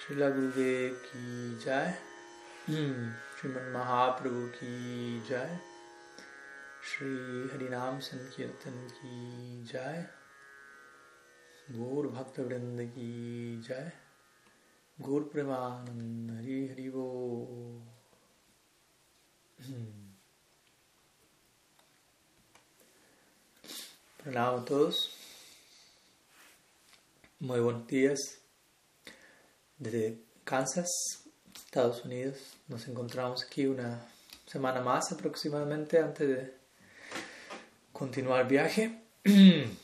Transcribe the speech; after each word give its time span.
Srila 0.00 0.28
Gurudev 0.34 0.94
ki 1.06 1.24
jai, 1.62 1.92
Sriman 2.66 3.66
Mahaprabhu 3.74 4.50
ki 4.58 5.20
jai, 5.28 5.50
Shri 6.82 7.48
Harinam 7.52 8.00
Sankirtan 8.00 8.78
ki 8.96 9.62
jai, 9.70 9.98
Gaur 11.76 12.08
Bhakta 12.08 12.40
Vrinda 12.42 12.88
ki 12.94 13.60
jai, 13.68 13.92
Gaur 15.02 15.22
Premanand 15.24 16.34
Hari 16.36 16.68
Hari 16.68 16.88
Bo. 16.88 17.06
Pranam 24.18 24.62
a 24.62 24.64
todos. 24.64 25.10
Muy 27.38 27.60
buenos 27.60 27.86
días. 27.86 28.39
Desde 29.80 30.18
Kansas, 30.44 30.90
Estados 31.54 32.04
Unidos, 32.04 32.36
nos 32.68 32.86
encontramos 32.86 33.42
aquí 33.42 33.64
una 33.64 34.06
semana 34.44 34.82
más 34.82 35.10
aproximadamente 35.10 35.98
antes 35.98 36.28
de 36.28 36.54
continuar 37.92 38.46
viaje. 38.46 39.02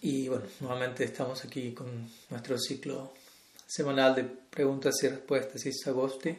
Y 0.00 0.28
bueno, 0.28 0.46
nuevamente 0.60 1.04
estamos 1.04 1.44
aquí 1.44 1.74
con 1.74 2.10
nuestro 2.30 2.58
ciclo 2.58 3.12
semanal 3.66 4.14
de 4.14 4.24
preguntas 4.24 4.94
y 5.02 5.08
respuestas 5.08 5.66
y 5.66 5.72
Sagosti. 5.74 6.38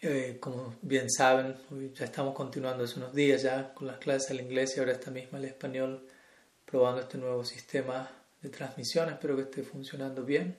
Eh, 0.00 0.38
como 0.40 0.76
bien 0.80 1.10
saben, 1.10 1.54
ya 1.94 2.06
estamos 2.06 2.34
continuando 2.34 2.84
hace 2.84 2.98
unos 2.98 3.14
días 3.14 3.42
ya 3.42 3.74
con 3.74 3.86
las 3.86 3.98
clases 3.98 4.30
del 4.30 4.40
inglés 4.40 4.74
y 4.74 4.80
ahora 4.80 4.92
esta 4.92 5.10
misma 5.10 5.36
el 5.36 5.44
español, 5.44 6.08
probando 6.64 7.02
este 7.02 7.18
nuevo 7.18 7.44
sistema 7.44 8.10
de 8.42 8.50
transmisión. 8.50 9.08
Espero 9.08 9.36
que 9.36 9.42
esté 9.42 9.62
funcionando 9.62 10.24
bien. 10.24 10.58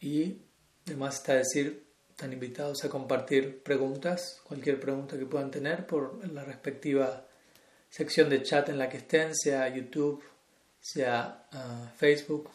Y 0.00 0.42
además 0.86 1.16
está 1.16 1.34
decir, 1.34 1.84
están 2.10 2.32
invitados 2.32 2.84
a 2.84 2.88
compartir 2.88 3.62
preguntas, 3.62 4.40
cualquier 4.44 4.78
pregunta 4.78 5.18
que 5.18 5.26
puedan 5.26 5.50
tener 5.50 5.86
por 5.86 6.26
la 6.30 6.44
respectiva 6.44 7.26
sección 7.90 8.28
de 8.28 8.42
chat 8.42 8.68
en 8.68 8.78
la 8.78 8.88
que 8.88 8.98
estén, 8.98 9.34
sea 9.34 9.68
YouTube, 9.68 10.22
sea 10.80 11.46
uh, 11.52 11.96
Facebook. 11.96 12.50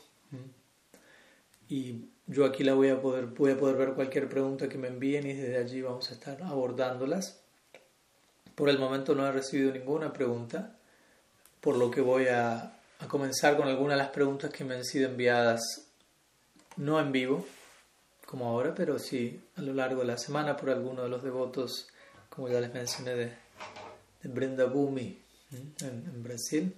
Y 1.67 2.09
yo 2.25 2.45
aquí 2.45 2.63
la 2.63 2.73
voy 2.73 2.89
a 2.89 3.01
poder, 3.01 3.27
voy 3.27 3.51
a 3.51 3.57
poder 3.57 3.75
ver 3.75 3.93
cualquier 3.93 4.27
pregunta 4.27 4.69
que 4.69 4.77
me 4.77 4.87
envíen 4.87 5.27
y 5.27 5.33
desde 5.33 5.57
allí 5.57 5.81
vamos 5.81 6.09
a 6.09 6.13
estar 6.13 6.41
abordándolas. 6.41 7.41
Por 8.55 8.69
el 8.69 8.79
momento 8.79 9.15
no 9.15 9.27
he 9.27 9.31
recibido 9.31 9.71
ninguna 9.71 10.11
pregunta, 10.11 10.77
por 11.61 11.77
lo 11.77 11.91
que 11.91 12.01
voy 12.01 12.27
a, 12.27 12.78
a 12.99 13.07
comenzar 13.07 13.57
con 13.57 13.67
algunas 13.67 13.97
de 13.97 14.03
las 14.03 14.11
preguntas 14.11 14.51
que 14.51 14.63
me 14.63 14.75
han 14.75 14.85
sido 14.85 15.09
enviadas, 15.09 15.61
no 16.77 16.99
en 16.99 17.11
vivo, 17.11 17.45
como 18.25 18.47
ahora, 18.47 18.75
pero 18.75 18.99
sí 18.99 19.41
a 19.55 19.61
lo 19.61 19.73
largo 19.73 20.01
de 20.01 20.07
la 20.07 20.17
semana 20.17 20.55
por 20.55 20.69
algunos 20.69 21.03
de 21.03 21.09
los 21.09 21.23
devotos, 21.23 21.87
como 22.29 22.49
ya 22.49 22.59
les 22.59 22.73
mencioné, 22.73 23.15
de, 23.15 23.33
Brenda 24.23 24.65
Bumi 24.65 25.17
en, 25.51 25.73
en 25.81 26.23
Brasil. 26.23 26.75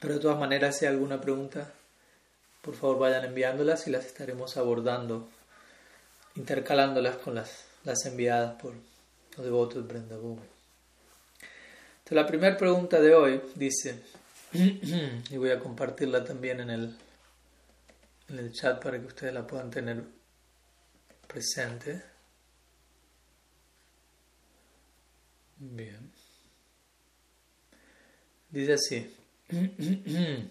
Pero 0.00 0.14
de 0.14 0.20
todas 0.20 0.38
maneras, 0.38 0.78
si 0.78 0.86
hay 0.86 0.92
alguna 0.92 1.20
pregunta, 1.20 1.72
por 2.62 2.74
favor 2.74 2.98
vayan 2.98 3.24
enviándolas 3.24 3.86
y 3.86 3.90
las 3.90 4.06
estaremos 4.06 4.56
abordando, 4.56 5.28
intercalándolas 6.36 7.16
con 7.16 7.34
las, 7.34 7.66
las 7.84 8.06
enviadas 8.06 8.60
por 8.60 8.72
los 9.36 9.44
devotos 9.44 9.76
de 9.76 9.92
Brenda 9.92 10.16
Bumi. 10.16 10.42
Entonces, 11.98 12.16
la 12.16 12.26
primera 12.26 12.56
pregunta 12.56 13.00
de 13.00 13.14
hoy 13.14 13.42
dice, 13.54 14.02
y 15.30 15.36
voy 15.38 15.50
a 15.50 15.58
compartirla 15.58 16.22
también 16.24 16.60
en 16.60 16.68
el, 16.68 16.94
en 18.28 18.38
el 18.38 18.52
chat 18.52 18.82
para 18.82 19.00
que 19.00 19.06
ustedes 19.06 19.32
la 19.32 19.46
puedan 19.46 19.70
tener 19.70 20.04
presente. 21.26 22.02
Bien. 25.56 26.12
Dice 28.50 28.74
así. 28.74 29.16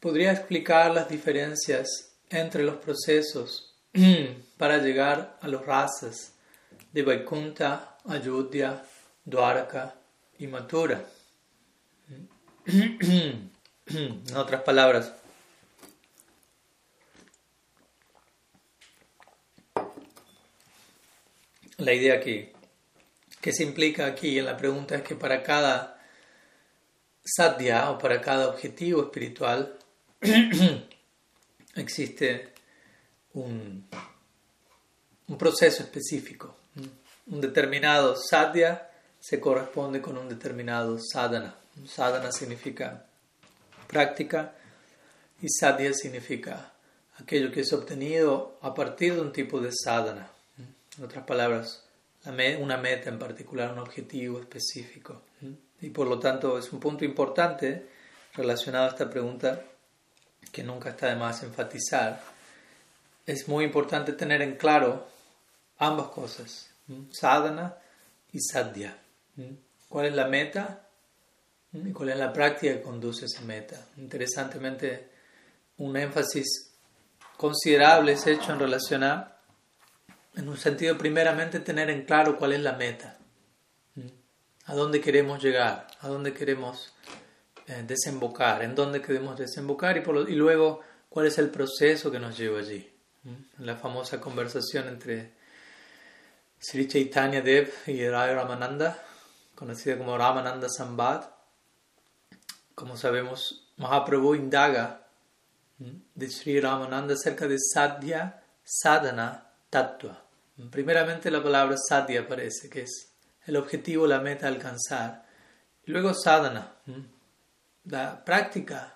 ¿Podría 0.00 0.32
explicar 0.32 0.92
las 0.92 1.08
diferencias 1.08 2.14
entre 2.28 2.62
los 2.62 2.76
procesos 2.76 3.74
para 4.58 4.76
llegar 4.78 5.38
a 5.40 5.48
los 5.48 5.64
razas 5.64 6.34
de 6.92 7.02
Vaikunta, 7.02 7.96
Ayodhya, 8.04 8.84
Dwaraka 9.24 9.94
y 10.38 10.46
Mathura? 10.46 11.04
en 12.66 13.50
otras 14.36 14.62
palabras, 14.62 15.12
la 21.78 21.92
idea 21.92 22.20
que, 22.20 22.52
que 23.40 23.52
se 23.52 23.62
implica 23.62 24.06
aquí 24.06 24.38
en 24.38 24.46
la 24.46 24.56
pregunta 24.56 24.94
es 24.96 25.02
que 25.02 25.14
para 25.14 25.42
cada 25.42 26.00
sadhya 27.24 27.90
o 27.90 27.98
para 27.98 28.20
cada 28.20 28.48
objetivo 28.48 29.02
espiritual 29.02 29.78
existe 31.74 32.52
un, 33.34 33.86
un, 35.28 35.38
proceso 35.38 35.82
específico. 35.82 36.56
Un 37.26 37.40
determinado 37.40 38.16
sadhya 38.16 38.90
se 39.26 39.40
corresponde 39.40 40.02
con 40.02 40.18
un 40.18 40.28
determinado 40.28 40.98
sadhana. 41.00 41.54
Sadhana 41.86 42.30
significa 42.30 43.06
práctica 43.86 44.52
y 45.40 45.48
sadhya 45.48 45.94
significa 45.94 46.72
aquello 47.18 47.50
que 47.50 47.60
es 47.60 47.72
obtenido 47.72 48.58
a 48.60 48.74
partir 48.74 49.14
de 49.14 49.22
un 49.22 49.32
tipo 49.32 49.62
de 49.62 49.70
sadhana. 49.72 50.28
En 50.98 51.04
otras 51.04 51.24
palabras, 51.24 51.84
una 52.60 52.76
meta 52.76 53.08
en 53.08 53.18
particular, 53.18 53.72
un 53.72 53.78
objetivo 53.78 54.38
específico. 54.40 55.22
Y 55.80 55.88
por 55.88 56.06
lo 56.06 56.18
tanto 56.18 56.58
es 56.58 56.70
un 56.70 56.78
punto 56.78 57.06
importante 57.06 57.88
relacionado 58.34 58.84
a 58.84 58.90
esta 58.90 59.08
pregunta 59.08 59.62
que 60.52 60.62
nunca 60.62 60.90
está 60.90 61.08
de 61.08 61.16
más 61.16 61.42
enfatizar. 61.42 62.20
Es 63.24 63.48
muy 63.48 63.64
importante 63.64 64.12
tener 64.12 64.42
en 64.42 64.56
claro 64.56 65.06
ambas 65.78 66.08
cosas, 66.08 66.68
sadhana 67.10 67.78
y 68.30 68.40
sadhya. 68.40 68.98
¿Cuál 69.88 70.06
es 70.06 70.14
la 70.14 70.26
meta? 70.26 70.88
¿Y 71.72 71.92
cuál 71.92 72.10
es 72.10 72.16
la 72.16 72.32
práctica 72.32 72.74
que 72.74 72.82
conduce 72.82 73.24
a 73.24 73.26
esa 73.26 73.40
meta? 73.42 73.88
Interesantemente, 73.96 75.10
un 75.78 75.96
énfasis 75.96 76.72
considerable 77.36 78.12
es 78.12 78.26
hecho 78.26 78.52
en 78.52 78.58
relación 78.60 79.02
a 79.02 79.34
en 80.36 80.48
un 80.48 80.56
sentido 80.56 80.98
primeramente 80.98 81.60
tener 81.60 81.90
en 81.90 82.04
claro 82.04 82.36
cuál 82.36 82.52
es 82.52 82.60
la 82.60 82.72
meta, 82.72 83.18
a 84.66 84.74
dónde 84.74 85.00
queremos 85.00 85.42
llegar, 85.42 85.86
a 86.00 86.08
dónde 86.08 86.32
queremos 86.32 86.92
eh, 87.66 87.84
desembocar, 87.86 88.62
en 88.62 88.74
dónde 88.74 89.00
queremos 89.00 89.38
desembocar 89.38 89.96
y, 89.96 90.00
por 90.00 90.28
y 90.28 90.34
luego 90.34 90.80
cuál 91.08 91.26
es 91.26 91.38
el 91.38 91.50
proceso 91.50 92.10
que 92.10 92.18
nos 92.18 92.36
lleva 92.36 92.58
allí. 92.58 92.90
La 93.58 93.76
famosa 93.76 94.20
conversación 94.20 94.88
entre 94.88 95.32
Sri 96.58 96.86
Chaitanya 96.86 97.40
Dev 97.40 97.72
y 97.86 98.06
Rai 98.06 98.34
Ramananda, 98.34 99.02
conocida 99.54 99.96
como 99.98 100.16
Ramananda 100.16 100.68
Sambad. 100.68 101.24
Como 102.74 102.96
sabemos, 102.96 103.70
Mahaprabhu 103.76 104.34
indaga 104.34 105.06
de 105.78 106.30
Sri 106.30 106.60
Ramananda 106.60 107.14
acerca 107.14 107.46
de 107.46 107.58
Sadhya, 107.58 108.42
Sadhana, 108.64 109.46
Tattva. 109.70 110.22
Primeramente 110.70 111.30
la 111.30 111.42
palabra 111.42 111.76
sadhya 111.76 112.22
aparece, 112.22 112.70
que 112.70 112.82
es 112.82 113.12
el 113.46 113.56
objetivo, 113.56 114.06
la 114.06 114.20
meta 114.20 114.46
a 114.46 114.50
alcanzar. 114.50 115.26
Luego 115.86 116.14
sadhana, 116.14 116.74
la 117.84 118.24
práctica 118.24 118.94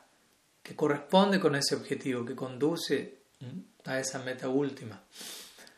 que 0.62 0.76
corresponde 0.76 1.40
con 1.40 1.56
ese 1.56 1.75
objetivo, 1.75 2.25
que 2.25 2.37
conduce 2.37 3.19
a 3.84 3.99
esa 3.99 4.20
meta 4.20 4.49
última. 4.49 5.02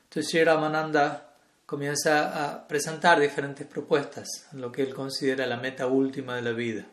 Entonces 0.05 0.31
Sri 0.31 0.45
Ramananda 0.45 1.30
comienza 1.71 2.51
a 2.51 2.67
presentar 2.67 3.21
diferentes 3.21 3.65
propuestas 3.65 4.27
en 4.53 4.61
lo 4.61 4.73
que 4.73 4.83
él 4.83 4.93
considera 4.93 5.47
la 5.47 5.57
meta 5.57 5.87
última 5.87 6.35
de 6.35 6.43
la 6.43 6.51
vida, 6.51 6.85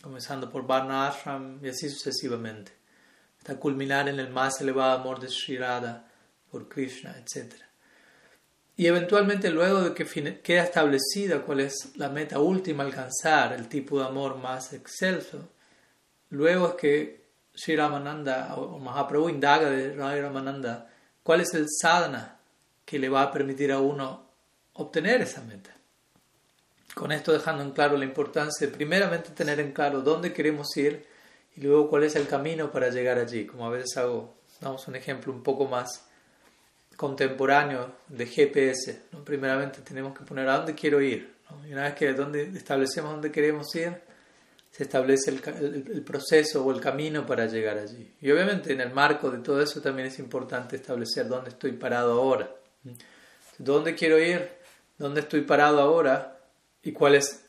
comenzando 0.00 0.48
por 0.48 0.66
Varna 0.66 1.08
Ashram 1.08 1.62
y 1.62 1.68
así 1.68 1.90
sucesivamente, 1.90 2.72
hasta 3.36 3.60
culminar 3.60 4.08
en 4.08 4.18
el 4.18 4.30
más 4.30 4.62
elevado 4.62 4.98
amor 4.98 5.20
de 5.20 5.28
Sri 5.28 5.58
Radha 5.58 6.06
por 6.50 6.70
Krishna, 6.70 7.16
etc. 7.18 7.52
Y 8.78 8.86
eventualmente 8.86 9.50
luego 9.50 9.82
de 9.82 9.92
que 9.92 10.40
queda 10.40 10.62
establecida 10.62 11.42
cuál 11.42 11.60
es 11.60 11.92
la 11.96 12.08
meta 12.08 12.38
última 12.38 12.84
alcanzar, 12.84 13.52
el 13.52 13.68
tipo 13.68 14.00
de 14.00 14.06
amor 14.06 14.38
más 14.38 14.72
excelso, 14.72 15.50
luego 16.30 16.68
es 16.68 16.74
que 16.76 17.28
Sri 17.54 17.76
Ramananda 17.76 18.54
o 18.54 18.78
Mahaprabhu 18.78 19.28
indaga 19.28 19.68
de 19.68 19.94
Rai 19.94 20.22
Ramananda 20.22 20.88
cuál 21.22 21.42
es 21.42 21.52
el 21.52 21.66
sadhana 21.68 22.37
que 22.88 22.98
le 22.98 23.10
va 23.10 23.20
a 23.20 23.30
permitir 23.30 23.70
a 23.70 23.80
uno 23.80 24.30
obtener 24.72 25.20
esa 25.20 25.42
meta. 25.42 25.76
Con 26.94 27.12
esto 27.12 27.34
dejando 27.34 27.62
en 27.62 27.72
claro 27.72 27.98
la 27.98 28.06
importancia 28.06 28.66
de 28.66 28.72
primeramente 28.72 29.28
tener 29.32 29.60
en 29.60 29.72
claro 29.72 30.00
dónde 30.00 30.32
queremos 30.32 30.74
ir 30.78 31.06
y 31.54 31.60
luego 31.60 31.90
cuál 31.90 32.04
es 32.04 32.16
el 32.16 32.26
camino 32.26 32.72
para 32.72 32.88
llegar 32.88 33.18
allí. 33.18 33.44
Como 33.44 33.66
a 33.66 33.68
veces 33.68 33.94
hago, 33.98 34.38
damos 34.58 34.88
un 34.88 34.96
ejemplo 34.96 35.30
un 35.34 35.42
poco 35.42 35.66
más 35.66 36.06
contemporáneo 36.96 37.92
de 38.08 38.24
GPS. 38.24 39.02
¿no? 39.12 39.22
Primeramente 39.22 39.82
tenemos 39.82 40.16
que 40.18 40.24
poner 40.24 40.48
a 40.48 40.56
dónde 40.56 40.74
quiero 40.74 41.02
ir. 41.02 41.34
Y 41.68 41.74
una 41.74 41.82
vez 41.82 41.94
que 41.94 42.14
donde 42.14 42.44
establecemos 42.56 43.12
dónde 43.12 43.30
queremos 43.30 43.66
ir, 43.74 44.00
se 44.70 44.84
establece 44.84 45.30
el, 45.30 46.02
proceso 46.06 46.64
o 46.64 46.72
el 46.72 46.80
camino 46.80 47.26
para 47.26 47.44
llegar 47.44 47.76
allí. 47.76 48.14
Y 48.22 48.30
obviamente 48.30 48.72
en 48.72 48.80
el 48.80 48.94
marco 48.94 49.30
de 49.30 49.40
todo 49.40 49.60
eso 49.60 49.82
también 49.82 50.08
es 50.08 50.18
importante 50.18 50.76
establecer 50.76 51.28
dónde 51.28 51.50
estoy 51.50 51.72
parado 51.72 52.12
ahora. 52.12 52.54
¿Dónde 53.58 53.94
quiero 53.94 54.18
ir? 54.18 54.50
¿Dónde 54.98 55.20
estoy 55.20 55.42
parado 55.42 55.80
ahora? 55.80 56.40
¿Y 56.82 56.92
cuál 56.92 57.14
es 57.14 57.44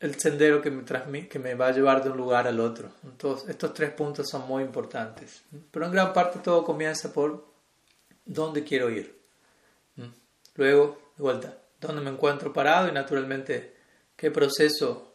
el 0.00 0.18
sendero 0.18 0.62
que 0.62 0.70
me, 0.70 1.54
va 1.54 1.68
a 1.68 1.72
llevar 1.72 2.02
de 2.02 2.10
un 2.10 2.16
lugar 2.16 2.46
al 2.46 2.60
otro? 2.60 2.90
Entonces, 3.04 3.48
estos 3.48 3.74
tres 3.74 3.90
puntos 3.92 4.28
son 4.28 4.46
muy 4.46 4.62
importantes. 4.62 5.42
Pero 5.70 5.86
en 5.86 5.92
gran 5.92 6.12
parte 6.12 6.38
todo 6.38 6.64
comienza 6.64 7.12
por 7.12 7.46
dónde 8.24 8.64
quiero 8.64 8.90
ir. 8.90 9.18
Luego, 10.56 11.12
de 11.16 11.22
vuelta, 11.22 11.58
dónde 11.80 12.02
me 12.02 12.10
encuentro 12.10 12.52
parado 12.52 12.88
y 12.88 12.92
naturalmente 12.92 13.76
qué 14.16 14.30
proceso 14.30 15.14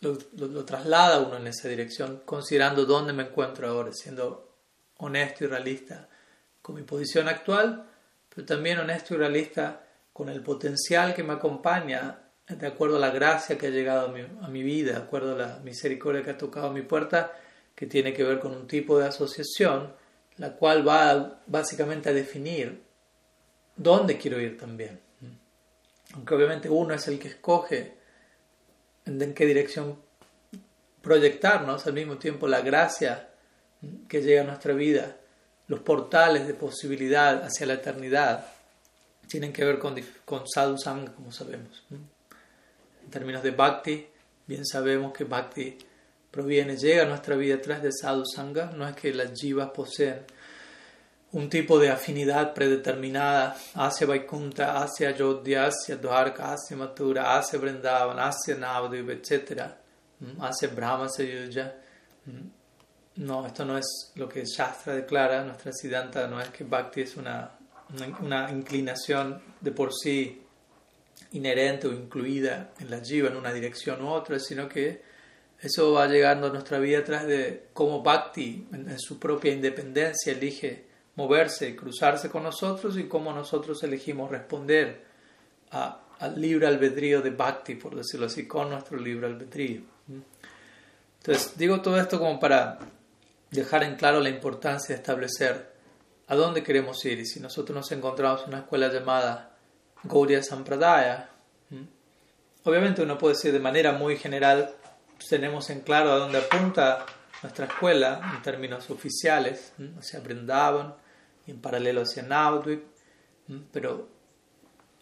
lo, 0.00 0.64
traslada 0.64 1.18
uno 1.20 1.36
en 1.36 1.46
esa 1.48 1.68
dirección, 1.68 2.22
considerando 2.24 2.86
dónde 2.86 3.12
me 3.12 3.24
encuentro 3.24 3.68
ahora, 3.68 3.92
siendo 3.92 4.54
honesto 4.98 5.44
y 5.44 5.46
realista 5.48 6.08
con 6.66 6.74
mi 6.74 6.82
posición 6.82 7.28
actual, 7.28 7.86
pero 8.28 8.44
también 8.44 8.80
honesto 8.80 9.14
y 9.14 9.18
realista 9.18 9.84
con 10.12 10.28
el 10.28 10.42
potencial 10.42 11.14
que 11.14 11.22
me 11.22 11.34
acompaña 11.34 12.18
de 12.48 12.66
acuerdo 12.66 12.96
a 12.96 12.98
la 12.98 13.10
gracia 13.10 13.56
que 13.56 13.68
ha 13.68 13.70
llegado 13.70 14.08
a 14.08 14.08
mi, 14.08 14.22
a 14.22 14.48
mi 14.48 14.64
vida, 14.64 14.90
de 14.94 14.98
acuerdo 14.98 15.36
a 15.36 15.38
la 15.38 15.58
misericordia 15.60 16.24
que 16.24 16.30
ha 16.30 16.36
tocado 16.36 16.72
mi 16.72 16.82
puerta, 16.82 17.38
que 17.72 17.86
tiene 17.86 18.12
que 18.12 18.24
ver 18.24 18.40
con 18.40 18.50
un 18.50 18.66
tipo 18.66 18.98
de 18.98 19.06
asociación, 19.06 19.92
la 20.38 20.54
cual 20.54 20.86
va 20.86 21.40
básicamente 21.46 22.08
a 22.08 22.12
definir 22.12 22.82
dónde 23.76 24.18
quiero 24.18 24.40
ir 24.40 24.58
también. 24.58 24.98
Aunque 26.14 26.34
obviamente 26.34 26.68
uno 26.68 26.94
es 26.94 27.06
el 27.06 27.20
que 27.20 27.28
escoge 27.28 27.94
en 29.04 29.34
qué 29.34 29.46
dirección 29.46 30.00
proyectarnos, 31.00 31.86
al 31.86 31.92
mismo 31.92 32.18
tiempo 32.18 32.48
la 32.48 32.60
gracia 32.60 33.28
que 34.08 34.20
llega 34.20 34.40
a 34.40 34.46
nuestra 34.46 34.74
vida, 34.74 35.16
los 35.68 35.80
portales 35.80 36.46
de 36.46 36.54
posibilidad 36.54 37.42
hacia 37.44 37.66
la 37.66 37.74
eternidad, 37.74 38.46
tienen 39.28 39.52
que 39.52 39.64
ver 39.64 39.78
con, 39.78 39.96
con 40.24 40.46
sadhu 40.46 40.78
sangha, 40.78 41.12
como 41.12 41.32
sabemos. 41.32 41.84
En 41.90 43.10
términos 43.10 43.42
de 43.42 43.50
bhakti, 43.50 44.06
bien 44.46 44.64
sabemos 44.64 45.12
que 45.12 45.24
bhakti 45.24 45.76
proviene, 46.30 46.76
llega 46.76 47.02
a 47.02 47.06
nuestra 47.06 47.34
vida 47.36 47.56
a 47.56 47.60
través 47.60 47.82
de 47.82 47.90
sadhu 47.92 48.24
sangha, 48.24 48.66
no 48.76 48.86
es 48.86 48.94
que 48.94 49.12
las 49.12 49.32
jivas 49.32 49.70
poseen 49.70 50.24
un 51.32 51.50
tipo 51.50 51.78
de 51.78 51.90
afinidad 51.90 52.54
predeterminada 52.54 53.56
hacia 53.74 54.06
Vaikunta, 54.06 54.82
hacia 54.82 55.10
Ayodhya, 55.10 55.66
hacia 55.66 55.96
Dwarka, 55.96 56.54
hacia 56.54 56.76
Mathura, 56.76 57.36
hacia 57.36 57.58
Vrindavan, 57.58 58.18
hacia 58.18 58.54
Navadvipa, 58.54 59.12
etc. 59.12 59.62
Hacia 60.40 60.68
Brahma 60.68 61.08
Sayuja. 61.08 61.74
No, 63.16 63.46
esto 63.46 63.64
no 63.64 63.78
es 63.78 64.12
lo 64.16 64.28
que 64.28 64.44
Shastra 64.44 64.94
declara, 64.94 65.42
nuestra 65.42 65.72
Siddhanta 65.72 66.26
no 66.26 66.40
es 66.40 66.50
que 66.50 66.64
Bhakti 66.64 67.00
es 67.00 67.16
una, 67.16 67.50
una, 68.20 68.50
inclinación 68.50 69.40
de 69.60 69.70
por 69.70 69.94
sí 69.94 70.42
inherente 71.32 71.86
o 71.86 71.92
incluida 71.92 72.72
en 72.78 72.90
la 72.90 73.00
jiva 73.00 73.28
en 73.28 73.36
una 73.36 73.54
dirección 73.54 74.02
u 74.02 74.08
otra, 74.08 74.38
sino 74.38 74.68
que 74.68 75.00
eso 75.58 75.92
va 75.92 76.06
llegando 76.06 76.48
a 76.48 76.50
nuestra 76.50 76.78
vida 76.78 76.98
a 76.98 77.04
través 77.04 77.26
de 77.26 77.66
cómo 77.72 78.02
Bhakti 78.02 78.68
en 78.72 78.98
su 78.98 79.18
propia 79.18 79.52
independencia 79.52 80.32
elige 80.32 80.84
moverse 81.14 81.70
y 81.70 81.74
cruzarse 81.74 82.28
con 82.28 82.42
nosotros 82.42 82.98
y 82.98 83.04
cómo 83.04 83.32
nosotros 83.32 83.82
elegimos 83.82 84.30
responder 84.30 85.06
al 85.70 86.40
libre 86.40 86.66
albedrío 86.66 87.22
de 87.22 87.30
Bhakti, 87.30 87.76
por 87.76 87.96
decirlo 87.96 88.26
así, 88.26 88.46
con 88.46 88.68
nuestro 88.68 88.98
libre 88.98 89.26
albedrío. 89.26 89.80
Entonces, 91.18 91.56
digo 91.56 91.80
todo 91.80 91.98
esto 91.98 92.18
como 92.18 92.38
para 92.38 92.78
dejar 93.50 93.82
en 93.84 93.96
claro 93.96 94.20
la 94.20 94.28
importancia 94.28 94.94
de 94.94 95.00
establecer 95.00 95.72
a 96.28 96.34
dónde 96.34 96.62
queremos 96.62 97.04
ir. 97.04 97.20
Y 97.20 97.26
si 97.26 97.40
nosotros 97.40 97.74
nos 97.74 97.92
encontramos 97.92 98.42
en 98.42 98.48
una 98.48 98.58
escuela 98.58 98.92
llamada 98.92 99.56
Gaudiya 100.02 100.42
Sampradaya, 100.42 101.30
obviamente 102.64 103.02
uno 103.02 103.18
puede 103.18 103.34
decir 103.34 103.52
de 103.52 103.60
manera 103.60 103.92
muy 103.92 104.16
general, 104.16 104.74
tenemos 105.28 105.70
en 105.70 105.80
claro 105.80 106.12
a 106.12 106.16
dónde 106.16 106.38
apunta 106.38 107.06
nuestra 107.42 107.66
escuela 107.66 108.32
en 108.34 108.42
términos 108.42 108.90
oficiales, 108.90 109.72
hacia 109.98 110.20
Brindavan, 110.20 110.94
y 111.46 111.52
en 111.52 111.60
paralelo 111.60 112.02
hacia 112.02 112.22
Navadvip, 112.22 112.84
pero 113.72 114.08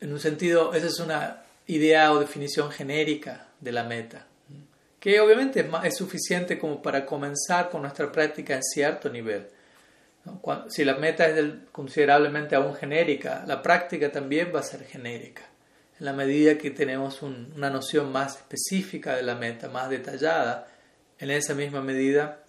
en 0.00 0.12
un 0.12 0.20
sentido, 0.20 0.74
esa 0.74 0.86
es 0.86 1.00
una 1.00 1.42
idea 1.66 2.12
o 2.12 2.18
definición 2.18 2.70
genérica 2.70 3.48
de 3.60 3.72
la 3.72 3.84
meta, 3.84 4.26
que 5.04 5.20
obviamente 5.20 5.68
es, 5.82 5.98
suficiente 5.98 6.58
como 6.58 6.80
para 6.80 7.04
comenzar 7.04 7.68
con 7.68 7.82
nuestra 7.82 8.10
práctica 8.10 8.54
en 8.54 8.62
cierto 8.62 9.10
nivel. 9.10 9.46
Si 10.70 10.82
la 10.82 10.96
meta 10.96 11.26
es 11.26 11.44
considerablemente 11.70 12.56
aún 12.56 12.74
genérica, 12.74 13.44
la 13.46 13.60
práctica 13.60 14.10
también 14.10 14.50
va 14.54 14.60
a 14.60 14.62
ser 14.62 14.82
genérica. 14.86 15.42
En 16.00 16.06
la 16.06 16.14
medida 16.14 16.56
que 16.56 16.70
tenemos 16.70 17.20
una 17.20 17.68
noción 17.68 18.10
más 18.12 18.36
específica 18.36 19.14
de 19.14 19.24
la 19.24 19.34
meta, 19.34 19.68
más 19.68 19.90
detallada, 19.90 20.68
en 21.18 21.30
esa 21.30 21.52
misma 21.52 21.82
medida 21.82 22.42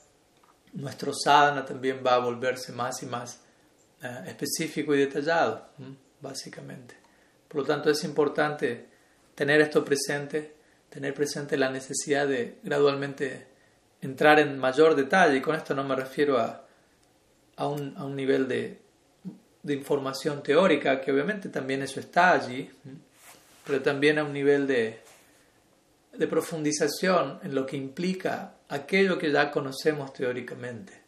nuestro 0.71 1.11
sadhana 1.13 1.65
también 1.65 2.01
va 2.07 2.15
a 2.15 2.19
volverse 2.19 2.71
más 2.71 3.03
y 3.03 3.05
más 3.05 3.41
eh, 4.01 4.23
específico 4.27 4.95
y 4.95 4.99
detallado, 4.99 5.71
básicamente. 6.21 6.95
Por 7.49 7.63
lo 7.63 7.67
tanto, 7.67 7.89
es 7.89 8.01
importante 8.05 8.85
tener 9.35 9.59
esto 9.59 9.83
presente, 9.83 10.55
tener 10.89 11.13
presente 11.13 11.57
la 11.57 11.69
necesidad 11.69 12.27
de 12.27 12.57
gradualmente 12.63 13.47
entrar 14.01 14.39
en 14.39 14.57
mayor 14.57 14.95
detalle, 14.95 15.37
y 15.37 15.41
con 15.41 15.55
esto 15.55 15.73
no 15.73 15.83
me 15.83 15.95
refiero 15.95 16.37
a, 16.37 16.65
a, 17.55 17.67
un, 17.67 17.95
a 17.97 18.05
un, 18.05 18.15
nivel 18.15 18.47
de, 18.47 18.79
de, 19.63 19.73
información 19.73 20.43
teórica, 20.43 21.01
que 21.01 21.11
obviamente 21.11 21.49
también 21.49 21.81
eso 21.81 21.99
está 21.99 22.33
allí, 22.33 22.69
pero 23.65 23.81
también 23.81 24.19
a 24.19 24.23
un 24.23 24.33
nivel 24.33 24.67
de, 24.67 24.99
de 26.13 26.27
profundización 26.27 27.39
en 27.43 27.55
lo 27.55 27.65
que 27.65 27.77
implica 27.77 28.55
aquello 28.69 29.17
que 29.17 29.31
ya 29.31 29.51
conocemos 29.51 30.13
teóricamente 30.13 31.05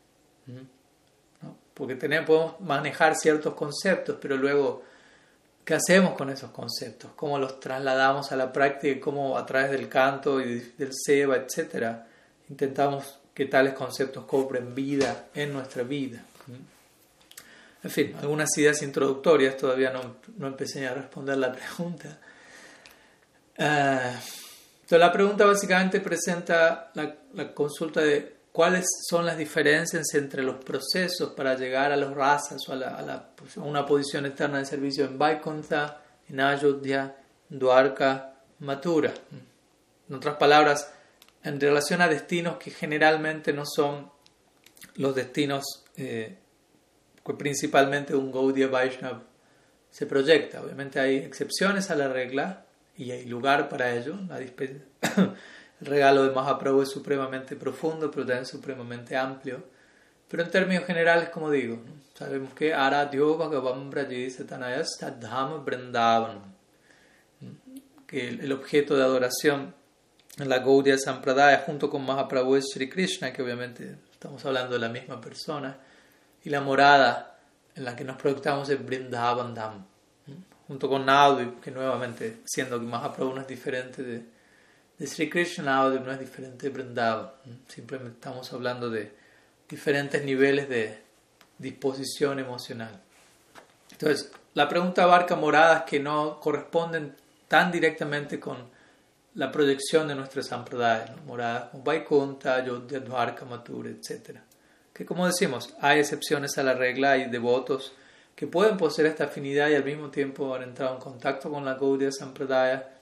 porque 1.77 1.95
tenemos, 1.95 2.25
podemos 2.25 2.59
manejar 2.61 3.15
ciertos 3.15 3.53
conceptos, 3.53 4.17
pero 4.19 4.35
luego, 4.35 4.83
¿qué 5.67 5.73
hacemos 5.73 6.13
con 6.13 6.29
esos 6.29 6.51
conceptos? 6.51 7.11
¿Cómo 7.17 7.37
los 7.37 7.59
trasladamos 7.59 8.31
a 8.31 8.37
la 8.37 8.53
práctica? 8.53 9.01
¿Cómo 9.01 9.37
a 9.37 9.45
través 9.45 9.69
del 9.71 9.89
canto 9.89 10.39
y 10.39 10.61
del 10.77 10.91
seba, 10.93 11.35
etcétera, 11.35 12.07
intentamos 12.47 13.19
que 13.33 13.47
tales 13.47 13.73
conceptos 13.73 14.23
cobren 14.23 14.73
vida 14.73 15.25
en 15.35 15.51
nuestra 15.51 15.83
vida? 15.83 16.23
En 17.83 17.91
fin, 17.91 18.15
algunas 18.21 18.57
ideas 18.57 18.81
introductorias, 18.81 19.57
todavía 19.57 19.91
no, 19.91 20.47
empecé 20.47 20.87
a 20.87 20.93
responder 20.93 21.37
la 21.37 21.51
pregunta. 21.51 22.17
Uh, 23.59 24.15
entonces 24.83 24.99
la 24.99 25.11
pregunta 25.11 25.45
básicamente 25.45 25.99
presenta 25.99 26.91
la 26.93 27.53
consulta 27.53 27.99
de 27.99 28.36
cuáles 28.57 28.87
son 29.07 29.23
las 29.27 29.37
diferencias 29.37 30.15
entre 30.15 30.41
los 30.41 30.55
procesos 30.55 31.33
para 31.33 31.55
llegar 31.55 31.91
a 31.91 31.95
los 31.95 32.15
rasas 32.15 32.67
o 32.67 32.73
a, 32.73 32.75
la, 32.75 33.29
una 33.57 33.85
posición 33.85 34.25
externa 34.25 34.57
de 34.57 34.65
servicio 34.65 35.05
en 35.05 35.19
Vaikuntha, 35.19 36.01
en 36.27 36.39
Ayodhya, 36.39 37.17
Dwarka, 37.49 38.33
Mathura. 38.57 39.13
En 40.09 40.15
otras 40.15 40.37
palabras, 40.37 40.91
en 41.43 41.61
relación 41.61 42.01
a 42.01 42.07
destinos 42.07 42.57
que 42.57 42.71
generalmente 42.71 43.53
no 43.53 43.63
son 43.63 44.11
los 44.95 45.13
destinos 45.13 45.85
eh, 45.95 46.39
que 47.23 47.33
principalmente 47.35 48.15
un 48.15 48.31
Gaudiya 48.31 48.69
Vaishnav 48.69 49.21
se 49.91 50.07
proyecta. 50.07 50.63
Obviamente 50.63 50.99
hay 50.99 51.17
excepciones 51.17 51.91
a 51.91 51.95
la 51.95 52.07
regla 52.07 52.65
y 52.97 53.11
hay 53.11 53.25
lugar 53.25 53.69
para 53.69 53.93
ello. 53.93 54.15
La 54.27 54.39
El 55.81 55.87
regalo 55.87 56.23
de 56.23 56.31
Mahaprabhu 56.33 56.81
es 56.81 56.89
supremamente 56.89 57.55
profundo, 57.55 58.09
pero 58.09 58.25
también 58.25 58.45
supremamente 58.45 59.15
amplio. 59.15 59.63
Pero 60.27 60.43
en 60.43 60.49
términos 60.49 60.85
generales, 60.85 61.29
como 61.29 61.51
digo, 61.51 61.79
sabemos 62.13 62.53
que 62.53 62.73
Aradhyo 62.73 63.37
Bhagavam 63.37 63.89
Tadham 63.91 65.63
Vrindavan, 65.63 66.41
que 68.07 68.27
el, 68.27 68.51
objeto 68.51 68.95
de 68.97 69.03
adoración 69.03 69.75
en 70.37 70.49
la 70.49 70.59
Gaudiya 70.59 70.97
Sampradaya 70.97 71.63
junto 71.65 71.89
con 71.89 72.05
Mahaprabhu 72.05 72.55
es 72.55 72.65
Sri 72.73 72.89
Krishna, 72.89 73.31
que 73.31 73.41
obviamente 73.41 73.97
estamos 74.11 74.43
hablando 74.45 74.73
de 74.73 74.79
la 74.79 74.89
misma 74.89 75.21
persona, 75.21 75.77
y 76.43 76.49
la 76.49 76.61
morada 76.61 77.39
en 77.75 77.85
la 77.85 77.95
que 77.95 78.03
nos 78.03 78.17
proyectamos 78.17 78.69
es 78.69 78.83
Vrindavan 78.83 79.53
junto 80.67 80.89
con 80.89 81.05
Nadu, 81.05 81.61
que 81.61 81.71
nuevamente, 81.71 82.41
siendo 82.45 82.79
que 82.79 82.85
Mahaprabhu 82.85 83.33
no 83.33 83.41
es 83.41 83.47
diferente 83.47 84.03
de 84.03 84.36
de 84.97 85.07
Sri 85.07 85.29
Krishna 85.29 85.89
no 85.89 86.11
es 86.11 86.19
diferente 86.19 86.67
de 86.67 86.73
Vrindavan. 86.73 87.29
Simplemente 87.67 88.15
estamos 88.15 88.51
hablando 88.53 88.89
de 88.89 89.11
diferentes 89.69 90.23
niveles 90.23 90.67
de 90.69 91.01
disposición 91.57 92.39
emocional. 92.39 92.99
Entonces, 93.91 94.31
la 94.53 94.67
pregunta 94.67 95.03
abarca 95.03 95.35
moradas 95.35 95.83
que 95.83 95.99
no 95.99 96.39
corresponden 96.39 97.15
tan 97.47 97.71
directamente 97.71 98.39
con 98.39 98.57
la 99.35 99.51
proyección 99.51 100.07
de 100.07 100.15
nuestras 100.15 100.47
sampradayas, 100.47 101.11
moradas 101.25 101.69
como 101.69 101.83
Vaikunta, 101.83 102.55
Ayodhya, 102.55 102.99
Dvarka, 102.99 103.45
Mathura, 103.45 103.89
etc. 103.89 104.39
Que 104.93 105.05
como 105.05 105.27
decimos, 105.27 105.75
hay 105.79 105.99
excepciones 105.99 106.57
a 106.57 106.63
la 106.63 106.73
regla, 106.73 107.11
hay 107.11 107.29
devotos 107.29 107.93
que 108.35 108.47
pueden 108.47 108.77
poseer 108.77 109.07
esta 109.07 109.25
afinidad 109.25 109.69
y 109.69 109.75
al 109.75 109.83
mismo 109.83 110.09
tiempo 110.09 110.53
haber 110.53 110.67
entrado 110.67 110.95
en 110.95 111.01
contacto 111.01 111.51
con 111.51 111.65
la 111.65 111.75
Gaudiya 111.75 112.11
Sampradaya 112.11 112.96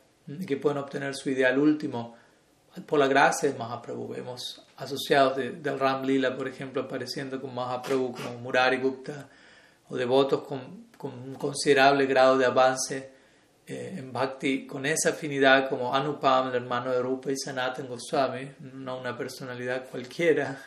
que 0.48 0.58
pueden 0.58 0.77
obtener 0.77 1.15
su 1.15 1.29
ideal 1.29 1.58
último 1.58 2.15
por 2.86 3.00
la 3.00 3.08
gracia 3.08 3.51
de 3.51 3.58
Mahaprabhu. 3.58 4.10
Vemos 4.10 4.65
asociados 4.77 5.38
del 5.38 5.79
Ram 5.79 6.03
Lila, 6.03 6.36
por 6.36 6.48
ejemplo, 6.48 6.82
apareciendo 6.82 7.39
con 7.39 7.53
Mahaprabhu 7.53 8.12
como 8.12 8.39
Murari 8.39 8.77
Gupta 8.77 9.29
o 9.89 9.96
devotos 9.96 10.44
con, 10.44 10.88
con 10.98 11.13
un 11.13 11.36
considerable 11.36 12.05
grado 12.05 12.38
de 12.38 12.46
avance 12.46 13.12
eh, 13.67 13.96
en 13.98 14.12
Bhakti, 14.12 14.67
con 14.67 14.86
esa 14.86 15.10
afinidad 15.10 15.70
como 15.70 15.94
Anupam, 15.94 16.50
el 16.50 16.55
hermano 16.55 16.91
de 16.91 17.01
Rupa 17.01 17.32
y 17.32 17.38
Sanatan 17.38 17.88
Goswami, 17.88 18.51
no 18.74 19.00
una 19.00 19.17
personalidad 19.17 19.88
cualquiera, 19.89 20.62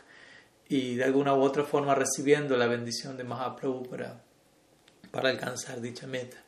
y 0.68 0.96
de 0.96 1.04
alguna 1.04 1.34
u 1.34 1.40
otra 1.40 1.64
forma 1.64 1.94
recibiendo 1.94 2.56
la 2.56 2.66
bendición 2.66 3.16
de 3.16 3.24
Mahaprabhu 3.24 3.88
para, 3.88 4.20
para 5.10 5.30
alcanzar 5.30 5.80
dicha 5.80 6.06
meta. 6.06 6.38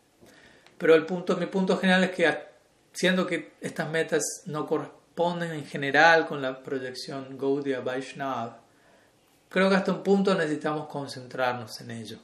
Pero 0.76 0.94
el 0.94 1.06
punto, 1.06 1.36
mi 1.36 1.46
punto 1.46 1.76
general 1.76 2.04
es 2.04 2.10
que 2.10 2.49
siendo 2.92 3.26
que 3.26 3.52
estas 3.60 3.90
metas 3.90 4.22
no 4.46 4.66
corresponden 4.66 5.52
en 5.52 5.66
general 5.66 6.26
con 6.26 6.42
la 6.42 6.62
proyección 6.62 7.36
Gaudiya 7.38 7.80
Vaishnav, 7.80 8.56
creo 9.48 9.68
que 9.68 9.76
hasta 9.76 9.92
un 9.92 10.02
punto 10.02 10.34
necesitamos 10.34 10.86
concentrarnos 10.88 11.80
en 11.80 11.90
ello. 11.90 12.18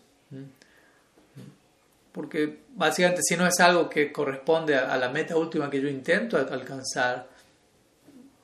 Porque 2.12 2.62
básicamente 2.74 3.20
si 3.22 3.36
no 3.36 3.46
es 3.46 3.60
algo 3.60 3.90
que 3.90 4.10
corresponde 4.10 4.76
a 4.76 4.96
la 4.96 5.10
meta 5.10 5.36
última 5.36 5.68
que 5.68 5.80
yo 5.80 5.88
intento 5.88 6.38
alcanzar, 6.38 7.28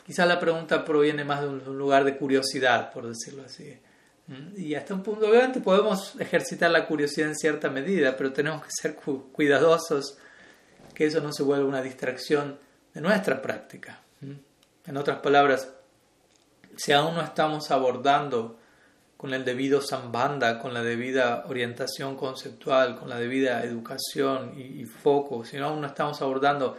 quizás 0.05 0.29
la 0.29 0.39
pregunta 0.39 0.85
proviene 0.85 1.25
más 1.25 1.41
de 1.41 1.49
un 1.49 1.79
lugar 1.79 2.05
de 2.05 2.17
curiosidad, 2.17 2.93
por 2.93 3.09
decirlo 3.09 3.45
así. 3.45 3.79
Y 4.57 4.75
hasta 4.75 4.95
un 4.95 5.03
punto, 5.03 5.29
obviamente 5.29 5.61
podemos 5.61 6.15
ejercitar 6.19 6.71
la 6.71 6.87
curiosidad 6.87 7.29
en 7.29 7.37
cierta 7.37 7.71
medida, 7.71 8.17
pero 8.17 8.33
tenemos 8.33 8.63
que 8.63 8.71
ser 8.71 8.95
cuidadosos 8.95 10.19
que 10.95 11.07
eso 11.07 11.21
no 11.21 11.33
se 11.33 11.43
vuelva 11.43 11.67
una 11.67 11.83
distracción 11.83 12.59
de 12.95 13.01
nuestra 13.01 13.41
práctica. 13.41 14.01
En 14.85 14.97
otras 14.97 15.21
palabras, 15.21 15.69
si 16.77 16.93
aún 16.93 17.15
no 17.15 17.23
estamos 17.23 17.71
abordando 17.71 18.59
con 19.17 19.33
el 19.35 19.45
debido 19.45 19.81
sambanda, 19.81 20.59
con 20.59 20.75
la 20.75 20.83
debida 20.83 21.45
orientación 21.49 22.17
conceptual, 22.17 22.99
con 22.99 23.09
la 23.09 23.21
debida 23.21 23.63
educación 23.63 24.55
y, 24.59 24.85
foco, 24.85 25.45
si 25.45 25.59
aún 25.59 25.81
no 25.81 25.87
estamos 25.87 26.21
abordando 26.21 26.77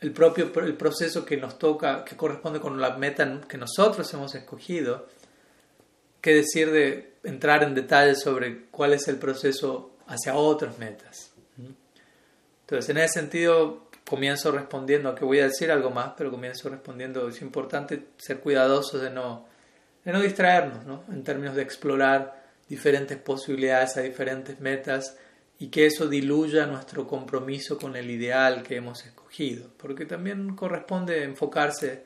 el 0.00 0.12
propio 0.12 0.52
el 0.62 0.76
proceso 0.76 1.24
que 1.24 1.36
nos 1.36 1.58
toca, 1.58 2.04
que 2.04 2.16
corresponde 2.16 2.60
con 2.60 2.80
la 2.80 2.96
meta 2.96 3.40
que 3.48 3.58
nosotros 3.58 4.12
hemos 4.14 4.32
escogido, 4.36 5.08
qué 6.20 6.34
decir 6.34 6.70
de 6.70 7.14
entrar 7.24 7.64
en 7.64 7.74
detalles 7.74 8.20
sobre 8.20 8.66
cuál 8.66 8.92
es 8.92 9.08
el 9.08 9.16
proceso 9.16 9.96
hacia 10.06 10.36
otras 10.36 10.78
metas. 10.78 11.31
Entonces, 12.72 12.88
en 12.88 13.02
ese 13.02 13.20
sentido, 13.20 13.82
comienzo 14.08 14.50
respondiendo, 14.50 15.10
aunque 15.10 15.26
voy 15.26 15.40
a 15.40 15.44
decir 15.44 15.70
algo 15.70 15.90
más, 15.90 16.14
pero 16.16 16.30
comienzo 16.30 16.70
respondiendo, 16.70 17.28
es 17.28 17.42
importante 17.42 18.06
ser 18.16 18.40
cuidadosos 18.40 19.02
de 19.02 19.10
no, 19.10 19.46
de 20.02 20.10
no 20.10 20.22
distraernos, 20.22 20.86
¿no? 20.86 21.04
en 21.12 21.22
términos 21.22 21.54
de 21.54 21.60
explorar 21.60 22.42
diferentes 22.70 23.18
posibilidades 23.18 23.98
a 23.98 24.00
diferentes 24.00 24.58
metas 24.60 25.18
y 25.58 25.68
que 25.68 25.84
eso 25.84 26.08
diluya 26.08 26.64
nuestro 26.64 27.06
compromiso 27.06 27.76
con 27.76 27.94
el 27.94 28.10
ideal 28.10 28.62
que 28.62 28.76
hemos 28.76 29.04
escogido, 29.04 29.68
porque 29.76 30.06
también 30.06 30.56
corresponde 30.56 31.24
enfocarse 31.24 32.04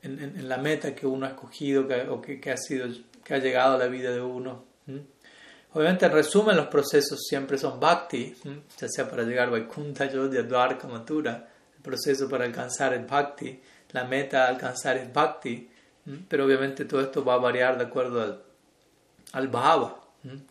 en, 0.00 0.48
la 0.48 0.58
meta 0.58 0.94
que 0.94 1.08
uno 1.08 1.26
ha 1.26 1.30
escogido 1.30 1.88
o 2.10 2.20
que, 2.22 2.52
ha 2.52 2.56
sido, 2.56 2.86
que 3.24 3.34
ha 3.34 3.38
llegado 3.38 3.74
a 3.74 3.78
la 3.78 3.88
vida 3.88 4.12
de 4.12 4.20
uno. 4.20 4.64
Obviamente, 5.74 6.06
en 6.06 6.12
resumen, 6.12 6.56
los 6.56 6.68
procesos 6.68 7.20
siempre 7.28 7.58
son 7.58 7.80
bhakti, 7.80 8.34
ya 8.78 8.88
sea 8.88 9.10
para 9.10 9.24
llegar 9.24 9.48
a 9.48 9.50
Vaikuntha, 9.50 10.04
Yodhya, 10.06 10.44
Dwarka, 10.44 10.86
Mathura, 10.86 11.48
el 11.76 11.82
proceso 11.82 12.28
para 12.28 12.44
alcanzar 12.44 12.94
el 12.94 13.04
bhakti, 13.04 13.60
la 13.90 14.04
meta 14.04 14.44
a 14.44 14.48
alcanzar 14.48 14.96
el 14.96 15.08
bhakti, 15.08 15.68
pero 16.28 16.44
obviamente 16.44 16.84
todo 16.84 17.00
esto 17.00 17.24
va 17.24 17.34
a 17.34 17.38
variar 17.38 17.76
de 17.76 17.84
acuerdo 17.84 18.40
al, 19.32 19.48
bhava 19.48 20.00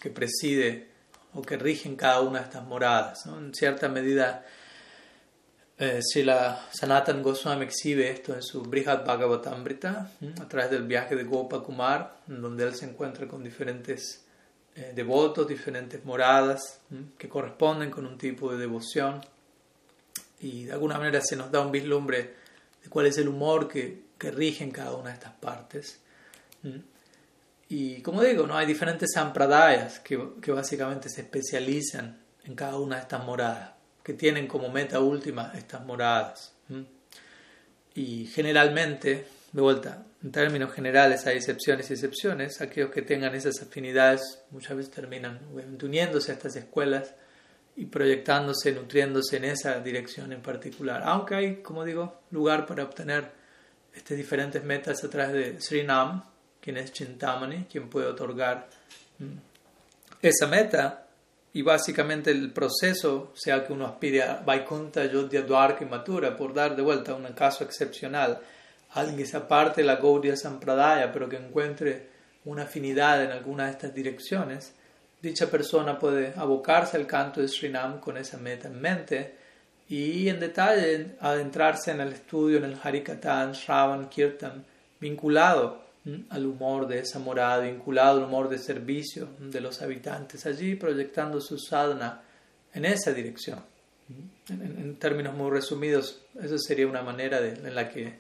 que 0.02 0.10
preside 0.10 0.90
o 1.34 1.42
que 1.42 1.58
rige 1.58 1.88
en 1.88 1.96
cada 1.96 2.20
una 2.20 2.40
de 2.40 2.46
estas 2.46 2.64
moradas. 2.66 3.26
En 3.26 3.54
cierta 3.54 3.88
medida, 3.88 4.46
eh, 5.78 6.02
si 6.02 6.24
la 6.24 6.68
Sanatan 6.72 7.24
Goswami 7.24 7.66
exhibe 7.66 8.10
esto 8.10 8.36
en 8.36 8.44
su 8.44 8.62
Brihad 8.62 9.06
Bhagavatamrita, 9.06 10.12
a 10.42 10.48
través 10.50 10.70
del 10.70 10.84
viaje 10.84 11.16
de 11.16 11.24
Gopakumar, 11.24 12.18
donde 12.28 12.66
él 12.66 12.76
se 12.76 12.86
encuentra 12.86 13.26
con 13.26 13.42
diferentes 13.42 14.23
eh, 14.76 14.92
devotos, 14.96 15.48
diferentes 15.48 16.04
moradas 16.04 16.80
que 17.18 17.30
corresponden 17.30 17.92
con 17.92 18.08
un 18.08 18.18
tipo 18.18 18.52
de 18.52 18.58
devoción 18.58 19.22
y 20.40 20.66
de 20.66 20.74
alguna 20.74 20.98
manera 20.98 21.22
se 21.22 21.36
nos 21.36 21.52
da 21.52 21.62
un 21.62 21.72
vislumbre 21.72 22.34
de 22.84 22.90
cuál 22.90 23.06
es 23.06 23.18
el 23.18 23.28
humor 23.28 23.68
que, 23.68 24.04
que 24.18 24.32
rige 24.32 24.64
en 24.64 24.72
cada 24.72 24.96
una 24.96 25.10
de 25.10 25.16
estas 25.16 25.34
partes. 25.34 26.00
Y 27.70 28.02
como 28.02 28.22
digo, 28.24 28.46
¿no? 28.48 28.58
hay 28.58 28.66
diferentes 28.66 29.12
sampradayas 29.14 30.00
que, 30.00 30.20
que 30.42 30.52
básicamente 30.52 31.10
se 31.10 31.22
especializan 31.22 32.20
en 32.44 32.56
cada 32.56 32.78
una 32.78 32.96
de 32.98 33.04
estas 33.04 33.24
moradas, 33.24 33.72
que 34.04 34.14
tienen 34.14 34.48
como 34.48 34.70
meta 34.70 35.00
última 35.00 35.54
estas 35.56 35.86
moradas. 35.86 36.54
Y 37.96 38.26
generalmente 38.26 39.28
de 39.54 39.62
vuelta, 39.62 40.04
en 40.24 40.32
términos 40.32 40.74
generales 40.74 41.28
hay 41.28 41.38
excepciones 41.38 41.90
y 41.90 41.94
excepciones. 41.94 42.60
Aquellos 42.60 42.92
que 42.92 43.04
tengan 43.04 43.36
esas 43.36 43.62
afinidades 43.62 44.40
muchas 44.52 44.76
veces 44.76 44.92
terminan 44.92 45.40
uniéndose 45.82 46.32
a 46.32 46.36
estas 46.36 46.56
escuelas 46.56 47.14
y 47.76 47.86
proyectándose, 47.86 48.72
nutriéndose 48.72 49.38
en 49.38 49.46
esa 49.46 49.80
dirección 49.80 50.32
en 50.34 50.42
particular. 50.42 51.04
Aunque 51.06 51.36
hay, 51.36 51.56
como 51.58 51.86
digo, 51.86 52.22
lugar 52.32 52.66
para 52.66 52.84
obtener 52.84 53.32
estas 53.94 54.18
diferentes 54.18 54.64
metas 54.64 55.04
a 55.04 55.10
través 55.10 55.34
de 55.34 55.62
Srinam, 55.62 56.24
quien 56.60 56.78
es 56.78 56.92
Chintamani, 56.92 57.66
quien 57.66 57.90
puede 57.90 58.08
otorgar 58.08 58.68
mm, 59.20 59.38
esa 60.22 60.48
meta 60.48 61.06
y 61.52 61.62
básicamente 61.62 62.32
el 62.32 62.52
proceso, 62.52 63.34
sea 63.36 63.64
que 63.66 63.74
uno 63.74 63.86
aspire 63.86 64.24
a 64.24 64.36
Vaikuntha, 64.38 65.06
Yodhya, 65.06 65.42
Dwarka 65.42 65.84
y 65.84 65.88
Mathura, 65.88 66.36
por 66.36 66.54
dar 66.54 66.76
de 66.76 66.82
vuelta 66.82 67.14
un 67.14 67.26
caso 67.34 67.64
excepcional, 67.64 68.40
alguien 68.94 69.18
que 69.18 69.26
se 69.26 69.38
aparte 69.38 69.82
de 69.82 69.88
la 69.88 69.96
Gaudiya 69.98 70.36
Sampradaya, 70.36 71.12
pero 71.12 71.28
que 71.28 71.38
encuentre 71.38 72.08
una 72.46 72.64
afinidad 72.64 73.24
en 73.24 73.32
alguna 73.32 73.66
de 73.66 73.72
estas 73.72 73.94
direcciones, 73.94 74.74
dicha 75.22 75.50
persona 75.50 75.98
puede 75.98 76.34
abocarse 76.36 76.98
al 76.98 77.08
canto 77.08 77.42
de 77.42 77.48
Srinam 77.48 78.00
con 78.00 78.18
esa 78.18 78.38
meta 78.38 78.68
en 78.68 78.82
mente 78.82 79.36
y 79.88 80.28
en 80.28 80.40
detalle 80.40 81.16
adentrarse 81.20 81.92
en 81.92 82.02
el 82.02 82.14
estudio, 82.14 82.58
en 82.58 82.66
el 82.66 82.78
Harikatan, 82.82 83.54
Shravan, 83.54 84.10
Kirtan, 84.10 84.66
vinculado 85.00 85.84
al 86.30 86.46
humor 86.46 86.88
de 86.88 87.00
esa 87.00 87.20
morada, 87.20 87.62
vinculado 87.62 88.20
al 88.20 88.26
humor 88.26 88.50
de 88.50 88.58
servicio 88.58 89.30
de 89.40 89.62
los 89.62 89.82
habitantes, 89.82 90.46
allí 90.46 90.76
proyectando 90.76 91.40
su 91.40 91.58
sadhana 91.58 92.22
en 92.74 92.86
esa 92.86 93.14
dirección. 93.14 93.60
En, 94.50 94.96
términos 94.98 95.34
muy 95.34 95.50
resumidos, 95.50 96.22
esa 96.42 96.58
sería 96.58 96.88
una 96.88 97.02
manera 97.02 97.40
en 97.40 97.74
la 97.74 97.90
que 97.90 98.20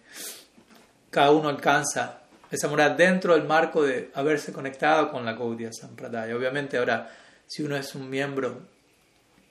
cada 1.13 1.32
uno 1.32 1.48
alcanza 1.48 2.24
esa 2.50 2.67
morada 2.67 2.96
dentro 2.96 3.36
del 3.36 3.43
marco 3.43 3.84
de 3.84 4.10
haberse 4.15 4.51
conectado 4.51 5.12
con 5.12 5.24
la 5.24 5.34
Gaudiya 5.34 5.72
Sampradaya. 5.72 6.36
Obviamente 6.36 6.77
ahora, 6.77 7.10
si 7.46 7.62
uno 7.62 7.77
es 7.77 7.93
un 7.93 8.10
miembro 8.10 8.63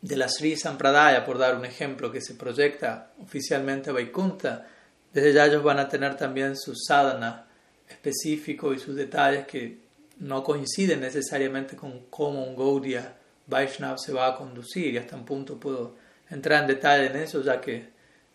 de 0.01 0.17
la 0.17 0.29
Sri 0.29 0.57
Sampradaya, 0.57 1.25
por 1.25 1.39
dar 1.39 1.55
un 1.55 1.65
ejemplo, 1.65 2.11
que 2.11 2.21
se 2.21 2.35
proyecta 2.35 3.13
oficialmente 3.23 3.91
a 3.91 3.93
Vaikunta, 3.93 4.67
desde 5.13 5.33
ya 5.33 5.47
ellos 5.47 5.63
van 5.63 5.79
a 5.79 5.89
tener 5.89 6.17
también 6.17 6.57
su 6.57 6.75
sadhana 6.75 7.47
específico 7.89 8.75
y 8.75 8.81
sus 8.81 8.97
detalles 8.97 9.47
que 9.47 9.79
no 10.19 10.43
coinciden 10.43 11.01
necesariamente 11.01 11.77
con 11.77 12.07
cómo 12.11 12.45
un 12.45 12.57
Gaudiya 12.57 13.15
Vaishnav 13.47 13.99
se 13.99 14.13
va 14.13 14.29
a 14.29 14.35
conducir 14.35 14.95
y 14.95 14.99
hasta 14.99 15.15
un 15.15 15.25
punto 15.25 15.61
puedo 15.61 15.95
entrar 16.29 16.63
en 16.63 16.69
detalle 16.69 17.07
en 17.07 17.17
eso 17.17 17.43
ya 17.43 17.61
que 17.61 17.91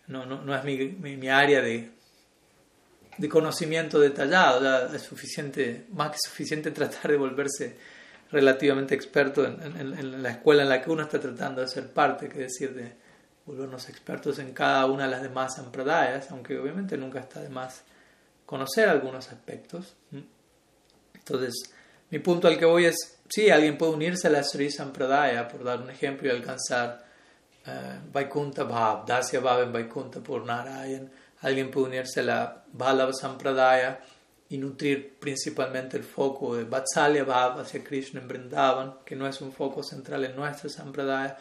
no, 0.07 0.25
no, 0.25 0.41
no 0.43 0.55
es 0.55 0.63
mi, 0.63 0.77
mi 0.77 1.29
área 1.29 1.61
de, 1.61 1.96
de 3.17 3.29
conocimiento 3.29 3.99
detallado, 3.99 4.93
es 4.93 5.01
suficiente, 5.01 5.87
más 5.93 6.11
que 6.11 6.17
suficiente 6.19 6.71
tratar 6.71 7.11
de 7.11 7.17
volverse 7.17 7.75
relativamente 8.31 8.93
experto 8.93 9.45
en, 9.45 10.21
la 10.21 10.31
escuela 10.31 10.63
en 10.63 10.69
la 10.69 10.81
que 10.81 10.89
uno 10.89 11.03
está 11.03 11.19
tratando 11.19 11.61
de 11.61 11.67
ser 11.67 11.91
parte, 11.91 12.27
que 12.27 12.39
decir 12.39 12.73
de, 12.73 13.07
volvernos 13.47 13.87
expertos 13.87 14.39
en 14.39 14.51
cada 14.51 14.85
una 14.85 15.05
de 15.05 15.11
las 15.11 15.21
demás 15.21 15.55
sampradayas, 15.55 16.29
aunque 16.31 16.59
obviamente 16.59 16.97
nunca 16.97 17.21
está 17.21 17.39
de 17.39 17.49
más 17.49 17.81
conocer 18.45 18.89
algunos 18.89 19.29
aspectos. 19.29 19.95
Entonces, 21.13 21.73
mi 22.09 22.19
punto 22.19 22.49
al 22.49 22.59
que 22.59 22.65
voy 22.65 22.85
es, 22.85 22.95
sí, 23.29 23.49
alguien 23.49 23.77
puede 23.77 23.93
unirse 23.93 24.27
a 24.27 24.31
la 24.31 24.43
Sri 24.43 24.69
Sampradaya, 24.69 25.47
por 25.47 25.63
dar 25.63 25.81
un 25.81 25.89
ejemplo, 25.89 26.27
y 26.27 26.31
alcanzar 26.31 27.05
uh, 27.65 28.11
Vaikuntha 28.11 28.63
Bhav, 28.63 29.05
Dasya 29.05 29.39
Bhav 29.39 29.63
en 29.63 29.71
Vaikuntha 29.71 30.19
por 30.19 30.45
Narayan. 30.45 31.09
Alguien 31.47 31.71
puede 31.71 31.87
unirse 31.87 32.19
a 32.19 32.23
la 32.23 32.63
Bhalava 32.73 33.13
Sampradaya 33.13 34.01
y 34.49 34.57
nutrir 34.57 35.17
principalmente 35.17 35.95
el 35.95 36.03
foco 36.03 36.57
de 36.57 36.65
Vatsalya 36.65 37.23
Bhav 37.23 37.61
hacia 37.61 37.81
Krishna 37.85 38.19
en 38.19 38.27
Vrindavan, 38.27 38.95
que 39.05 39.15
no 39.15 39.25
es 39.25 39.39
un 39.39 39.53
foco 39.53 39.81
central 39.81 40.25
en 40.25 40.35
nuestra 40.35 40.69
Sampradaya. 40.69 41.37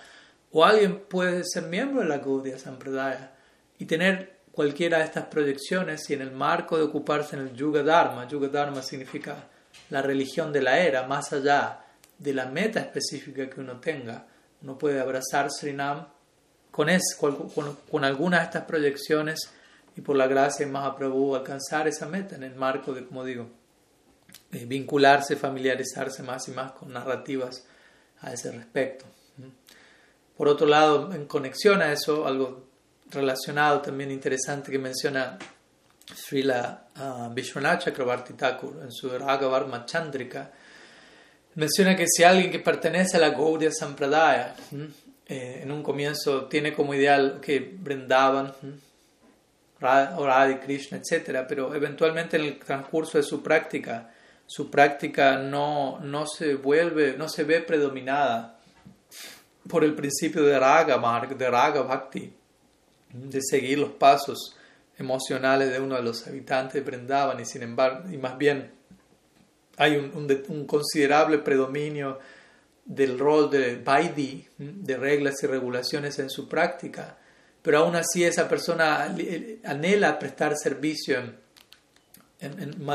O 0.52 0.64
alguien 0.64 1.00
puede 1.08 1.42
ser 1.44 1.64
miembro 1.64 2.02
de 2.02 2.08
la 2.08 2.18
Gaudiya 2.18 2.56
Sampradaya 2.56 3.32
y 3.80 3.86
tener 3.86 4.36
cualquiera 4.52 4.98
de 4.98 5.04
estas 5.04 5.24
proyecciones 5.24 6.08
y 6.08 6.14
en 6.14 6.22
el 6.22 6.30
marco 6.30 6.78
de 6.78 6.84
ocuparse 6.84 7.34
en 7.34 7.42
el 7.42 7.52
Yuga 7.54 7.82
Dharma, 7.82 8.28
Yuga 8.28 8.46
Dharma 8.46 8.82
significa 8.82 9.48
la 9.90 10.02
religión 10.02 10.52
de 10.52 10.62
la 10.62 10.78
era, 10.78 11.08
más 11.08 11.32
allá 11.32 11.80
de 12.16 12.32
la 12.32 12.46
meta 12.46 12.78
específica 12.78 13.50
que 13.50 13.60
uno 13.60 13.80
tenga, 13.80 14.24
uno 14.62 14.78
puede 14.78 15.00
abrazar 15.00 15.50
Srinam 15.50 16.06
con, 16.70 16.88
con, 17.54 17.76
con, 17.90 18.04
alguna 18.04 18.38
de 18.38 18.44
estas 18.44 18.64
proyecciones 18.64 19.50
y 19.96 20.02
por 20.02 20.16
la 20.16 20.26
gracia 20.26 20.66
de 20.66 20.72
Mahaprabhu 20.72 21.34
alcanzar 21.34 21.88
esa 21.88 22.06
meta 22.06 22.36
en 22.36 22.42
el 22.42 22.54
marco 22.54 22.92
de, 22.92 23.06
como 23.06 23.24
digo, 23.24 23.48
eh, 24.52 24.66
vincularse, 24.66 25.36
familiarizarse 25.36 26.22
más 26.22 26.46
y 26.48 26.50
más 26.50 26.72
con 26.72 26.92
narrativas 26.92 27.64
a 28.20 28.32
ese 28.32 28.52
respecto. 28.52 29.06
Por 30.36 30.48
otro 30.48 30.66
lado, 30.66 31.12
en 31.14 31.26
conexión 31.26 31.80
a 31.80 31.92
eso, 31.92 32.26
algo 32.26 32.66
relacionado 33.10 33.80
también 33.80 34.10
interesante 34.10 34.70
que 34.70 34.78
menciona 34.78 35.38
Srila 36.14 36.88
uh, 36.98 37.32
Vishwanath 37.32 37.84
Chakrabarti 37.84 38.34
Thakur 38.34 38.82
en 38.82 38.92
su 38.92 39.08
Ragavarma 39.08 39.86
Chandrika, 39.86 40.50
menciona 41.54 41.96
que 41.96 42.06
si 42.06 42.22
alguien 42.22 42.50
que 42.50 42.58
pertenece 42.58 43.16
a 43.16 43.20
la 43.20 43.30
Gaudiya 43.30 43.72
Sampradaya, 43.72 44.54
eh, 45.26 45.60
en 45.62 45.72
un 45.72 45.82
comienzo 45.82 46.44
tiene 46.44 46.74
como 46.74 46.92
ideal 46.92 47.40
que 47.40 47.60
brindaban, 47.60 48.52
Radha, 49.80 50.60
Krishna, 50.60 50.98
etc., 50.98 51.44
pero 51.48 51.74
eventualmente 51.74 52.36
en 52.36 52.44
el 52.44 52.58
transcurso 52.58 53.18
de 53.18 53.24
su 53.24 53.42
práctica, 53.42 54.10
su 54.46 54.70
práctica 54.70 55.38
no, 55.38 55.98
no 56.00 56.26
se 56.26 56.54
vuelve, 56.54 57.16
no 57.16 57.28
se 57.28 57.44
ve 57.44 57.60
predominada 57.60 58.58
por 59.68 59.84
el 59.84 59.94
principio 59.94 60.44
de 60.44 60.58
Raga 60.58 60.96
Marg, 60.98 61.36
de 61.36 61.50
Raga 61.50 61.82
Bhakti, 61.82 62.32
de 63.12 63.40
seguir 63.42 63.78
los 63.78 63.90
pasos 63.90 64.56
emocionales 64.98 65.70
de 65.70 65.80
uno 65.80 65.96
de 65.96 66.02
los 66.02 66.26
habitantes 66.26 66.74
de 66.74 66.80
Brindavan 66.80 67.40
y 67.40 67.44
sin 67.44 67.62
embargo, 67.62 68.10
y 68.10 68.16
más 68.16 68.38
bien 68.38 68.70
hay 69.76 69.96
un, 69.96 70.10
un, 70.48 70.66
considerable 70.66 71.38
predominio 71.38 72.18
del 72.84 73.18
rol 73.18 73.50
de 73.50 73.76
Vaidi, 73.76 74.46
de 74.56 74.96
reglas 74.96 75.42
y 75.42 75.46
regulaciones 75.46 76.18
en 76.18 76.30
su 76.30 76.48
práctica, 76.48 77.18
pero 77.66 77.78
aún 77.78 77.96
así 77.96 78.22
esa 78.22 78.48
persona 78.48 79.12
anhela 79.64 80.20
prestar 80.20 80.56
servicio 80.56 81.18
en, 81.18 81.36
en, 82.38 82.60
en 82.60 82.86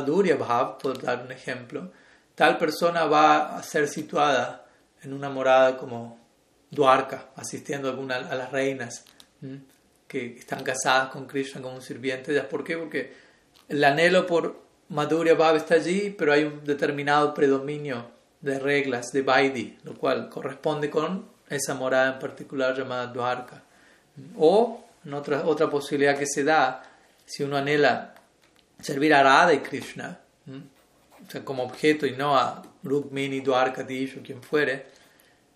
por 0.82 1.02
dar 1.02 1.26
un 1.26 1.32
ejemplo, 1.34 1.92
tal 2.36 2.58
persona 2.58 3.04
va 3.04 3.58
a 3.58 3.64
ser 3.64 3.90
situada 3.90 4.66
en 5.04 5.12
una 5.12 5.30
morada 5.30 5.76
como 5.76 6.18
Dwarka, 6.70 7.32
asistiendo 7.36 7.90
a, 7.90 7.92
alguna, 7.92 8.16
a 8.16 8.34
las 8.34 8.50
reinas 8.54 9.04
que 10.08 10.38
están 10.38 10.64
casadas 10.64 11.10
con 11.10 11.28
Krishna 11.28 11.62
como 11.62 11.76
un 11.76 11.82
sirviente. 11.82 12.42
¿Por 12.44 12.64
qué? 12.64 12.78
Porque 12.78 13.14
el 13.68 13.84
anhelo 13.84 14.26
por 14.26 14.58
Madhurya 14.88 15.34
Bhav 15.34 15.58
está 15.58 15.76
allí, 15.76 16.16
pero 16.18 16.32
hay 16.32 16.46
un 16.46 16.64
determinado 16.64 17.34
predominio 17.34 18.10
de 18.40 18.58
reglas 18.58 19.12
de 19.12 19.22
Vaidhi, 19.22 19.80
lo 19.84 19.96
cual 19.96 20.30
corresponde 20.30 20.90
con 20.90 21.26
esa 21.50 21.74
morada 21.74 22.14
en 22.14 22.20
particular 22.20 22.74
llamada 22.74 23.08
Dwarka. 23.08 23.66
O 24.38 24.84
otra, 25.12 25.46
otra 25.46 25.70
posibilidad 25.70 26.18
que 26.18 26.28
se 26.28 26.44
da, 26.44 26.84
si 27.26 27.44
uno 27.44 27.58
anhela 27.58 28.14
servir 28.80 29.14
a 29.14 29.24
Radha 29.24 29.54
y 29.54 29.60
Krishna, 29.60 30.20
o 30.48 31.32
sea, 31.32 31.46
como 31.46 31.64
objeto 31.64 32.06
y 32.06 32.12
no 32.12 32.36
a 32.36 32.62
Rukmini, 32.84 33.42
Dwarka, 33.42 33.84
Dish 33.84 34.18
o 34.18 34.24
quien 34.24 34.42
fuere, 34.42 34.86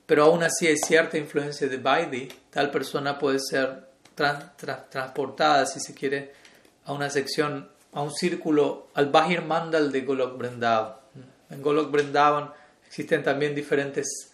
pero 0.06 0.26
aún 0.26 0.44
así 0.44 0.68
hay 0.68 0.78
cierta 0.78 1.18
influencia 1.18 1.68
de 1.68 1.78
Vaidhi, 1.78 2.28
tal 2.50 2.72
persona 2.72 3.18
puede 3.18 3.40
ser 3.40 3.90
transportada, 4.14 5.66
si 5.66 5.80
se 5.80 5.94
quiere, 5.94 6.34
a 6.86 6.94
una 6.94 7.10
sección, 7.10 7.70
a 7.92 8.02
un 8.02 8.14
círculo, 8.14 8.88
al 8.94 9.10
Bahir 9.10 9.42
Mandal 9.42 9.92
de 9.92 10.02
Golok 10.02 10.38
Vrindavan. 10.38 10.94
En 11.50 11.62
Golok 11.62 11.92
Vrindavan 11.92 12.52
existen 12.88 13.24
también 13.24 13.56
diferentes 13.56 14.32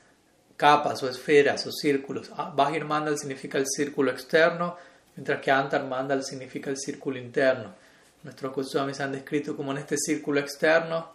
capas 0.61 1.01
o 1.01 1.09
esferas 1.09 1.65
o 1.65 1.71
círculos. 1.71 2.29
Ah, 2.37 2.53
Bahir 2.55 2.85
Mandal 2.85 3.17
significa 3.17 3.57
el 3.57 3.65
círculo 3.65 4.11
externo, 4.11 4.77
mientras 5.15 5.41
que 5.41 5.49
Antar 5.49 5.83
Mandal 5.87 6.23
significa 6.23 6.69
el 6.69 6.77
círculo 6.77 7.17
interno. 7.17 7.73
Nuestros 8.21 8.53
Goswamis 8.53 8.99
han 8.99 9.11
descrito 9.11 9.57
como 9.57 9.71
en 9.71 9.79
este 9.79 9.97
círculo 9.97 10.39
externo, 10.39 11.13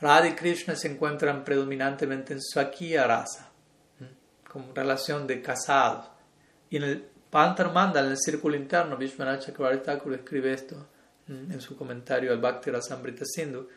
Radha 0.00 0.26
y 0.26 0.34
Krishna 0.34 0.74
se 0.74 0.88
encuentran 0.88 1.44
predominantemente 1.44 2.32
en 2.32 2.42
Swakya 2.42 3.06
Rasa, 3.06 3.48
como 4.50 4.74
relación 4.74 5.28
de 5.28 5.40
casados. 5.40 6.06
Y 6.68 6.78
en 6.78 6.82
el 6.82 7.04
Pantar 7.30 7.72
Mandal, 7.72 8.06
en 8.06 8.10
el 8.10 8.18
círculo 8.18 8.56
interno, 8.56 8.96
Vishwanath 8.96 9.46
Chakravarti 9.46 9.84
Thakur 9.84 10.14
escribe 10.14 10.52
esto 10.52 10.84
en 11.28 11.60
su 11.60 11.76
comentario 11.76 12.32
al 12.32 12.40
Bhakti 12.40 12.72
Rasamrita 12.72 13.24
Sindhu. 13.24 13.68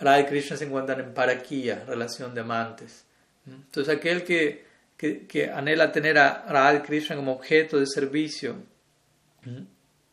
Radha 0.00 0.20
y 0.20 0.26
Krishna 0.26 0.56
se 0.56 0.64
encuentran 0.64 0.98
en 0.98 1.14
Parakiya, 1.14 1.84
relación 1.86 2.34
de 2.34 2.40
amantes. 2.40 3.05
Entonces, 3.46 3.94
aquel 3.94 4.24
que, 4.24 4.66
que, 4.96 5.26
que 5.26 5.50
anhela 5.50 5.92
tener 5.92 6.18
a 6.18 6.46
Radha 6.48 6.82
Krishna 6.82 7.16
como 7.16 7.32
objeto 7.32 7.78
de 7.78 7.86
servicio 7.86 8.56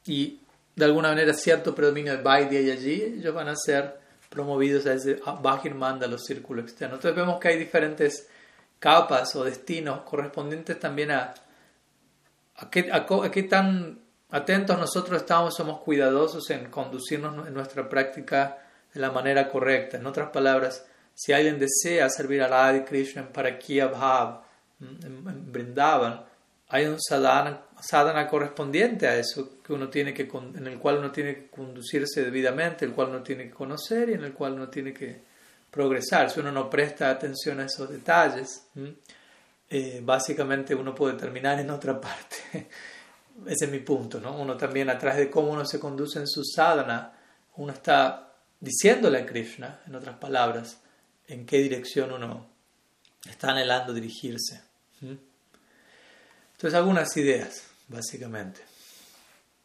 y 0.05 0.39
de 0.75 0.85
alguna 0.85 1.09
manera 1.09 1.33
cierto 1.33 1.73
predominio 1.73 2.15
de 2.15 2.21
Vaidya 2.21 2.61
y 2.61 2.71
allí, 2.71 3.01
ellos 3.01 3.33
van 3.33 3.47
a 3.47 3.55
ser 3.55 3.97
promovidos 4.29 4.85
a 4.85 4.93
ese 4.93 5.19
Bhakir 5.41 5.73
Manda, 5.75 6.07
los 6.07 6.25
círculos 6.25 6.65
externos. 6.65 6.97
Entonces, 6.97 7.15
vemos 7.15 7.39
que 7.39 7.47
hay 7.49 7.57
diferentes 7.57 8.27
capas 8.79 9.35
o 9.35 9.43
destinos 9.43 10.01
correspondientes 10.01 10.79
también 10.79 11.11
a 11.11 11.33
¿A 12.55 12.69
qué, 12.69 13.43
tan 13.43 13.99
atentos 14.29 14.77
nosotros 14.77 15.21
estamos, 15.21 15.55
somos 15.55 15.81
cuidadosos 15.81 16.49
en 16.51 16.69
conducirnos 16.69 17.47
en 17.47 17.53
nuestra 17.53 17.89
práctica 17.89 18.59
de 18.93 18.99
la 18.99 19.11
manera 19.11 19.49
correcta? 19.49 19.97
En 19.97 20.05
otras 20.05 20.29
palabras, 20.29 20.85
si 21.13 21.33
alguien 21.33 21.59
desea 21.59 22.09
servir 22.09 22.41
a 22.41 22.47
Radha 22.47 22.83
Krishna 22.85 23.27
para 23.31 23.57
Kia 23.57 23.87
Bhav, 23.87 24.41
en, 24.81 25.51
Brindavan, 25.51 26.23
hay 26.69 26.87
un 26.87 26.99
sadhana, 26.99 28.27
correspondiente 28.27 29.07
a 29.07 29.15
eso 29.15 29.61
que 29.63 29.73
uno 29.73 29.89
tiene 29.89 30.13
que, 30.13 30.23
en 30.23 30.67
el 30.67 30.79
cual 30.79 30.97
uno 30.97 31.11
tiene 31.11 31.35
que 31.35 31.47
conducirse 31.49 32.23
debidamente, 32.23 32.83
el 32.83 32.93
cual 32.93 33.09
uno 33.09 33.21
tiene 33.21 33.45
que 33.45 33.51
conocer 33.51 34.09
y 34.09 34.13
en 34.13 34.23
el 34.23 34.33
cual 34.33 34.53
uno 34.53 34.69
tiene 34.69 34.91
que 34.91 35.21
progresar. 35.69 36.31
Si 36.31 36.39
uno 36.39 36.51
no 36.51 36.69
presta 36.69 37.09
atención 37.09 37.59
a 37.59 37.65
esos 37.65 37.89
detalles, 37.89 38.67
eh, 39.69 40.01
básicamente 40.03 40.73
uno 40.73 40.95
puede 40.95 41.15
terminar 41.15 41.59
en 41.59 41.69
otra 41.69 42.01
parte. 42.01 42.69
Ese 43.45 43.65
es 43.65 43.71
mi 43.71 43.79
punto, 43.79 44.19
¿no? 44.19 44.35
Uno 44.35 44.57
también, 44.57 44.89
a 44.89 44.97
través 44.97 45.19
de 45.19 45.29
cómo 45.29 45.51
uno 45.51 45.65
se 45.65 45.79
conduce 45.79 46.19
en 46.19 46.27
su 46.27 46.43
sadhana, 46.43 47.13
uno 47.57 47.71
está 47.71 48.33
diciéndole 48.59 49.19
a 49.19 49.25
Krishna, 49.25 49.81
en 49.85 49.95
otras 49.95 50.17
palabras, 50.17 50.79
en 51.27 51.45
qué 51.45 51.59
dirección 51.59 52.11
uno 52.11 52.47
está 53.29 53.51
anhelando 53.51 53.93
dirigirse. 53.93 54.61
Entonces, 55.01 56.73
algunas 56.73 57.15
ideas, 57.17 57.63
básicamente, 57.87 58.61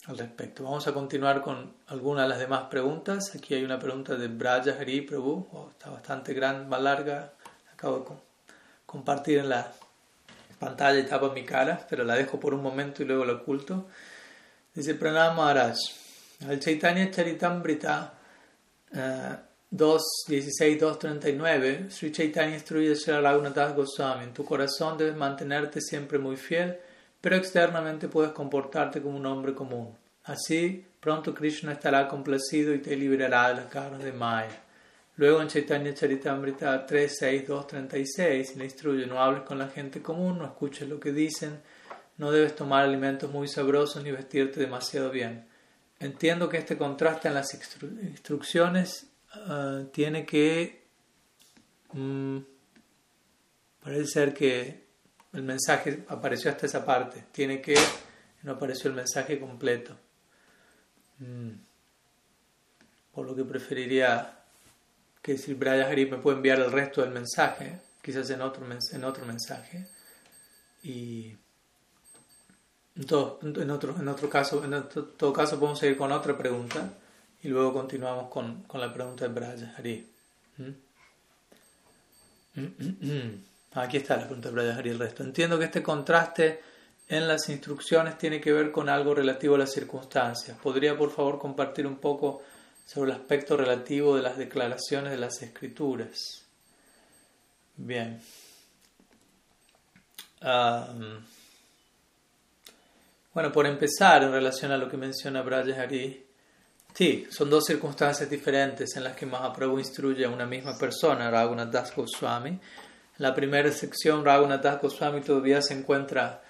al 0.06 0.18
respecto. 0.18 0.64
Vamos 0.64 0.86
a 0.86 0.92
continuar 0.92 1.42
con 1.42 1.74
algunas 1.88 2.24
de 2.24 2.28
las 2.30 2.38
demás 2.38 2.64
preguntas. 2.70 3.34
Aquí 3.34 3.54
hay 3.54 3.64
una 3.64 3.78
pregunta 3.78 4.16
de 4.16 4.28
Braja 4.28 4.76
Hari 4.78 5.02
Prabhu, 5.02 5.48
oh, 5.52 5.70
está 5.70 5.90
bastante 5.90 6.34
grande, 6.34 6.66
más 6.66 6.80
larga. 6.80 7.32
Acabo 7.72 7.98
de 7.98 8.04
compartir 8.86 9.38
en 9.38 9.50
la 9.50 9.72
pantalla 10.58 10.98
y 10.98 11.06
tapa 11.06 11.32
mi 11.32 11.44
cara, 11.44 11.86
pero 11.88 12.04
la 12.04 12.14
dejo 12.14 12.40
por 12.40 12.54
un 12.54 12.62
momento 12.62 13.02
y 13.02 13.06
luego 13.06 13.24
la 13.24 13.34
oculto. 13.34 13.86
Dice 14.74 14.94
Pranam 14.94 15.36
Maharaj, 15.36 15.76
al 16.48 16.60
Chaitanya 16.60 17.10
Charitamrita 17.10 18.14
uh, 18.92 19.47
2.16.2.39, 19.70 21.90
Sri 21.90 22.10
Chaitanya 22.10 22.54
instruye 22.54 22.94
a 23.12 23.20
Raghunath 23.20 23.76
Goswami, 23.76 24.24
en 24.24 24.32
tu 24.32 24.42
corazón 24.44 24.96
debes 24.96 25.14
mantenerte 25.14 25.82
siempre 25.82 26.18
muy 26.18 26.36
fiel, 26.36 26.78
pero 27.20 27.36
externamente 27.36 28.08
puedes 28.08 28.32
comportarte 28.32 29.02
como 29.02 29.18
un 29.18 29.26
hombre 29.26 29.54
común. 29.54 29.94
Así, 30.24 30.86
pronto 31.00 31.34
Krishna 31.34 31.72
estará 31.72 32.08
complacido 32.08 32.74
y 32.74 32.78
te 32.78 32.96
liberará 32.96 33.48
de 33.48 33.56
las 33.56 33.66
cargas 33.66 34.02
de 34.02 34.12
Maya. 34.12 34.62
Luego 35.16 35.42
en 35.42 35.48
Chaitanya 35.48 35.92
Charitamrita 35.92 36.86
3, 36.86 37.16
6, 37.18 37.48
2, 37.48 37.66
36 37.66 38.56
le 38.56 38.64
instruye, 38.64 39.06
no 39.06 39.20
hables 39.20 39.42
con 39.42 39.58
la 39.58 39.68
gente 39.68 40.00
común, 40.00 40.38
no 40.38 40.46
escuches 40.46 40.88
lo 40.88 41.00
que 41.00 41.12
dicen, 41.12 41.60
no 42.18 42.30
debes 42.30 42.54
tomar 42.54 42.84
alimentos 42.84 43.30
muy 43.30 43.48
sabrosos 43.48 44.02
ni 44.02 44.12
vestirte 44.12 44.60
demasiado 44.60 45.10
bien. 45.10 45.46
Entiendo 45.98 46.48
que 46.48 46.58
este 46.58 46.78
contraste 46.78 47.28
en 47.28 47.34
las 47.34 47.52
instrucciones 47.52 49.07
ah, 49.32 49.82
tiene 49.92 50.24
que... 50.24 50.86
Mm, 51.92 52.38
parece 53.82 54.06
ser 54.06 54.34
que 54.34 54.88
el 55.32 55.42
mensaje 55.42 56.04
apareció 56.08 56.50
hasta 56.50 56.66
esa 56.66 56.84
parte. 56.84 57.24
Tiene 57.32 57.60
que... 57.60 57.76
No 58.42 58.52
apareció 58.52 58.90
el 58.90 58.96
mensaje 58.96 59.38
completo. 59.38 59.96
Mm. 61.18 61.50
Por 63.12 63.26
lo 63.26 63.34
que 63.34 63.44
preferiría 63.44 64.38
que 65.20 65.36
si 65.36 65.54
Braya 65.54 65.88
Hari 65.88 66.06
me 66.06 66.18
puede 66.18 66.36
enviar 66.36 66.60
el 66.60 66.70
resto 66.70 67.02
del 67.02 67.10
mensaje, 67.10 67.80
quizás 68.00 68.30
en 68.30 68.40
otro, 68.40 68.64
en 68.92 69.04
otro 69.04 69.26
mensaje. 69.26 69.86
Y 70.82 71.36
en, 72.96 73.06
todo, 73.06 73.40
en, 73.42 73.70
otro, 73.70 73.96
en 73.98 74.08
otro 74.08 74.30
caso, 74.30 74.64
en 74.64 74.88
todo 75.16 75.32
caso 75.32 75.58
podemos 75.58 75.78
seguir 75.78 75.96
con 75.96 76.12
otra 76.12 76.36
pregunta 76.36 76.97
y 77.42 77.48
luego 77.48 77.72
continuamos 77.72 78.28
con, 78.28 78.62
con 78.64 78.80
la 78.80 78.92
pregunta 78.92 79.26
de 79.26 79.34
Braya 79.34 79.74
Hari. 79.76 80.06
¿Mm? 80.56 80.70
Aquí 83.74 83.98
está 83.98 84.16
la 84.16 84.24
pregunta 84.24 84.48
de 84.48 84.54
Braya 84.54 84.76
Hari 84.76 84.90
el 84.90 84.98
resto. 84.98 85.22
Entiendo 85.22 85.58
que 85.58 85.66
este 85.66 85.82
contraste 85.82 86.60
en 87.08 87.28
las 87.28 87.48
instrucciones 87.48 88.18
tiene 88.18 88.40
que 88.40 88.52
ver 88.52 88.70
con 88.70 88.88
algo 88.88 89.14
relativo 89.14 89.54
a 89.54 89.58
las 89.58 89.72
circunstancias. 89.72 90.58
¿Podría 90.58 90.96
por 90.96 91.10
favor 91.10 91.38
compartir 91.38 91.86
un 91.86 91.96
poco 91.96 92.42
sobre 92.84 93.12
el 93.12 93.16
aspecto 93.18 93.56
relativo 93.56 94.16
de 94.16 94.22
las 94.22 94.36
declaraciones 94.36 95.12
de 95.12 95.18
las 95.18 95.40
escrituras? 95.42 96.44
Bien. 97.76 98.20
bueno, 103.32 103.52
por 103.52 103.66
empezar, 103.66 104.24
en 104.24 104.32
relación 104.32 104.72
a 104.72 104.76
lo 104.76 104.88
que 104.88 104.96
menciona 104.96 105.40
Hari, 105.40 106.27
sí, 106.98 107.28
son 107.30 107.48
dos 107.48 107.64
circunstancias 107.64 108.28
diferentes 108.28 108.96
en 108.96 109.04
las 109.04 109.14
que 109.14 109.24
Mahaprabhu 109.24 109.78
instruye 109.78 110.24
a 110.24 110.30
una 110.30 110.46
misma 110.46 110.76
persona, 110.76 111.30
Raghunath 111.30 111.70
Das 111.70 111.94
Goswami. 111.94 112.48
En 112.48 112.58
la 113.18 113.32
primera 113.32 113.70
sección, 113.70 114.24
Raghunath 114.24 114.60
Das 114.60 114.82
Goswami 114.82 115.20
todavía 115.20 115.62
se 115.62 115.74
encuentra 115.74 116.42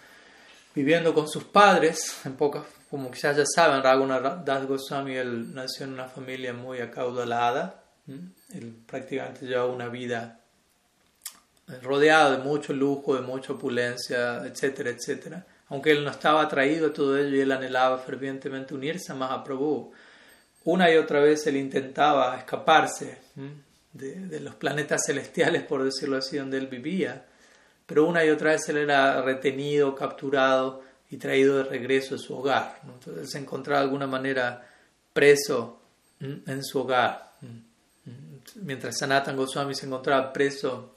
viviendo 0.74 1.12
con 1.12 1.28
sus 1.28 1.44
padres, 1.44 2.22
en 2.24 2.34
pocas, 2.34 2.64
como 2.88 3.10
quizás 3.10 3.36
ya 3.36 3.44
saben, 3.44 3.82
Raghunath 3.82 4.42
Das 4.42 4.66
Goswami 4.66 5.16
él 5.16 5.54
nació 5.54 5.84
en 5.84 5.92
una 5.92 6.08
familia 6.08 6.54
muy 6.54 6.80
acaudalada, 6.80 7.84
él 8.06 8.74
prácticamente 8.86 9.44
lleva 9.44 9.66
una 9.66 9.88
vida 9.88 10.40
rodeado 11.82 12.38
de 12.38 12.38
mucho 12.38 12.72
lujo, 12.72 13.14
de 13.14 13.20
mucha 13.20 13.52
opulencia, 13.52 14.38
etcétera, 14.46 14.88
etcétera. 14.88 15.44
Aunque 15.68 15.90
él 15.90 16.02
no 16.02 16.10
estaba 16.10 16.40
atraído 16.40 16.86
a 16.86 16.92
todo 16.94 17.18
ello 17.18 17.36
y 17.36 17.40
él 17.40 17.52
anhelaba 17.52 17.98
fervientemente 17.98 18.72
unirse 18.72 19.12
a 19.12 19.14
Mahaprabhu, 19.14 19.92
una 20.68 20.92
y 20.92 20.98
otra 20.98 21.20
vez 21.20 21.46
él 21.46 21.56
intentaba 21.56 22.36
escaparse 22.36 23.16
de, 23.94 24.40
los 24.40 24.54
planetas 24.54 25.00
celestiales, 25.06 25.62
por 25.62 25.82
decirlo 25.82 26.18
así, 26.18 26.36
donde 26.36 26.58
él 26.58 26.66
vivía, 26.66 27.24
pero 27.86 28.06
una 28.06 28.22
y 28.22 28.28
otra 28.28 28.50
vez 28.50 28.68
él 28.68 28.76
era 28.76 29.22
retenido, 29.22 29.94
capturado 29.94 30.82
y 31.10 31.16
traído 31.16 31.56
de 31.56 31.64
regreso 31.64 32.16
a 32.16 32.18
su 32.18 32.36
hogar. 32.36 32.80
Entonces 32.84 33.22
él 33.22 33.28
se 33.28 33.38
encontraba 33.38 33.80
de 33.80 33.86
alguna 33.86 34.06
manera 34.06 34.68
preso 35.14 35.80
en 36.20 36.62
su 36.62 36.80
hogar. 36.80 37.32
Mientras 38.56 38.98
Sanatan 38.98 39.36
Goswami 39.38 39.74
se 39.74 39.86
encontraba 39.86 40.34
preso 40.34 40.96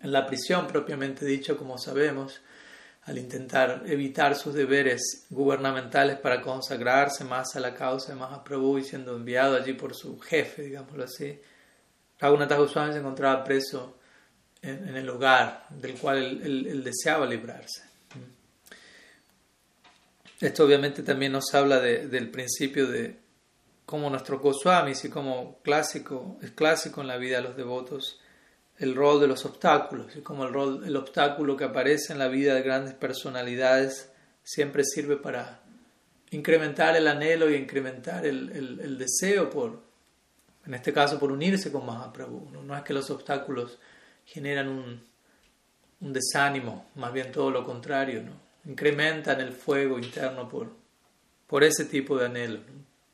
en 0.00 0.12
la 0.12 0.26
prisión 0.26 0.66
propiamente 0.66 1.24
dicho, 1.24 1.56
como 1.56 1.78
sabemos, 1.78 2.42
al 3.06 3.18
intentar 3.18 3.82
evitar 3.86 4.34
sus 4.34 4.54
deberes 4.54 5.26
gubernamentales 5.28 6.18
para 6.18 6.40
consagrarse 6.40 7.24
más 7.24 7.54
a 7.54 7.60
la 7.60 7.74
causa 7.74 8.12
de 8.12 8.18
Mahaprabhu 8.18 8.78
y 8.78 8.84
siendo 8.84 9.14
enviado 9.14 9.56
allí 9.56 9.74
por 9.74 9.94
su 9.94 10.18
jefe, 10.20 10.62
digámoslo 10.62 11.04
así, 11.04 11.38
Raghunath 12.18 12.56
Goswami 12.56 12.92
se 12.92 13.00
encontraba 13.00 13.44
preso 13.44 13.98
en, 14.62 14.96
el 14.96 15.08
hogar 15.10 15.66
del 15.68 15.94
cual 15.98 16.40
él, 16.42 16.82
deseaba 16.82 17.26
librarse. 17.26 17.82
Esto 20.40 20.64
obviamente 20.64 21.02
también 21.02 21.32
nos 21.32 21.54
habla 21.54 21.80
del 21.80 22.30
principio 22.30 22.86
de 22.86 23.18
cómo 23.86 24.10
nuestro 24.10 24.40
Goswamis 24.40 25.04
y 25.04 25.10
como 25.10 25.60
clásico, 25.62 26.38
es 26.42 26.50
clásico 26.52 27.00
en 27.02 27.08
la 27.08 27.16
vida 27.16 27.36
de 27.36 27.42
los 27.42 27.56
devotos, 27.56 28.20
el 28.78 28.94
rol 28.94 29.20
de 29.20 29.28
los 29.28 29.44
obstáculos 29.44 30.16
y 30.16 30.20
como 30.20 30.44
el, 30.44 30.52
rol, 30.52 30.82
el 30.84 30.96
obstáculo 30.96 31.56
que 31.56 31.64
aparece 31.64 32.12
en 32.12 32.18
la 32.18 32.28
vida 32.28 32.54
de 32.54 32.62
grandes 32.62 32.94
personalidades 32.94 34.10
siempre 34.42 34.84
sirve 34.84 35.16
para 35.16 35.60
incrementar 36.30 36.96
el 36.96 37.06
anhelo 37.06 37.48
y 37.50 37.54
incrementar 37.54 38.26
el, 38.26 38.50
el, 38.50 38.98
deseo 38.98 39.48
por, 39.48 39.80
en 40.66 40.74
este 40.74 40.92
caso, 40.92 41.18
por 41.18 41.30
unirse 41.30 41.70
con 41.70 41.86
Mahaprabhu. 41.86 42.50
¿no? 42.50 42.62
no 42.62 42.76
es 42.76 42.82
que 42.82 42.92
los 42.92 43.08
obstáculos 43.10 43.78
generan 44.26 44.68
un, 44.68 45.00
un 46.00 46.12
desánimo, 46.12 46.90
más 46.96 47.12
bien 47.12 47.30
todo 47.30 47.50
lo 47.50 47.64
contrario, 47.64 48.22
¿no? 48.22 48.32
incrementan 48.70 49.40
el 49.40 49.52
fuego 49.52 49.98
interno 49.98 50.48
por, 50.48 50.72
por 51.46 51.62
ese 51.62 51.84
tipo 51.84 52.18
de 52.18 52.26
anhelo. 52.26 52.60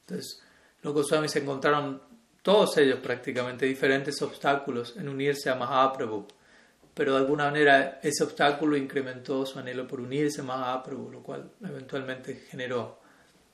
Entonces, 0.02 0.42
los 0.82 0.94
Goswamis 0.94 1.34
encontraron 1.36 2.00
todos 2.42 2.76
ellos 2.78 3.00
prácticamente 3.00 3.66
diferentes 3.66 4.20
obstáculos 4.22 4.96
en 4.96 5.08
unirse 5.08 5.50
a 5.50 5.54
Mahaprabhu, 5.54 6.26
pero 6.94 7.12
de 7.12 7.18
alguna 7.18 7.44
manera 7.44 8.00
ese 8.02 8.24
obstáculo 8.24 8.76
incrementó 8.76 9.44
su 9.46 9.58
anhelo 9.58 9.86
por 9.86 10.00
unirse 10.00 10.40
a 10.40 10.44
Mahaprabhu, 10.44 11.10
lo 11.10 11.22
cual 11.22 11.50
eventualmente 11.62 12.46
generó 12.50 12.98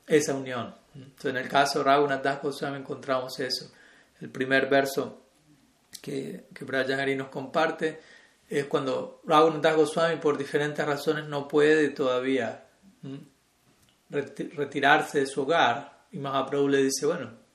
esa 0.07 0.35
unión. 0.35 0.75
Entonces, 0.95 1.31
en 1.31 1.37
el 1.37 1.49
caso 1.49 1.81
de 1.81 1.85
Raghunath 1.85 2.23
Das 2.23 2.43
Goswami 2.43 2.79
encontramos 2.79 3.39
eso. 3.41 3.71
El 4.21 4.31
primer 4.31 4.69
verso 4.69 5.23
que, 6.01 6.47
que 6.55 6.95
Hari 6.95 7.17
nos 7.17 7.29
comparte 7.29 8.01
es 8.49 8.65
cuando 8.67 9.21
Raghunath 9.25 9.75
Goswami 9.75 10.17
por 10.17 10.39
diferentes 10.39 10.85
razones 10.85 11.27
no 11.27 11.49
puede 11.49 11.89
todavía 11.91 12.67
retirarse 14.09 15.21
de 15.21 15.27
su 15.27 15.43
hogar 15.43 16.07
y 16.13 16.19
Mahaprabhu 16.19 16.69
le 16.69 16.79
dice, 16.79 17.07
bueno, 17.07 17.46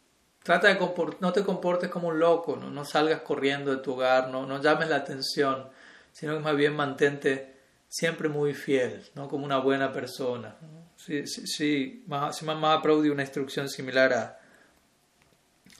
trata 0.43 0.67
de 0.67 0.79
no 1.19 1.33
te 1.33 1.43
comportes 1.43 1.89
como 1.89 2.09
un 2.09 2.19
loco, 2.19 2.55
¿no? 2.55 2.69
no 2.69 2.85
salgas 2.85 3.21
corriendo 3.21 3.71
de 3.71 3.77
tu 3.77 3.93
hogar, 3.93 4.29
no, 4.29 4.45
no 4.45 4.61
llames 4.61 4.89
la 4.89 4.97
atención, 4.97 5.69
sino 6.11 6.33
que 6.33 6.39
más 6.39 6.55
bien 6.55 6.75
mantente 6.75 7.55
siempre 7.87 8.29
muy 8.29 8.53
fiel, 8.53 9.03
¿no? 9.15 9.27
como 9.27 9.45
una 9.45 9.57
buena 9.57 9.91
persona. 9.91 10.55
Sí, 10.95 11.25
sí, 11.27 11.47
sí, 11.47 12.05
una 12.07 13.21
instrucción 13.21 13.69
similar 13.69 14.13
a, 14.13 14.39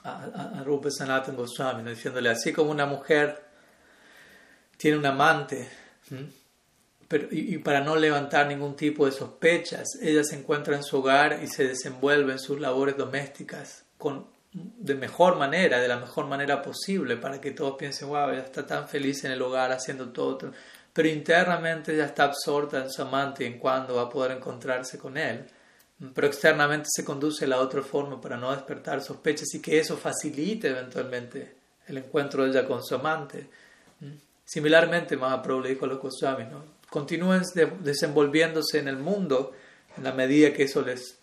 a, 0.04 0.60
a 0.60 0.64
Rupa 0.64 0.90
Sanatan 0.90 1.36
Goswami, 1.36 1.88
diciéndole 1.90 2.30
así 2.30 2.52
como 2.52 2.72
una 2.72 2.86
mujer 2.86 3.52
tiene 4.82 4.98
un 4.98 5.06
amante, 5.06 5.70
pero, 7.08 7.28
y, 7.30 7.60
para 7.60 7.82
no 7.82 7.96
levantar 7.96 8.48
ningún 8.48 8.76
tipo 8.76 9.06
de 9.06 9.12
sospechas, 9.12 9.88
ella 10.02 10.24
se 10.24 10.36
encuentra 10.36 10.76
en 10.76 10.84
su 10.84 10.98
hogar 10.98 11.40
y 11.44 11.48
se 11.48 11.68
desenvuelve 11.68 12.32
en 12.32 12.40
sus 12.40 12.60
labores 12.60 12.98
domésticas 12.98 13.86
con, 14.00 14.26
de 14.54 14.96
mejor 14.96 15.38
manera, 15.38 15.80
de 15.80 15.88
la 15.88 15.98
mejor 15.98 16.28
manera 16.28 16.62
posible, 16.62 17.18
para 17.18 17.40
que 17.40 17.52
todos 17.52 17.78
piensen, 17.78 18.10
wow, 18.10 18.30
ella 18.30 18.44
está 18.44 18.66
tan 18.66 18.88
feliz 18.88 19.24
en 19.24 19.32
el 19.32 19.42
hogar 19.42 19.72
haciendo 19.72 20.10
todo, 20.10 20.52
pero 20.94 21.08
internamente 21.08 21.94
ella 21.94 22.06
está 22.06 22.26
absorta 22.26 22.80
en 22.84 22.92
su 22.92 23.02
amante 23.02 23.44
y 23.44 23.48
en 23.48 23.60
cuándo 23.60 23.96
va 23.96 24.04
a 24.04 24.10
poder 24.10 24.32
encontrarse 24.38 24.98
con 24.98 25.18
él 25.18 25.46
pero 26.14 26.28
externamente 26.28 26.90
se 26.92 27.06
conduce 27.06 27.46
la 27.46 27.60
otra 27.60 27.84
forma 27.84 28.20
para 28.20 28.36
no 28.36 28.52
despertar 28.52 29.02
sospechas 29.02 29.54
y 29.54 29.62
que 29.62 29.80
eso 29.80 29.98
facilite 29.98 30.70
eventualmente 30.70 31.56
el 31.88 32.00
encuentro 32.00 32.44
de 32.44 32.50
ella 32.50 32.68
con 32.68 32.84
su 32.84 32.96
amante. 32.96 33.48
¿Mm? 34.00 34.14
Similarmente, 34.44 35.16
Mahaprabhu 35.16 35.62
le 35.62 35.70
dijo 35.70 35.86
a 35.86 35.90
los 35.90 36.00
Goswamis, 36.00 36.50
¿no? 36.50 36.64
continúen 36.90 37.44
desenvolviéndose 37.82 38.80
en 38.80 38.88
el 38.88 38.98
mundo 38.98 39.54
en 39.96 40.04
la 40.04 40.12
medida 40.12 40.52
que 40.54 40.64
eso 40.64 40.82
les, 40.82 41.20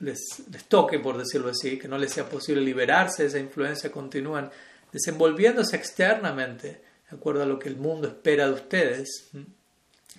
les, 0.00 0.20
les, 0.50 0.64
toque, 0.64 0.98
por 0.98 1.18
decirlo 1.18 1.50
así, 1.50 1.78
que 1.78 1.88
no 1.88 1.98
les 1.98 2.12
sea 2.12 2.28
posible 2.28 2.62
liberarse 2.62 3.22
de 3.22 3.28
esa 3.28 3.38
influencia, 3.38 3.90
continúan 3.90 4.50
desenvolviéndose 4.92 5.76
externamente, 5.76 6.82
de 7.10 7.16
acuerdo 7.16 7.42
a 7.42 7.46
lo 7.46 7.58
que 7.58 7.68
el 7.68 7.76
mundo 7.76 8.08
espera 8.08 8.46
de 8.46 8.52
ustedes. 8.52 9.30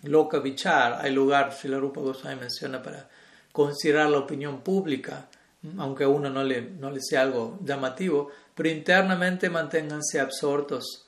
Loka 0.04 0.40
Vichar, 0.40 1.00
hay 1.02 1.14
lugar, 1.14 1.54
si 1.54 1.68
la 1.68 1.80
Rupa 1.80 2.02
Goswami 2.02 2.42
menciona, 2.42 2.82
para 2.82 3.10
considerar 3.52 4.10
la 4.10 4.20
opinión 4.20 4.62
pública, 4.62 5.30
aunque 5.78 6.06
a 6.06 6.08
uno 6.08 6.30
no 6.30 6.44
le, 6.44 6.62
no 6.62 6.90
le 6.90 7.02
sea 7.02 7.24
algo 7.24 7.60
llamativo, 7.64 8.30
pero 8.56 8.70
internamente 8.70 9.50
manténganse 9.50 10.20
absortos, 10.20 11.06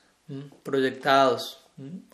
proyectados, 0.62 1.64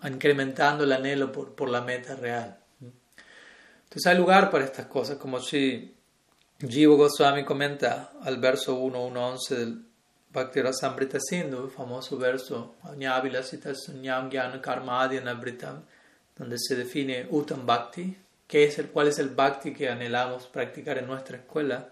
incrementando 0.05 0.85
el 0.85 0.93
anhelo 0.93 1.33
por, 1.33 1.55
por 1.55 1.69
la 1.69 1.81
meta 1.81 2.15
real. 2.15 2.59
Entonces 2.81 4.07
hay 4.07 4.19
lugar 4.19 4.51
para 4.51 4.65
estas 4.65 4.87
cosas, 4.87 5.17
como 5.17 5.41
si 5.41 5.95
Jiva 6.61 6.97
Goswami 6.97 7.45
comenta 7.45 8.15
al 8.21 8.39
verso 8.41 8.77
1.1.11 8.77 9.55
del 9.55 9.85
Bhakti 10.33 10.61
Rasamrita 10.61 11.19
Sindhu, 11.21 11.69
famoso 11.69 12.17
verso 12.17 12.75
donde 16.37 16.59
se 16.59 16.75
define 16.75 17.29
Uttam 17.31 17.65
Bhakti, 17.65 18.19
qué 18.49 18.65
es 18.65 18.77
el, 18.81 18.89
cuál 18.89 19.07
es 19.07 19.21
el 19.21 19.29
bhakti 19.29 19.73
que 19.73 19.89
anhelamos 19.89 20.49
practicar 20.49 20.99
en 20.99 21.07
nuestra 21.07 21.37
escuela, 21.37 21.91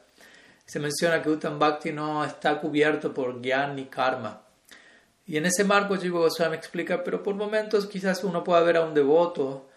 se 0.64 0.81
menciona 0.81 1.22
que 1.22 1.31
Uttam 1.31 1.61
Bhakti 1.61 1.92
no 1.92 2.24
está 2.24 2.61
cubierto 2.61 3.14
por 3.14 3.40
gyan 3.40 3.76
ni 3.76 3.85
karma. 3.85 4.42
Y 5.29 5.37
en 5.37 5.46
ese 5.46 5.62
marco 5.62 5.96
Jiva 5.96 6.18
Goswami 6.18 6.57
explica, 6.57 7.05
pero 7.05 7.22
por 7.22 7.37
momentos 7.37 7.87
quizás 7.87 8.24
uno 8.24 8.42
pueda 8.42 8.62
ver 8.62 8.79
a 8.79 8.85
un 8.85 8.94
devoto 8.94 9.68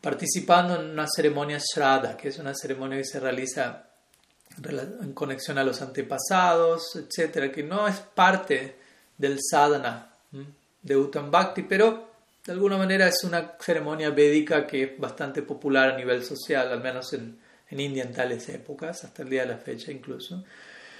participando 0.00 0.80
en 0.80 0.90
una 0.90 1.08
ceremonia 1.08 1.58
Shraddha, 1.58 2.16
que 2.16 2.28
es 2.28 2.38
una 2.38 2.54
ceremonia 2.54 2.98
que 2.98 3.04
se 3.04 3.18
realiza 3.18 3.88
en 4.62 5.12
conexión 5.12 5.58
a 5.58 5.64
los 5.64 5.82
antepasados, 5.82 6.96
etcétera, 6.96 7.50
que 7.50 7.62
no 7.62 7.88
es 7.88 8.00
parte 8.00 8.76
del 9.18 9.38
sadhana 9.40 10.10
de 10.82 10.96
Uttam 10.96 11.30
Bhakti, 11.30 11.62
pero 11.62 12.12
de 12.44 12.52
alguna 12.52 12.76
manera 12.76 13.08
es 13.08 13.24
una 13.24 13.52
ceremonia 13.58 14.10
védica 14.10 14.66
que 14.66 14.82
es 14.82 14.98
bastante 14.98 15.42
popular 15.42 15.90
a 15.90 15.96
nivel 15.96 16.22
social, 16.22 16.70
al 16.70 16.82
menos 16.82 17.12
en, 17.14 17.38
en 17.70 17.80
India 17.80 18.04
en 18.04 18.12
tales 18.12 18.48
épocas, 18.48 19.04
hasta 19.04 19.22
el 19.22 19.30
día 19.30 19.42
de 19.42 19.48
la 19.48 19.58
fecha 19.58 19.90
incluso. 19.90 20.44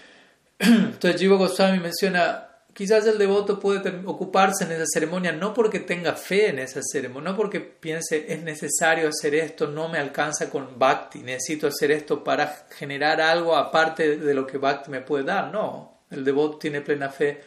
Entonces 0.59 1.21
Jiva 1.21 1.37
Goswami 1.37 1.81
menciona, 1.81 2.49
quizás 2.75 3.07
el 3.07 3.17
devoto 3.17 3.59
puede 3.59 4.03
ocuparse 4.05 4.65
en 4.65 4.73
esa 4.73 4.85
ceremonia 4.87 5.33
no 5.33 5.55
porque 5.55 5.81
tenga 5.81 6.13
fe 6.15 6.49
en 6.49 6.59
esa 6.59 6.81
ceremonia, 6.83 7.31
no 7.31 7.37
porque 7.37 7.61
piense 7.61 8.27
es 8.29 8.43
necesario 8.43 9.09
hacer 9.09 9.35
esto, 9.37 9.69
no 9.69 9.89
me 9.89 9.99
alcanza 9.99 10.51
con 10.51 10.79
bhakti, 10.79 11.21
necesito 11.21 11.69
hacer 11.69 11.93
esto 11.93 12.23
para 12.23 12.67
generar 12.71 13.21
algo 13.21 13.57
aparte 13.57 14.19
de 14.19 14.35
lo 14.35 14.47
que 14.47 14.59
bhakti 14.59 14.91
me 14.91 15.01
puede 15.01 15.25
dar. 15.25 15.53
No, 15.53 16.01
el 16.11 16.25
devoto 16.25 16.59
tiene 16.59 16.81
plena 16.81 17.09
fe 17.09 17.41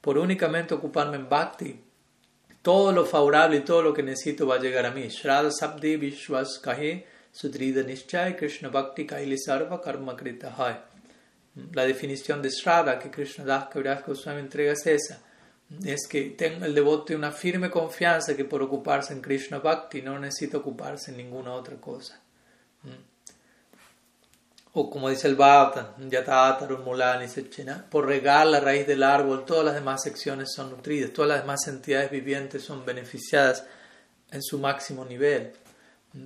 por 0.00 0.18
únicamente 0.18 0.74
ocuparme 0.74 1.16
en 1.16 1.28
bhakti. 1.28 1.80
Todo 2.60 2.92
lo 2.92 3.04
favorable 3.04 3.58
y 3.58 3.60
todo 3.60 3.82
lo 3.82 3.92
que 3.92 4.02
necesito 4.02 4.46
va 4.46 4.56
a 4.56 4.60
llegar 4.60 4.86
a 4.86 4.90
mí. 4.90 5.08
Shraddha 5.08 5.50
Sabdi 5.50 5.96
Vishwas 5.96 6.58
Kahe 6.62 7.06
Sudrida 7.32 7.82
Nishchay 7.82 8.36
Krishna 8.36 8.68
Bhakti 8.68 9.06
Kaili 9.06 9.36
Sarva 9.36 9.82
Karma 9.82 10.16
Krita 10.16 10.50
La 11.72 11.84
definición 11.84 12.42
de 12.42 12.50
Shraddha 12.50 12.98
que 12.98 13.10
Krishna 13.10 13.44
Das 13.44 13.68
Kaviraj 13.68 14.04
Goswami 14.04 14.40
entrega 14.40 14.72
es 14.72 14.86
esa. 14.86 15.20
Es 15.84 16.06
que 16.08 16.30
tenga 16.30 16.66
el 16.66 16.74
devoto 16.74 17.04
tiene 17.04 17.20
una 17.20 17.32
firme 17.32 17.70
confianza 17.70 18.36
que 18.36 18.44
por 18.44 18.62
ocuparse 18.62 19.12
en 19.12 19.20
Krishna 19.20 19.58
Bhakti 19.58 20.02
no 20.02 20.18
necesita 20.18 20.58
ocuparse 20.58 21.10
en 21.10 21.16
ninguna 21.16 21.52
otra 21.52 21.76
cosa. 21.76 22.20
O 24.76 24.90
como 24.90 25.08
dice 25.08 25.28
el 25.28 25.36
Bhagavatam, 25.36 25.86
Mulani 26.84 27.26
por 27.88 28.06
regar 28.06 28.46
la 28.48 28.58
raíz 28.58 28.86
del 28.88 29.04
árbol, 29.04 29.44
todas 29.44 29.64
las 29.64 29.74
demás 29.74 30.02
secciones 30.02 30.52
son 30.52 30.70
nutridas, 30.70 31.12
todas 31.12 31.28
las 31.28 31.42
demás 31.42 31.68
entidades 31.68 32.10
vivientes 32.10 32.64
son 32.64 32.84
beneficiadas 32.84 33.64
en 34.32 34.42
su 34.42 34.58
máximo 34.58 35.04
nivel. 35.04 35.52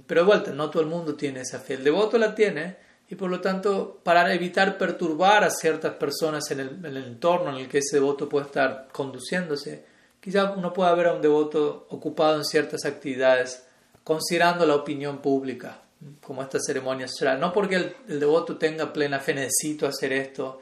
Pero 0.06 0.22
de 0.22 0.26
vuelta, 0.26 0.50
no 0.52 0.70
todo 0.70 0.82
el 0.82 0.88
mundo 0.88 1.14
tiene 1.14 1.40
esa 1.40 1.60
fe. 1.60 1.74
El 1.74 1.84
devoto 1.84 2.16
la 2.16 2.34
tiene 2.34 2.76
y 3.10 3.14
por 3.14 3.30
lo 3.30 3.40
tanto, 3.40 4.00
para 4.02 4.32
evitar 4.34 4.76
perturbar 4.76 5.42
a 5.42 5.50
ciertas 5.50 5.94
personas 5.94 6.50
en 6.50 6.60
el, 6.60 6.96
entorno 6.98 7.50
en 7.50 7.56
el 7.56 7.68
que 7.68 7.78
ese 7.78 7.96
devoto 7.96 8.28
puede 8.28 8.46
estar 8.46 8.88
conduciéndose, 8.92 9.84
quizá 10.20 10.52
uno 10.52 10.74
pueda 10.74 10.94
ver 10.94 11.06
a 11.06 11.14
un 11.14 11.22
devoto 11.22 11.86
ocupado 11.88 12.36
en 12.36 12.44
ciertas 12.44 12.84
actividades 12.84 13.64
considerando 14.04 14.66
la 14.66 14.74
opinión 14.74 15.18
pública, 15.18 15.80
como 16.22 16.42
esta 16.42 16.58
ceremonia 16.60 17.06
No 17.38 17.52
porque 17.52 17.76
el, 17.76 17.96
el, 18.08 18.20
devoto 18.20 18.56
tenga 18.58 18.92
plena 18.92 19.20
fe, 19.20 19.34
necesito 19.34 19.86
hacer 19.86 20.12
esto, 20.12 20.60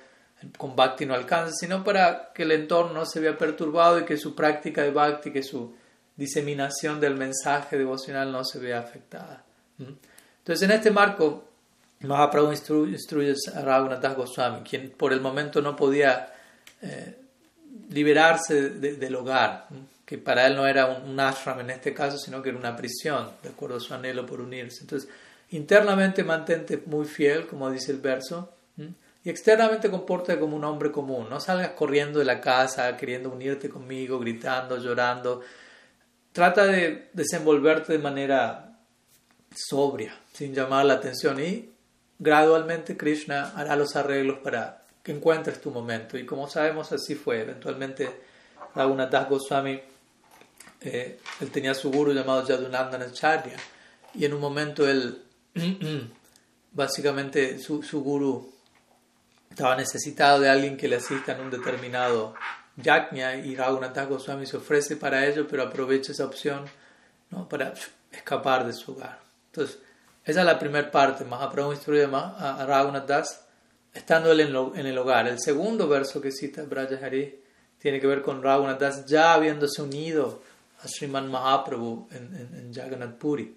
con 0.56 0.76
bhakti 0.76 1.04
no 1.04 1.14
alcanza, 1.14 1.52
sino 1.52 1.82
para 1.82 2.32
que 2.32 2.44
el 2.44 2.52
entorno 2.52 2.92
no 2.92 3.06
se 3.06 3.20
vea 3.20 3.36
perturbado 3.36 4.00
y 4.00 4.04
que 4.04 4.16
su 4.16 4.36
práctica 4.36 4.82
de 4.82 4.90
bhakti, 4.90 5.32
que 5.32 5.42
su 5.42 5.74
diseminación 6.14 7.00
del 7.00 7.16
mensaje 7.16 7.76
devocional 7.76 8.30
no 8.30 8.44
se 8.44 8.60
vea 8.60 8.78
afectada. 8.78 9.44
Entonces, 9.78 10.62
en 10.62 10.70
este 10.70 10.90
marco, 10.90 11.45
Mahaprabhu 12.00 12.52
instruye, 12.52 13.34
a 13.54 13.60
Raghunath 13.62 14.16
Goswami, 14.16 14.60
quien 14.60 14.90
por 14.90 15.12
el 15.12 15.20
momento 15.20 15.62
no 15.62 15.74
podía 15.74 16.32
eh, 16.82 17.16
liberarse 17.90 18.70
del 18.70 19.14
hogar, 19.14 19.66
que 20.04 20.18
para 20.18 20.46
él 20.46 20.56
no 20.56 20.66
era 20.66 20.86
un, 20.86 21.18
ashram 21.18 21.60
en 21.60 21.70
este 21.70 21.92
caso, 21.94 22.18
sino 22.18 22.42
que 22.42 22.50
era 22.50 22.58
una 22.58 22.76
prisión, 22.76 23.30
de 23.42 23.48
acuerdo 23.48 23.76
a 23.76 23.80
su 23.80 23.94
anhelo 23.94 24.26
por 24.26 24.40
unirse. 24.40 24.82
Entonces, 24.82 25.08
internamente 25.50 26.22
mantente 26.22 26.82
muy 26.86 27.06
fiel, 27.06 27.46
como 27.46 27.70
dice 27.70 27.92
el 27.92 27.98
verso, 27.98 28.52
y 29.24 29.30
externamente 29.30 29.90
comporta 29.90 30.38
como 30.38 30.54
un 30.54 30.64
hombre 30.64 30.92
común. 30.92 31.28
No 31.28 31.40
salgas 31.40 31.70
corriendo 31.70 32.20
de 32.20 32.24
la 32.24 32.40
casa, 32.40 32.96
queriendo 32.96 33.30
unirte 33.30 33.68
conmigo, 33.68 34.20
gritando, 34.20 34.78
llorando 34.78 35.42
trata 36.36 36.66
de 36.66 37.08
desenvolverte 37.14 37.94
de 37.94 37.98
manera 37.98 38.78
sobria, 39.54 40.14
sin 40.34 40.52
llamar 40.52 40.84
la 40.84 40.92
atención 40.92 41.40
y 41.40 41.70
gradualmente 42.18 42.96
Krishna 42.96 43.52
hará 43.54 43.76
los 43.76 43.96
arreglos 43.96 44.38
para 44.38 44.82
que 45.02 45.12
encuentres 45.12 45.60
tu 45.60 45.70
momento. 45.70 46.18
Y 46.18 46.26
como 46.26 46.48
sabemos, 46.48 46.92
así 46.92 47.14
fue. 47.14 47.40
Eventualmente, 47.40 48.10
Das 48.74 49.28
Goswami, 49.28 49.80
eh, 50.80 51.18
él 51.40 51.50
tenía 51.50 51.74
su 51.74 51.90
guru 51.90 52.12
llamado 52.12 52.46
Yadunandanacharya 52.46 53.56
y 54.14 54.24
en 54.24 54.34
un 54.34 54.40
momento 54.40 54.88
él, 54.88 55.22
básicamente, 56.72 57.58
su, 57.58 57.82
su 57.82 58.02
guru 58.02 58.52
estaba 59.48 59.76
necesitado 59.76 60.40
de 60.40 60.50
alguien 60.50 60.76
que 60.76 60.88
le 60.88 60.96
asista 60.96 61.32
en 61.32 61.40
un 61.40 61.50
determinado 61.50 62.34
Yajna 62.76 63.36
y 63.36 63.56
Raghunath 63.56 64.08
Goswami 64.08 64.46
se 64.46 64.58
ofrece 64.58 64.96
para 64.96 65.26
ello, 65.26 65.46
pero 65.48 65.62
aprovecha 65.62 66.12
esa 66.12 66.26
opción 66.26 66.66
¿no? 67.30 67.48
para 67.48 67.72
escapar 68.10 68.66
de 68.66 68.72
su 68.72 68.92
hogar. 68.92 69.20
Entonces, 69.46 69.78
esa 70.26 70.40
es 70.40 70.46
la 70.46 70.58
primera 70.58 70.90
parte. 70.90 71.24
Mahaprabhu 71.24 71.72
instruye 71.72 72.04
a 72.04 72.66
Raghunath 72.66 73.06
Das 73.06 73.46
estando 73.94 74.32
él 74.32 74.40
en, 74.40 74.86
el 74.86 74.98
hogar. 74.98 75.28
El 75.28 75.38
segundo 75.38 75.86
verso 75.88 76.20
que 76.20 76.32
cita 76.32 76.64
Brajahari 76.64 77.40
tiene 77.78 78.00
que 78.00 78.08
ver 78.08 78.22
con 78.22 78.42
Raghunath 78.42 78.80
Das 78.80 79.06
ya 79.06 79.34
habiéndose 79.34 79.80
unido 79.82 80.42
a 80.82 80.88
Sriman 80.88 81.30
Mahaprabhu 81.30 82.08
en, 82.10 82.34
en, 82.34 82.74
Jagannath 82.74 83.16
Puri. 83.16 83.56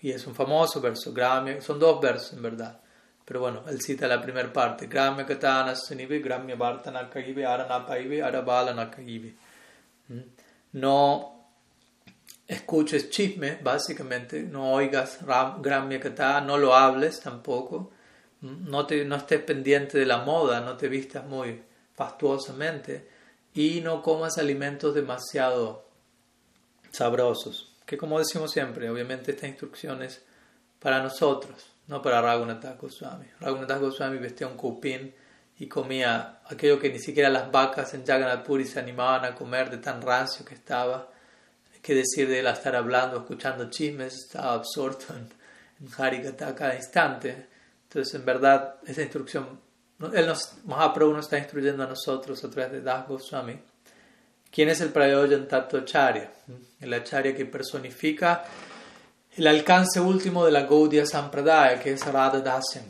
Y 0.00 0.10
es 0.10 0.26
un 0.26 0.34
famoso 0.34 0.80
verso, 0.80 1.14
son 1.60 1.78
dos 1.78 2.00
versos 2.00 2.32
en 2.32 2.42
verdad. 2.42 2.80
Pero 3.24 3.38
bueno, 3.38 3.62
él 3.68 3.80
cita 3.80 4.08
la 4.08 4.20
primera 4.20 4.52
parte. 4.52 4.88
Gramya 4.88 5.24
katana 5.24 5.76
sunive, 5.76 6.18
gramya 6.18 6.56
vartana 6.56 7.08
kahive, 7.08 7.46
arana 7.46 7.86
paive, 7.86 8.20
arabalana 8.20 8.90
kahive. 8.90 9.36
¿Mm? 10.08 10.20
No 10.72 11.41
escuches 12.54 13.10
chisme, 13.10 13.58
básicamente. 13.62 14.42
No 14.42 14.72
oigas 14.72 15.18
gramya 15.60 16.00
katana, 16.00 16.40
no 16.40 16.58
lo 16.58 16.74
hables 16.74 17.20
tampoco. 17.20 17.90
¿Mm? 18.40 18.70
No, 18.70 18.86
te, 18.86 19.04
no 19.04 19.16
estés 19.16 19.42
pendiente 19.42 19.98
de 19.98 20.06
la 20.06 20.18
moda, 20.18 20.60
no 20.60 20.76
te 20.76 20.88
vistas 20.88 21.26
muy 21.26 21.62
fastuosamente. 21.94 23.08
Y 23.54 23.80
no 23.80 24.02
comas 24.02 24.38
alimentos 24.38 24.94
demasiado 24.94 25.86
sabrosos. 26.90 27.74
Que 27.84 27.98
como 27.98 28.18
decimos 28.18 28.52
siempre, 28.52 28.88
obviamente 28.88 29.32
esta 29.32 29.46
instrucción 29.46 30.02
es 30.02 30.24
para 30.78 31.02
nosotros 31.02 31.72
no 31.86 32.00
para 32.00 32.20
Raghunath 32.20 32.78
Goswami. 32.78 33.26
Raghunath 33.40 33.80
Goswami 33.80 34.18
vestía 34.18 34.46
un 34.46 34.56
cupín 34.56 35.14
y 35.58 35.68
comía 35.68 36.40
aquello 36.46 36.78
que 36.78 36.90
ni 36.90 36.98
siquiera 36.98 37.28
las 37.28 37.50
vacas 37.50 37.92
en 37.94 38.06
Jagannath 38.06 38.44
Puri 38.44 38.64
se 38.64 38.80
animaban 38.80 39.24
a 39.24 39.34
comer 39.34 39.70
de 39.70 39.78
tan 39.78 40.00
rancio 40.00 40.44
que 40.44 40.54
estaba. 40.54 41.10
¿Qué 41.82 41.94
decir 41.96 42.28
de 42.28 42.38
él 42.38 42.46
estar 42.46 42.76
hablando, 42.76 43.18
escuchando 43.18 43.68
chismes? 43.68 44.14
Estaba 44.14 44.54
absorto 44.54 45.12
en, 45.14 45.28
en 45.84 45.92
Harikata 45.92 46.54
cada 46.54 46.76
instante. 46.76 47.48
Entonces, 47.88 48.14
en 48.14 48.24
verdad, 48.24 48.76
esa 48.86 49.02
instrucción, 49.02 49.60
él 50.14 50.26
nos, 50.26 50.64
Mahaprabhu 50.64 51.12
nos 51.12 51.26
está 51.26 51.38
instruyendo 51.38 51.82
a 51.82 51.88
nosotros 51.88 52.42
a 52.44 52.50
través 52.50 52.72
de 52.72 52.80
Das 52.82 53.06
Goswami. 53.08 53.58
¿Quién 54.50 54.68
es 54.68 54.80
el 54.80 54.90
Prayojan 54.90 55.48
Tattva 55.48 55.80
Acharya? 55.80 56.30
El 56.80 56.94
Acharya 56.94 57.34
que 57.34 57.46
personifica 57.46 58.44
el 59.36 59.46
alcance 59.46 59.98
último 59.98 60.44
de 60.44 60.52
la 60.52 60.62
Gaudiya 60.62 61.06
Sampradaya, 61.06 61.80
que 61.80 61.92
es 61.92 62.06
Radha 62.06 62.40
Dasyan. 62.40 62.84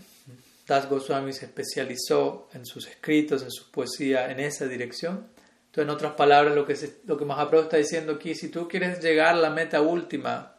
Das 0.67 0.89
Goswami 0.89 1.33
se 1.33 1.47
especializó 1.47 2.49
en 2.53 2.67
sus 2.67 2.89
escritos, 2.89 3.43
en 3.43 3.51
su 3.51 3.71
poesía, 3.71 4.31
en 4.31 4.41
esa 4.41 4.67
dirección. 4.67 5.29
Entonces, 5.73 5.89
en 5.89 5.97
otras 5.97 6.13
palabras, 6.13 6.55
lo 6.55 6.67
que, 6.67 6.77
lo 7.07 7.17
que 7.17 7.25
Mahaprabhu 7.25 7.65
está 7.65 7.79
diciendo 7.79 8.13
aquí, 8.13 8.35
si 8.35 8.51
tú 8.51 8.69
quieres 8.69 9.01
llegar 9.01 9.29
a 9.29 9.39
la 9.39 9.49
meta 9.49 9.81
última, 9.81 10.55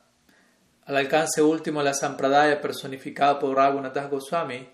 al 0.85 0.97
alcance 0.97 1.39
último 1.39 1.81
de 1.81 1.85
la 1.85 1.93
Sampradaya 1.93 2.59
personificado 2.59 3.37
por 3.37 3.55
Raghunath 3.55 4.09
Goswami, 4.09 4.67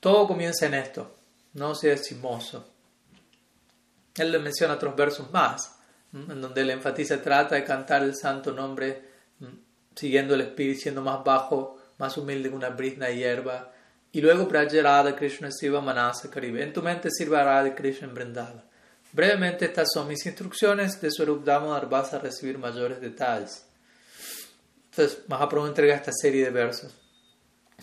todo 0.00 0.26
comienza 0.26 0.66
en 0.66 0.74
esto, 0.74 1.14
no 1.52 1.76
seas 1.76 2.02
chismoso. 2.02 2.68
Él 4.16 4.32
le 4.32 4.40
menciona 4.40 4.74
otros 4.74 4.96
versos 4.96 5.30
más, 5.30 5.78
en 6.12 6.40
donde 6.40 6.62
él 6.62 6.70
enfatiza, 6.70 7.22
trata 7.22 7.54
de 7.54 7.62
cantar 7.62 8.02
el 8.02 8.16
santo 8.16 8.50
nombre 8.50 9.08
siguiendo 9.94 10.34
el 10.34 10.40
espíritu, 10.40 10.80
siendo 10.80 11.00
más 11.00 11.22
bajo, 11.22 11.78
más 11.98 12.18
humilde 12.18 12.48
que 12.48 12.56
una 12.56 12.70
brisna 12.70 13.08
hierba. 13.10 13.70
Y 14.10 14.20
luego 14.20 14.48
Krishna 14.48 15.52
Siva 15.52 15.80
Manasa. 15.80 16.28
En 16.34 16.72
tu 16.72 16.82
mente 16.82 17.08
sirva 17.08 17.44
Radha 17.44 17.72
Krishna 17.72 18.08
en 18.08 18.34
Brevemente, 19.12 19.64
estas 19.64 19.88
son 19.92 20.08
mis 20.08 20.24
instrucciones. 20.26 21.00
De 21.00 21.10
Swarup 21.10 21.44
Damodar 21.44 21.88
vas 21.88 22.14
a 22.14 22.18
recibir 22.18 22.58
mayores 22.58 23.00
detalles. 23.00 23.64
Entonces 24.90 25.22
Mahaprabhu 25.28 25.66
entrega 25.66 25.94
esta 25.94 26.12
serie 26.12 26.44
de 26.44 26.50
versos. 26.50 26.94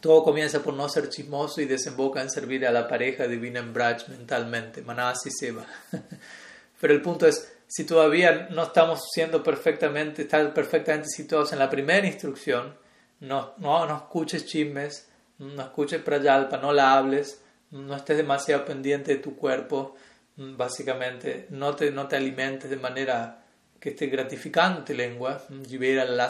Todo 0.02 0.24
comienza 0.24 0.62
por 0.62 0.74
no 0.74 0.88
ser 0.90 1.10
chismoso 1.10 1.60
y 1.62 1.66
desemboca 1.66 2.22
en 2.22 2.30
servir 2.30 2.66
a 2.68 2.72
la 2.72 2.88
pareja 2.88 3.28
divina 3.28 3.60
en 3.60 3.74
Braj 3.74 4.08
mentalmente, 4.10 4.82
Manasi 4.82 5.32
Seva. 5.32 5.66
Pero 6.80 6.94
el 6.94 7.02
punto 7.02 7.26
es, 7.26 7.52
si 7.68 7.84
todavía 7.84 8.48
no 8.52 8.63
estamos 8.63 9.10
siendo 9.12 9.42
perfectamente, 9.42 10.24
están 10.24 10.54
perfectamente 10.54 11.10
situados 11.10 11.52
en 11.54 11.60
la 11.60 11.70
primera 11.70 12.06
instrucción, 12.06 12.78
no, 13.22 13.56
no, 13.58 13.88
no 13.88 13.96
escuches 13.96 14.46
chismes, 14.46 15.08
no 15.40 15.63
escuches 15.63 16.02
prayalpa, 16.02 16.58
no 16.58 16.72
la 16.72 16.94
hables, 16.94 17.42
no 17.72 17.96
estés 17.96 18.18
demasiado 18.18 18.66
pendiente 18.66 19.16
de 19.16 19.20
tu 19.20 19.36
cuerpo, 19.36 19.96
básicamente, 20.38 21.47
no 21.50 21.76
te, 21.76 21.91
no 21.91 22.08
te 22.08 22.15
alimentes 22.15 22.69
de 22.69 22.78
manera 22.78 23.43
que 23.80 23.89
esté 23.89 24.08
gratificante 24.08 24.93
lengua, 24.93 25.43
Jivera 25.67 26.06
la 26.06 26.30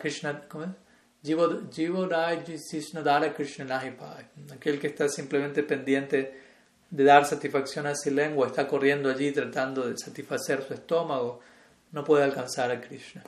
Krishna, 0.00 0.42
¿cómo 0.48 0.64
es? 0.64 0.70
Krishna 3.34 3.82
Aquel 4.52 4.78
que 4.78 4.86
está 4.86 5.08
simplemente 5.08 5.62
pendiente 5.62 6.40
de 6.90 7.04
dar 7.04 7.24
satisfacción 7.24 7.86
a 7.86 7.94
su 7.94 8.10
lengua, 8.10 8.46
está 8.46 8.66
corriendo 8.66 9.10
allí 9.10 9.32
tratando 9.32 9.88
de 9.88 9.96
satisfacer 9.98 10.62
su 10.62 10.74
estómago, 10.74 11.40
no 11.92 12.04
puede 12.04 12.24
alcanzar 12.24 12.70
a 12.70 12.80
Krishna. 12.80 13.22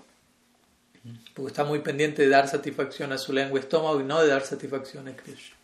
Porque 1.34 1.50
está 1.50 1.64
muy 1.64 1.80
pendiente 1.80 2.22
de 2.22 2.28
dar 2.28 2.46
satisfacción 2.48 3.12
a 3.12 3.18
su 3.18 3.32
lengua 3.32 3.58
estómago 3.58 4.00
y 4.00 4.04
no 4.04 4.20
de 4.22 4.28
dar 4.28 4.42
satisfacción 4.42 5.08
a 5.08 5.16
Krishna. 5.16 5.56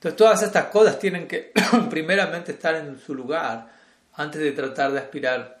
Entonces 0.00 0.16
todas 0.16 0.42
estas 0.42 0.66
cosas 0.68 0.98
tienen 0.98 1.28
que 1.28 1.52
primeramente 1.90 2.52
estar 2.52 2.74
en 2.74 2.98
su 2.98 3.14
lugar 3.14 3.68
antes 4.14 4.40
de 4.40 4.52
tratar 4.52 4.92
de 4.92 4.98
aspirar 4.98 5.60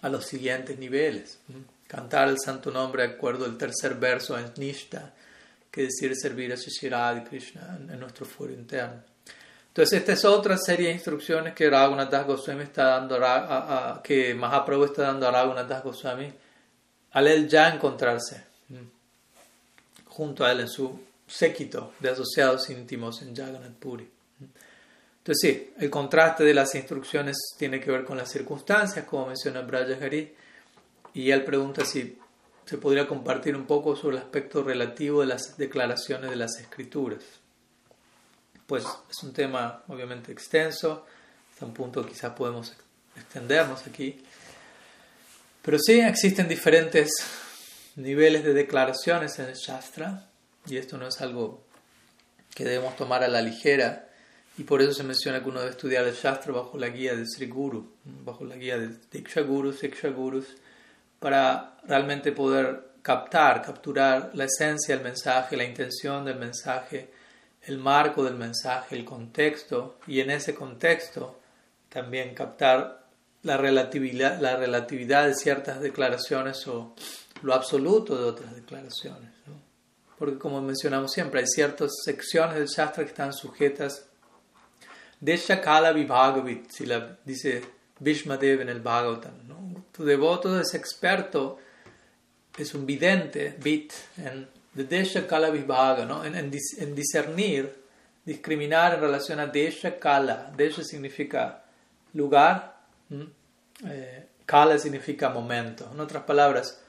a 0.00 0.08
los 0.08 0.26
siguientes 0.26 0.76
niveles. 0.76 1.38
Cantar 1.86 2.28
el 2.28 2.40
santo 2.40 2.72
nombre 2.72 3.06
de 3.06 3.14
acuerdo 3.14 3.44
al 3.44 3.56
tercer 3.56 3.94
verso 3.94 4.36
en 4.36 4.50
Nishta, 4.56 5.12
que 5.70 5.82
decir 5.82 6.16
servir 6.16 6.52
a 6.52 6.56
Shishirad 6.56 7.22
Krishna 7.22 7.78
en 7.88 8.00
nuestro 8.00 8.26
foro 8.26 8.52
interno. 8.52 9.04
Entonces, 9.68 10.00
esta 10.00 10.12
es 10.12 10.24
otra 10.24 10.58
serie 10.58 10.88
de 10.88 10.94
instrucciones 10.94 11.54
que 11.54 11.70
Raghunath 11.70 12.26
Goswami 12.26 12.64
está 12.64 12.98
dando 12.98 13.24
a, 13.24 14.00
que 14.02 14.34
Mahaprabhu 14.34 14.86
está 14.86 15.02
dando 15.02 15.28
a 15.28 15.30
Raghunath 15.30 15.84
Goswami 15.84 16.32
al 17.12 17.28
él 17.28 17.48
ya 17.48 17.72
encontrarse 17.72 18.42
junto 20.06 20.44
a 20.44 20.50
él 20.50 20.60
en 20.60 20.68
su 20.68 21.11
séquito 21.32 21.92
de 22.00 22.10
asociados 22.10 22.68
íntimos 22.70 23.22
en 23.22 23.34
Jagannath 23.34 23.74
Puri. 23.78 24.08
Entonces, 25.18 25.38
sí, 25.40 25.72
el 25.78 25.88
contraste 25.88 26.44
de 26.44 26.52
las 26.52 26.74
instrucciones 26.74 27.36
tiene 27.56 27.80
que 27.80 27.90
ver 27.90 28.04
con 28.04 28.18
las 28.18 28.30
circunstancias, 28.30 29.04
como 29.06 29.26
menciona 29.26 29.60
Hari, 29.60 30.34
y 31.14 31.30
él 31.30 31.44
pregunta 31.44 31.84
si 31.84 32.18
se 32.64 32.78
podría 32.78 33.06
compartir 33.06 33.54
un 33.56 33.66
poco 33.66 33.94
sobre 33.94 34.16
el 34.16 34.22
aspecto 34.22 34.62
relativo 34.62 35.20
de 35.20 35.26
las 35.26 35.56
declaraciones 35.56 36.30
de 36.30 36.36
las 36.36 36.58
escrituras 36.58 37.22
pues 38.72 38.86
es 39.10 39.22
un 39.22 39.34
tema 39.34 39.82
obviamente 39.88 40.32
extenso, 40.32 41.04
hasta 41.52 41.66
un 41.66 41.74
punto 41.74 42.06
quizás 42.06 42.32
podemos 42.32 42.72
extendernos 43.14 43.86
aquí. 43.86 44.24
Pero 45.60 45.78
sí 45.78 46.00
existen 46.00 46.48
diferentes 46.48 47.10
niveles 47.96 48.44
de 48.44 48.54
declaraciones 48.54 49.38
en 49.38 49.50
el 49.50 49.56
Shastra, 49.56 50.26
y 50.66 50.76
esto 50.76 50.98
no 50.98 51.08
es 51.08 51.20
algo 51.20 51.62
que 52.54 52.64
debemos 52.64 52.96
tomar 52.96 53.22
a 53.24 53.28
la 53.28 53.42
ligera, 53.42 54.08
y 54.58 54.64
por 54.64 54.82
eso 54.82 54.92
se 54.92 55.02
menciona 55.02 55.42
que 55.42 55.48
uno 55.48 55.60
debe 55.60 55.70
estudiar 55.70 56.06
el 56.06 56.14
Shastra 56.14 56.52
bajo 56.52 56.76
la 56.78 56.88
guía 56.88 57.14
de 57.14 57.26
Sri 57.26 57.46
Guru, 57.46 57.94
bajo 58.04 58.44
la 58.44 58.56
guía 58.56 58.78
de 58.78 58.90
Diksha 59.10 59.40
Gurus, 59.40 59.78
Siksha 59.78 60.08
Gurus, 60.08 60.46
para 61.18 61.78
realmente 61.84 62.32
poder 62.32 62.92
captar, 63.00 63.62
capturar 63.62 64.30
la 64.34 64.44
esencia 64.44 64.94
del 64.94 65.04
mensaje, 65.04 65.56
la 65.56 65.64
intención 65.64 66.24
del 66.24 66.36
mensaje, 66.36 67.10
el 67.62 67.78
marco 67.78 68.24
del 68.24 68.34
mensaje, 68.34 68.96
el 68.96 69.04
contexto, 69.04 69.98
y 70.06 70.20
en 70.20 70.30
ese 70.30 70.54
contexto 70.54 71.40
también 71.88 72.34
captar 72.34 73.06
la 73.42 73.56
relatividad, 73.56 74.40
la 74.40 74.56
relatividad 74.56 75.26
de 75.26 75.34
ciertas 75.34 75.80
declaraciones 75.80 76.66
o 76.68 76.94
lo 77.42 77.54
absoluto 77.54 78.16
de 78.16 78.24
otras 78.24 78.54
declaraciones. 78.54 79.31
Porque 80.22 80.38
como 80.38 80.62
mencionamos 80.62 81.10
siempre, 81.10 81.40
hay 81.40 81.48
ciertas 81.48 81.90
secciones 82.04 82.54
del 82.54 82.68
Shastra 82.68 83.02
que 83.02 83.10
están 83.10 83.32
sujetas 83.32 84.06
de 85.18 85.36
Shakala 85.36 85.90
Vibhagavit, 85.90 86.70
si 86.70 86.86
la 86.86 87.18
dice 87.24 87.60
Bhishmadev 87.98 88.60
en 88.60 88.68
el 88.68 88.80
Bhagavatam. 88.80 89.32
Tu 89.90 90.04
devoto 90.04 90.60
es 90.60 90.74
experto, 90.74 91.58
es 92.56 92.72
un 92.72 92.86
vidente, 92.86 93.56
bit, 93.60 93.92
en 94.16 94.46
de 94.74 94.84
Desha 94.84 95.26
Kala 95.26 95.50
Vibhaga, 95.50 96.04
¿no? 96.04 96.24
en, 96.24 96.36
en, 96.36 96.94
discernir, 96.94 97.82
discriminar 98.24 98.94
en 98.94 99.00
relación 99.00 99.40
a 99.40 99.48
Desha 99.48 99.98
Kala. 99.98 100.52
Desha 100.56 100.84
significa 100.84 101.64
lugar, 102.14 102.76
eh, 103.88 104.28
Kala 104.46 104.78
significa 104.78 105.30
momento. 105.30 105.90
En 105.92 105.98
otras 105.98 106.22
palabras, 106.22 106.80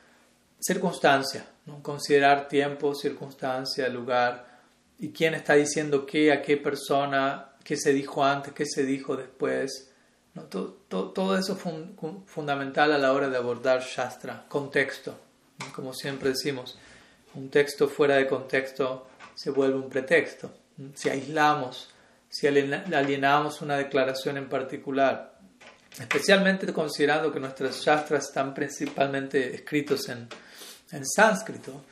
circunstancia, 0.60 1.44
¿no? 1.66 1.82
considerar 1.82 2.48
tiempo, 2.48 2.96
circunstancia, 2.96 3.88
lugar 3.90 4.62
y 5.00 5.10
quién 5.10 5.34
está 5.34 5.54
diciendo 5.54 6.06
qué, 6.06 6.32
a 6.32 6.42
qué 6.42 6.58
persona, 6.58 7.52
qué 7.64 7.78
se 7.78 7.94
dijo 7.94 8.24
antes, 8.24 8.54
qué 8.54 8.66
se 8.66 8.84
dijo 8.84 9.16
después. 9.16 9.92
¿no? 10.34 10.44
Todo, 10.44 11.38
eso 11.38 11.54
es 11.54 11.60
fundamental 12.26 12.92
a 12.92 12.98
la 12.98 13.14
hora 13.14 13.30
de 13.30 13.38
abordar 13.38 13.82
Shastra, 13.82 14.46
contexto, 14.48 15.16
como 15.74 15.94
siempre 15.94 16.30
decimos 16.30 16.78
un 17.36 17.50
texto 17.50 17.88
fuera 17.88 18.16
de 18.16 18.28
contexto 18.28 19.08
se 19.36 19.50
vuelve 19.50 19.78
un 19.78 19.90
pretexto. 19.90 20.52
Si 20.94 21.10
aislamos, 21.10 21.90
si 22.30 22.48
alienamos 22.48 23.62
una 23.62 23.78
declaración 23.78 24.38
en 24.38 24.50
particular, 24.50 25.36
especialmente 26.00 26.72
considerando 26.72 27.32
que 27.32 27.40
nuestras 27.40 27.82
shastras 27.82 28.28
están 28.28 28.54
principalmente 28.54 29.56
escritos 29.56 30.10
en, 30.10 30.28
en 30.92 31.06
sánscrito, 31.06 31.84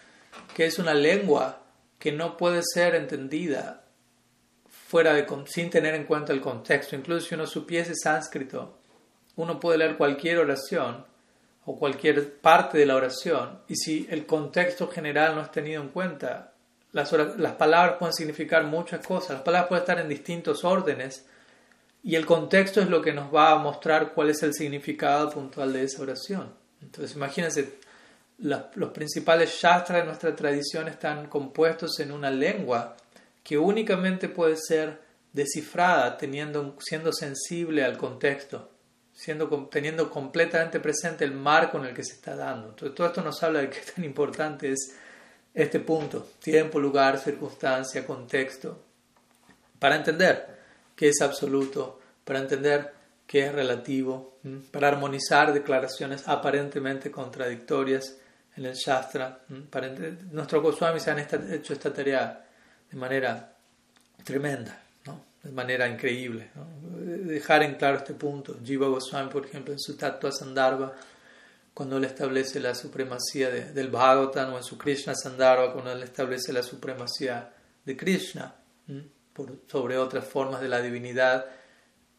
que 0.56 0.66
es 0.66 0.80
una 0.80 0.94
lengua 0.94 1.64
que 2.00 2.12
no 2.12 2.38
puede 2.38 2.62
ser 2.64 2.96
entendida 2.96 3.84
fuera 4.88 5.14
de, 5.14 5.26
sin 5.46 5.70
tener 5.70 5.96
en 5.96 6.06
cuenta 6.06 6.34
el 6.34 6.42
contexto. 6.42 6.96
Incluso 6.96 7.28
si 7.28 7.36
uno 7.36 7.48
supiese 7.48 7.94
sánscrito, 7.96 8.78
uno 9.36 9.60
puede 9.60 9.78
leer 9.78 9.98
cualquier 9.98 10.40
oración 10.40 11.06
o 11.66 11.78
cualquier 11.78 12.40
parte 12.40 12.78
de 12.78 12.86
la 12.86 12.96
oración, 12.96 13.60
y 13.68 13.76
si 13.76 14.08
el 14.10 14.26
contexto 14.26 14.88
general 14.88 15.36
no 15.36 15.42
es 15.42 15.52
tenido 15.52 15.82
en 15.82 15.90
cuenta, 15.90 16.54
las, 16.92 17.12
las 17.12 17.54
palabras 17.54 17.98
pueden 18.00 18.14
significar 18.14 18.64
muchas 18.64 19.06
cosas, 19.06 19.30
las 19.30 19.42
palabras 19.42 19.70
pueden 19.70 19.84
estar 19.84 20.00
en 20.00 20.10
distintos 20.10 20.64
órdenes, 20.64 21.26
y 22.04 22.16
el 22.16 22.26
contexto 22.26 22.82
es 22.82 22.90
lo 22.90 23.02
que 23.02 23.14
nos 23.14 23.34
va 23.34 23.52
a 23.52 23.60
mostrar 23.60 24.14
cuál 24.14 24.32
es 24.32 24.42
el 24.42 24.56
significado 24.56 25.30
puntual 25.30 25.72
de 25.72 25.84
esa 25.84 26.02
oración. 26.02 26.52
Entonces, 26.82 27.16
imagínense, 27.16 27.78
los 28.42 28.92
principales 28.92 29.52
shastras 29.52 30.00
de 30.00 30.06
nuestra 30.06 30.36
tradición 30.36 30.88
están 30.88 31.28
compuestos 31.28 32.00
en 32.00 32.12
una 32.12 32.30
lengua 32.30 32.98
que 33.44 33.58
únicamente 33.58 34.30
puede 34.30 34.58
ser 34.58 35.00
descifrada 35.32 36.18
teniendo, 36.18 36.76
siendo 36.80 37.14
sensible 37.14 37.84
al 37.84 37.98
contexto 37.98 38.72
siendo, 39.14 39.48
teniendo 39.72 40.10
completamente 40.10 40.80
presente 40.80 41.24
el 41.24 41.34
marco 41.34 41.78
en 41.78 41.86
el 41.86 41.94
que 41.94 42.04
se 42.04 42.14
está 42.14 42.36
dando. 42.36 42.70
Entonces, 42.70 42.96
todo 42.96 43.08
esto 43.08 43.22
nos 43.22 43.42
habla 43.44 43.62
de 43.62 43.70
qué 43.70 43.80
tan 43.96 44.04
importante 44.04 44.72
es 44.72 44.96
este 45.54 45.80
punto, 45.80 46.28
tiempo, 46.42 46.80
lugar, 46.80 47.20
circunstancia, 47.20 48.06
contexto, 48.06 48.80
para 49.78 49.96
entender 49.96 50.58
qué 50.96 51.10
es 51.10 51.22
absoluto, 51.22 52.00
para 52.24 52.40
entender 52.40 52.94
qué 53.28 53.46
es 53.46 53.54
relativo, 53.54 54.38
para 54.72 54.88
armonizar 54.88 55.54
declaraciones 55.54 56.28
aparentemente 56.28 57.12
contradictorias 57.12 58.18
en 58.56 58.66
el 58.66 58.74
Shastra. 58.74 59.40
Para 59.70 59.90
Nuestros 60.32 60.62
Goswamis 60.62 61.08
han 61.08 61.20
hecho 61.20 61.74
esta 61.74 61.91
tarea 61.93 62.45
de 62.89 62.97
manera 62.97 63.56
tremenda 64.24 64.82
de 65.43 65.52
manera 65.52 65.88
increíble. 65.88 66.52
Dejar 67.04 67.64
en 67.64 67.76
claro 67.76 67.97
este 67.97 68.14
punto. 68.14 68.58
Jiva 68.64 68.88
Goswami, 68.88 69.30
por 69.30 69.45
ejemplo, 69.45 69.74
en 69.74 69.80
su 69.80 69.95
Tattva 69.97 70.32
Sandarbha, 70.32 70.93
cuando 71.74 71.97
él 71.97 72.06
establece 72.06 72.60
la 72.60 72.76
supremacía 72.76 73.49
del 73.49 73.89
Bhagavatam, 73.89 74.54
o 74.54 74.58
en 74.58 74.64
su 74.64 74.78
Krishna 74.78 75.16
Sandarbha, 75.16 75.74
cuando 75.74 75.91
él 75.91 76.04
establece 76.04 76.54
la 76.54 76.64
supremacía 76.64 77.52
de 77.84 77.97
Krishna 77.97 78.56
sobre 79.68 79.97
otras 79.97 80.26
formas 80.26 80.62
de 80.62 80.68
la 80.68 80.82
divinidad, 80.82 81.45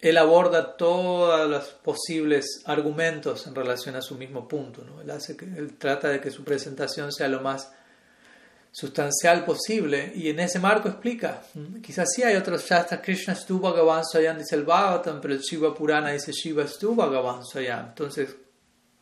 él 0.03 0.19
aborda 0.19 0.77
todos 0.77 1.49
los 1.49 1.69
posibles 1.69 2.63
argumentos 2.65 3.47
en 3.47 3.55
relación 3.55 3.95
a 3.95 4.03
su 4.03 4.17
mismo 4.17 4.49
punto. 4.49 4.85
¿no? 4.85 5.01
Él, 5.01 5.09
hace 5.13 5.37
que, 5.37 5.45
él 5.45 5.79
trata 5.79 6.09
de 6.09 6.21
que 6.21 6.33
su 6.33 6.43
presentación 6.43 7.13
sea 7.13 7.29
lo 7.29 7.41
más 7.41 7.73
sustancial 8.73 9.45
posible 9.45 10.13
y 10.17 10.29
en 10.29 10.41
ese 10.41 10.59
marco 10.59 10.89
explica, 10.89 11.43
quizás 11.81 12.09
sí 12.13 12.25
hay 12.25 12.35
otros 12.35 12.65
shastras, 12.65 13.01
Krishna 13.01 13.37
Stu 13.37 13.61
Bhagavan 13.61 14.05
Swayam 14.05 14.39
dice 14.39 14.57
el 14.57 14.65
Bhagavatam, 14.65 15.21
pero 15.21 15.35
el 15.35 15.41
Shiva 15.41 15.73
Purana 15.73 16.11
dice 16.11 16.33
Shiva 16.33 16.67
Stu 16.67 16.97
Bhagavan 16.97 17.45
Swayam. 17.45 17.91
Entonces, 17.91 18.35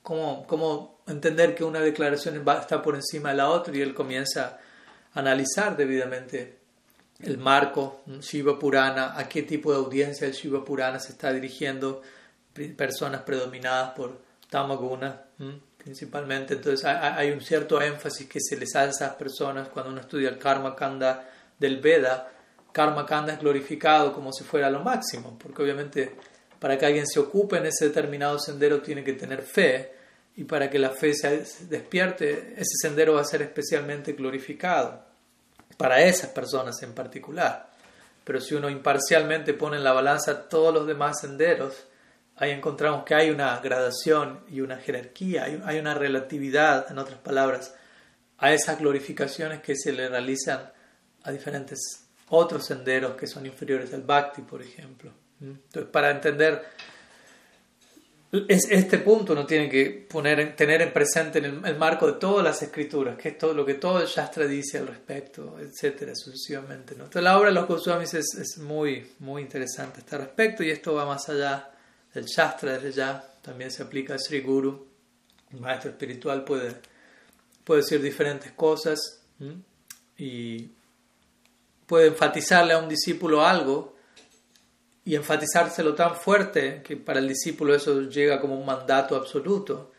cómo, 0.03 0.46
cómo 0.46 1.03
entender 1.07 1.55
que 1.55 1.64
una 1.64 1.80
declaración 1.80 2.46
está 2.61 2.82
por 2.82 2.94
encima 2.94 3.30
de 3.30 3.36
la 3.36 3.48
otra 3.48 3.74
y 3.74 3.80
él 3.80 3.94
comienza 3.94 4.59
a 5.14 5.18
analizar 5.18 5.78
debidamente 5.78 6.60
el 7.23 7.39
marco 7.39 8.03
Shiva 8.21 8.59
Purana, 8.59 9.18
a 9.18 9.29
qué 9.29 9.43
tipo 9.43 9.73
de 9.73 9.79
audiencia 9.79 10.27
el 10.27 10.33
Shiva 10.33 10.64
Purana 10.64 10.99
se 10.99 11.12
está 11.12 11.33
dirigiendo, 11.33 12.03
personas 12.77 13.23
predominadas 13.23 13.93
por 13.93 14.18
Tamaguna 14.49 15.23
principalmente. 15.77 16.55
Entonces 16.55 16.85
hay, 16.85 17.31
un 17.31 17.41
cierto 17.41 17.81
énfasis 17.81 18.29
que 18.29 18.41
se 18.41 18.57
les 18.57 18.75
hace 18.77 19.05
a 19.05 19.07
esas 19.07 19.14
personas 19.16 19.68
cuando 19.68 19.91
uno 19.91 20.01
estudia 20.01 20.29
el 20.29 20.39
Karma 20.39 20.75
Kanda 20.75 21.29
del 21.59 21.81
Veda. 21.81 22.31
Karma 22.73 23.07
Kanda 23.07 23.35
es 23.35 23.41
glorificado 23.41 24.12
como 24.12 24.33
si 24.33 24.45
fuera 24.45 24.71
lo 24.71 24.81
máximo, 24.81 25.39
porque 25.39 25.62
obviamente 25.62 26.14
para 26.59 26.77
que 26.77 26.87
alguien 26.87 27.07
se 27.07 27.18
ocupe 27.18 27.57
en 27.57 27.66
ese 27.66 27.87
determinado 27.87 28.39
sendero 28.39 28.83
tiene 28.83 29.03
que 29.03 29.14
tener 29.14 29.43
fe 29.43 29.95
y 30.37 30.45
para 30.45 30.68
que 30.68 30.79
la 30.79 30.91
fe 30.91 31.14
se 31.14 31.45
despierte, 31.66 32.55
ese 32.57 32.77
sendero 32.83 33.14
va 33.14 33.23
a 33.23 33.25
ser 33.25 33.43
especialmente 33.43 34.12
glorificado 34.12 35.10
para 35.81 36.03
esas 36.03 36.28
personas 36.28 36.83
en 36.83 36.93
particular. 36.93 37.70
Pero 38.22 38.39
si 38.39 38.55
uno 38.55 38.68
imparcialmente 38.68 39.55
pone 39.55 39.78
en 39.78 39.85
la 39.85 39.95
balanza 39.95 40.47
todos 40.47 40.74
los 40.74 40.87
demás 40.87 41.18
senderos, 41.22 41.87
ahí 42.37 42.51
encontramos 42.51 43.03
que 43.03 43.14
hay 43.14 43.31
una 43.31 43.59
gradación 43.61 44.41
y 44.51 44.61
una 44.61 44.76
jerarquía, 44.76 45.45
hay, 45.64 45.78
una 45.78 45.95
relatividad, 45.95 46.91
en 46.91 46.99
otras 46.99 47.18
palabras, 47.20 47.74
a 48.37 48.53
esas 48.53 48.78
glorificaciones 48.78 49.62
que 49.62 49.74
se 49.74 49.93
le 49.93 50.07
realizan 50.11 50.70
a 51.22 51.31
diferentes 51.31 51.78
otros 52.28 52.66
senderos 52.66 53.16
que 53.16 53.26
son 53.26 53.47
inferiores 53.47 53.95
al 53.95 54.03
bhakti, 54.03 54.43
por 54.43 54.61
ejemplo. 54.61 55.11
Entonces, 55.41 55.91
para 55.91 56.11
entender 56.11 56.62
este 58.33 58.99
punto 58.99 59.33
uno 59.33 59.45
tiene 59.45 59.68
que 59.68 60.07
poner, 60.09 60.55
tener 60.55 60.83
en 60.83 60.93
presente 60.93 61.41
en 61.41 61.64
el, 61.64 61.76
marco 61.76 62.07
de 62.07 62.12
todas 62.12 62.45
las 62.45 62.62
escrituras, 62.62 63.16
que 63.18 63.31
es 63.31 63.39
todo 63.39 63.53
lo 63.55 63.66
que 63.66 63.74
todo 63.74 64.01
el 64.01 64.07
Shastra 64.07 64.47
dice 64.47 64.78
al 64.78 64.87
respecto, 64.87 65.59
etcétera, 65.59 66.14
sucesivamente. 66.14 66.95
Entonces 66.95 67.22
la 67.22 67.37
obra 67.37 67.49
de 67.49 67.55
los 67.55 67.66
Goswamis 67.66 68.14
es, 68.14 68.35
es, 68.35 68.59
muy, 68.59 69.14
muy 69.18 69.43
interesante 69.43 69.97
a 69.97 70.01
este 70.01 70.18
respecto 70.18 70.62
y 70.62 70.70
esto 70.70 70.95
va 70.95 71.07
más 71.07 71.28
allá 71.28 71.70
del 72.14 72.26
Shastra 72.26 72.74
desde 72.74 72.93
ya, 72.93 73.24
también 73.43 73.72
se 73.72 73.83
aplica 73.83 74.14
a 74.14 74.18
Sri 74.18 74.41
Guru. 74.41 74.87
El 75.53 75.59
maestro 75.59 75.91
espiritual 75.91 76.45
puede, 76.45 76.76
puede 77.64 77.81
decir 77.81 78.01
diferentes 78.01 78.53
cosas 78.53 79.22
y 80.16 80.70
puede 81.85 82.09
enfatizarle 82.09 82.74
a 82.74 82.78
un 82.78 82.89
discípulo 82.89 83.45
algo 83.45 83.97
y 85.05 85.14
enfatizárselo 85.14 85.94
tan 85.94 86.14
fuerte 86.14 86.82
que 86.82 86.96
para 86.96 87.20
el 87.20 87.28
discípulo 87.28 87.74
eso 87.74 88.03
llega 88.03 88.40
como 88.40 88.59
un 88.59 88.66
mandato 88.66 89.16
absoluto. 89.16 89.92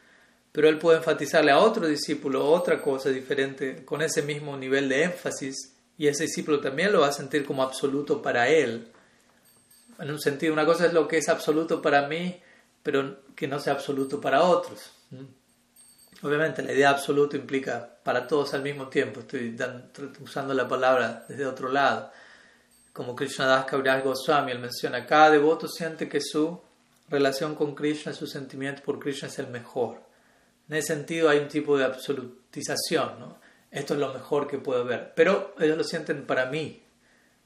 Pero 0.52 0.68
él 0.68 0.78
puede 0.78 0.98
enfatizarle 0.98 1.52
a 1.52 1.60
otro 1.60 1.88
discípulo 1.88 2.46
otra 2.50 2.82
cosa 2.82 3.10
diferente 3.10 3.86
con 3.86 4.02
ese 4.02 4.22
mismo 4.22 4.58
nivel 4.58 4.90
de 4.90 5.04
énfasis 5.04 5.74
y 5.98 6.08
ese 6.08 6.24
discípulo 6.24 6.60
también 6.60 6.92
lo 6.92 7.02
va 7.02 7.08
a 7.08 7.14
sentir 7.14 7.46
como 7.46 7.64
absoluto 7.64 8.22
para 8.22 8.50
él. 8.50 8.88
En 10.00 10.12
un 10.12 10.20
sentido, 10.20 10.52
una 10.52 10.66
cosa 10.66 10.88
es 10.88 10.94
lo 10.94 11.08
que 11.08 11.18
es 11.18 11.30
absoluto 11.30 11.82
para 11.82 12.08
mí, 12.08 12.42
pero 12.84 13.22
que 13.36 13.48
no 13.48 13.60
sea 13.60 13.74
absoluto 13.74 14.20
para 14.20 14.44
otros. 14.44 14.92
Obviamente 16.22 16.64
la 16.64 16.74
idea 16.74 16.90
absoluto 16.90 17.38
implica 17.38 17.98
para 18.04 18.28
todos 18.28 18.54
al 18.54 18.62
mismo 18.62 18.88
tiempo, 18.88 19.22
estoy 19.22 19.56
usando 20.22 20.54
la 20.54 20.68
palabra 20.68 21.26
desde 21.28 21.46
otro 21.46 21.70
lado 21.70 22.12
como 22.94 23.16
Krishnadas 23.16 23.66
Kaviraj 23.66 24.04
Goswami, 24.04 24.52
él 24.52 24.60
menciona, 24.60 25.06
cada 25.06 25.32
devoto 25.32 25.68
siente 25.68 26.10
que 26.10 26.20
su 26.22 26.62
relación 27.10 27.56
con 27.56 27.76
Krishna, 27.76 28.14
su 28.14 28.28
sentimiento 28.28 28.82
por 28.84 29.00
Krishna 29.00 29.28
es 29.28 29.40
el 29.40 29.48
mejor. 29.48 30.02
En 30.70 30.78
ese 30.78 30.96
sentido 30.96 31.30
hay 31.30 31.40
un 31.40 31.48
tipo 31.48 31.78
de 31.78 31.86
absolutización, 31.86 33.20
¿no? 33.20 33.40
Esto 33.70 33.94
es 33.94 34.00
lo 34.00 34.14
mejor 34.14 34.48
que 34.48 34.58
puedo 34.58 34.84
ver. 34.84 35.14
Pero 35.16 35.56
ellos 35.60 35.78
lo 35.78 35.84
sienten 35.84 36.26
para 36.26 36.46
mí. 36.48 36.84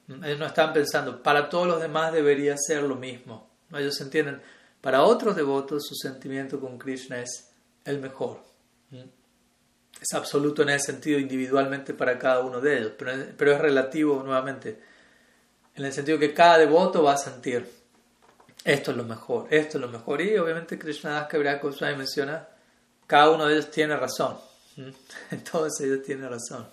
Ellos 0.08 0.40
no 0.40 0.46
están 0.46 0.74
pensando, 0.74 1.22
para 1.22 1.50
todos 1.50 1.68
los 1.68 1.82
demás 1.82 2.14
debería 2.14 2.56
ser 2.58 2.84
lo 2.84 2.96
mismo. 2.96 3.50
Ellos 3.74 4.00
entienden, 4.02 4.42
para 4.82 5.04
otros 5.04 5.36
devotos 5.36 5.88
su 5.88 5.96
sentimiento 5.96 6.60
con 6.60 6.78
Krishna 6.78 7.20
es 7.20 7.52
el 7.84 8.00
mejor. 8.00 8.44
Es 8.92 10.14
absoluto 10.14 10.62
en 10.62 10.70
ese 10.70 10.92
sentido 10.92 11.20
individualmente 11.20 11.94
para 11.94 12.20
cada 12.20 12.42
uno 12.42 12.62
de 12.62 12.78
ellos, 12.78 12.92
pero 12.98 13.52
es 13.54 13.62
relativo 13.62 14.22
nuevamente 14.24 14.80
en 15.76 15.86
el 15.86 15.94
sentido 15.94 16.18
que 16.18 16.34
cada 16.34 16.58
devoto 16.58 17.04
va 17.04 17.14
a 17.14 17.18
sentir 17.18 17.70
esto 18.66 18.90
es 18.90 18.98
lo 18.98 19.04
mejor, 19.04 19.48
esto 19.52 19.78
es 19.78 19.82
lo 19.82 19.88
mejor. 19.88 20.22
Y 20.22 20.36
obviamente 20.38 20.80
Krishna 20.80 21.12
Das 21.12 21.28
Kaviraj 21.28 21.62
Goswami 21.62 21.98
menciona, 21.98 22.48
cada 23.06 23.30
uno 23.30 23.46
de 23.46 23.54
ellos 23.54 23.70
tiene 23.70 23.96
razón. 23.96 24.38
Todos 25.52 25.80
ellos 25.82 26.02
tienen 26.02 26.30
razón. 26.30 26.68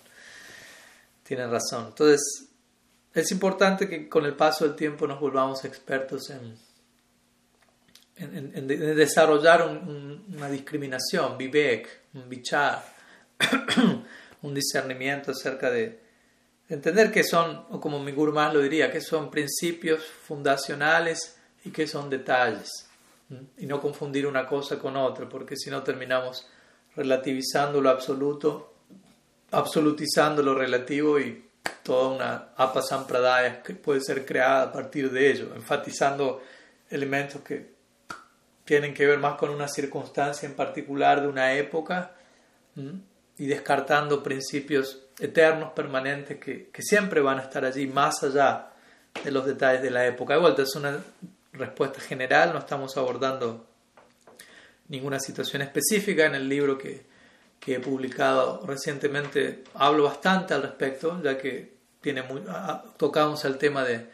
Tienen 1.22 1.50
razón. 1.50 1.88
Entonces, 1.88 2.48
es 3.12 3.30
importante 3.30 3.88
que 3.88 4.08
con 4.08 4.24
el 4.24 4.34
paso 4.34 4.64
del 4.64 4.74
tiempo 4.74 5.06
nos 5.06 5.20
volvamos 5.20 5.66
expertos 5.66 6.30
en, 6.30 6.56
en, 8.16 8.66
desarrollar 8.66 9.66
una 9.66 10.48
discriminación, 10.48 11.36
vivek, 11.36 12.00
un 12.14 12.26
bichar, 12.26 12.82
un 14.42 14.54
discernimiento 14.54 15.32
acerca 15.32 15.70
de 15.70 16.00
entender 16.74 17.12
que 17.12 17.22
son, 17.22 17.66
o 17.70 17.80
como 17.80 17.98
mi 18.00 18.12
gurú 18.12 18.32
más 18.32 18.52
lo 18.52 18.60
diría, 18.60 18.90
que 18.90 19.00
son 19.00 19.30
principios 19.30 20.02
fundacionales 20.04 21.36
y 21.64 21.70
que 21.70 21.86
son 21.86 22.08
detalles. 22.08 22.88
Y 23.58 23.66
no 23.66 23.80
confundir 23.80 24.26
una 24.26 24.46
cosa 24.46 24.78
con 24.78 24.96
otra, 24.96 25.28
porque 25.28 25.56
si 25.56 25.70
no 25.70 25.82
terminamos 25.82 26.46
relativizando 26.96 27.80
lo 27.80 27.90
absoluto, 27.90 28.74
absolutizando 29.50 30.42
lo 30.42 30.54
relativo 30.54 31.18
y 31.18 31.46
toda 31.82 32.08
una 32.08 32.48
apa 32.56 32.82
sampradaya 32.82 33.62
que 33.62 33.74
puede 33.74 34.00
ser 34.00 34.24
creada 34.24 34.64
a 34.64 34.72
partir 34.72 35.10
de 35.10 35.30
ello, 35.30 35.54
enfatizando 35.54 36.42
elementos 36.90 37.42
que 37.42 37.72
tienen 38.64 38.94
que 38.94 39.06
ver 39.06 39.18
más 39.18 39.36
con 39.36 39.50
una 39.50 39.68
circunstancia 39.68 40.48
en 40.48 40.54
particular 40.54 41.20
de 41.20 41.28
una 41.28 41.54
época 41.54 42.14
y 43.36 43.46
descartando 43.46 44.22
principios 44.22 45.01
eternos, 45.18 45.72
permanentes, 45.72 46.38
que, 46.38 46.70
siempre 46.80 47.20
van 47.20 47.38
a 47.38 47.42
estar 47.42 47.64
allí 47.64 47.86
más 47.86 48.22
allá 48.22 48.70
de 49.24 49.30
los 49.30 49.46
detalles 49.46 49.82
de 49.82 49.90
la 49.90 50.06
época. 50.06 50.34
De 50.34 50.40
vuelta, 50.40 50.62
es 50.62 50.74
una 50.74 51.02
respuesta 51.52 52.00
general, 52.00 52.52
no 52.52 52.58
estamos 52.58 52.96
abordando 52.96 53.66
ninguna 54.88 55.20
situación 55.20 55.62
específica 55.62 56.26
en 56.26 56.34
el 56.34 56.48
libro 56.48 56.78
que, 56.78 57.10
he 57.64 57.78
publicado 57.78 58.60
recientemente. 58.66 59.62
Hablo 59.74 60.04
bastante 60.04 60.52
al 60.52 60.62
respecto, 60.62 61.22
ya 61.22 61.38
que 61.38 61.74
tiene 62.00 62.22
muy, 62.22 62.42
tocamos 62.96 63.44
el 63.44 63.56
tema 63.56 63.84
de 63.84 64.04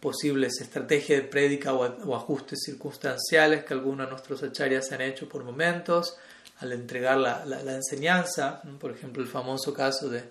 posibles 0.00 0.60
estrategias 0.60 1.22
de 1.22 1.28
prédica 1.28 1.72
o, 1.72 2.14
ajustes 2.14 2.60
circunstanciales 2.64 3.64
que 3.64 3.74
algunos 3.74 4.06
de 4.06 4.10
nuestros 4.10 4.42
acharyas 4.42 4.92
han 4.92 5.00
hecho 5.00 5.28
por 5.28 5.44
momentos 5.44 6.18
al 6.60 6.72
entregar 6.72 7.16
la, 7.18 7.44
la, 7.44 7.74
enseñanza, 7.74 8.62
por 8.78 8.92
ejemplo 8.92 9.22
el 9.22 9.28
famoso 9.28 9.72
caso 9.72 10.08
de, 10.08 10.24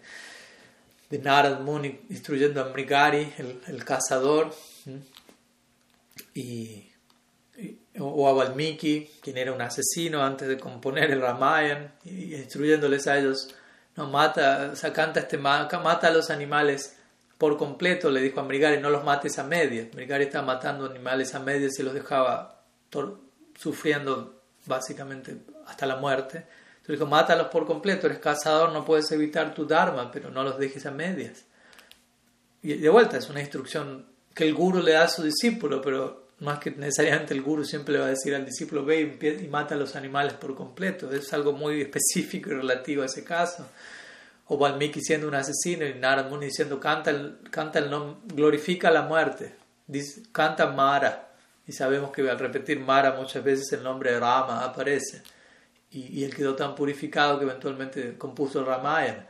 de 1.09 1.19
Narad 1.19 1.59
Muni 1.61 2.01
instruyendo 2.09 2.61
a 2.61 2.69
Mrigari, 2.69 3.34
el, 3.38 3.61
el 3.67 3.84
cazador, 3.84 4.53
y, 6.34 6.89
o 7.99 8.30
a 8.30 8.34
Valmiki, 8.34 9.09
quien 9.21 9.38
era 9.38 9.51
un 9.51 9.61
asesino 9.61 10.23
antes 10.23 10.47
de 10.47 10.57
componer 10.57 11.11
el 11.11 11.21
Ramayana, 11.21 11.93
y 12.05 12.36
instruyéndoles 12.36 13.07
a 13.07 13.17
ellos, 13.17 13.53
no 13.95 14.07
mata, 14.07 14.69
o 14.73 14.75
sea, 14.75 14.93
canta 14.93 15.21
este 15.21 15.38
mata 15.38 16.07
a 16.07 16.11
los 16.11 16.30
animales 16.30 16.95
por 17.38 17.57
completo, 17.57 18.09
le 18.09 18.21
dijo 18.21 18.39
a 18.39 18.43
Mrigari, 18.43 18.82
no 18.82 18.89
los 18.89 19.03
mates 19.03 19.39
a 19.39 19.43
medias. 19.43 19.88
Mrigari 19.93 20.25
estaba 20.25 20.45
matando 20.45 20.86
animales 20.86 21.34
a 21.36 21.39
medias 21.39 21.80
y 21.80 21.84
los 21.84 21.93
dejaba 21.93 22.63
sufriendo 23.57 24.41
básicamente 24.65 25.38
hasta 25.70 25.86
la 25.86 25.97
muerte. 25.97 26.45
Entonces 26.78 26.99
dijo, 26.99 27.05
mátalos 27.05 27.47
por 27.47 27.65
completo, 27.65 28.07
eres 28.07 28.20
cazador, 28.20 28.72
no 28.72 28.84
puedes 28.84 29.11
evitar 29.11 29.53
tu 29.53 29.65
dharma, 29.65 30.11
pero 30.11 30.30
no 30.32 30.43
los 30.43 30.57
dejes 30.57 30.86
a 30.86 30.91
medias. 30.91 31.45
Y 32.61 32.74
de 32.74 32.89
vuelta, 32.89 33.17
es 33.17 33.30
una 33.30 33.39
instrucción 33.39 34.05
que 34.34 34.45
el 34.45 34.53
guru 34.53 34.82
le 34.82 34.93
da 34.93 35.03
a 35.03 35.07
su 35.07 35.24
discípulo, 35.24 35.82
pero 35.82 36.30
más 36.39 36.59
que 36.59 36.72
necesariamente 36.72 37.34
el 37.34 37.41
guru 37.41 37.65
siempre 37.65 37.93
le 37.93 37.99
va 37.99 38.05
a 38.05 38.09
decir 38.09 38.34
al 38.34 38.45
discípulo, 38.45 38.86
ve 38.86 39.17
y 39.41 39.47
mata 39.47 39.76
a 39.76 39.78
los 39.78 39.95
animales 39.95 40.34
por 40.34 40.55
completo. 40.55 41.11
Es 41.11 41.34
algo 41.34 41.51
muy 41.51 41.82
específico 41.82 42.49
y 42.49 42.53
relativo 42.53 43.03
a 43.03 43.07
ese 43.07 43.24
caso. 43.24 43.67
O 44.47 44.57
Valmiki 44.57 45.01
siendo 45.01 45.28
un 45.28 45.36
asesino 45.36 45.86
y 45.86 45.93
Narad 45.95 46.26
diciendo, 46.39 46.80
canta 46.80 47.11
el, 47.11 47.39
canta 47.51 47.80
el 47.80 47.91
glorifica 48.34 48.89
la 48.89 49.03
muerte, 49.03 49.55
canta 50.32 50.67
Mara. 50.67 51.34
Y 51.67 51.72
sabemos 51.72 52.11
que 52.11 52.28
al 52.28 52.39
repetir 52.39 52.80
Mara 52.80 53.11
muchas 53.11 53.43
veces 53.43 53.72
el 53.74 53.84
nombre 53.84 54.11
de 54.11 54.20
Rama 54.20 54.63
aparece. 54.63 55.22
Y, 55.91 56.23
él 56.23 56.35
quedó 56.35 56.55
tan 56.55 56.75
purificado 56.75 57.39
que 57.39 57.45
eventualmente 57.45 58.17
compuso 58.17 58.59
el 58.59 58.65
Ramayana. 58.67 59.27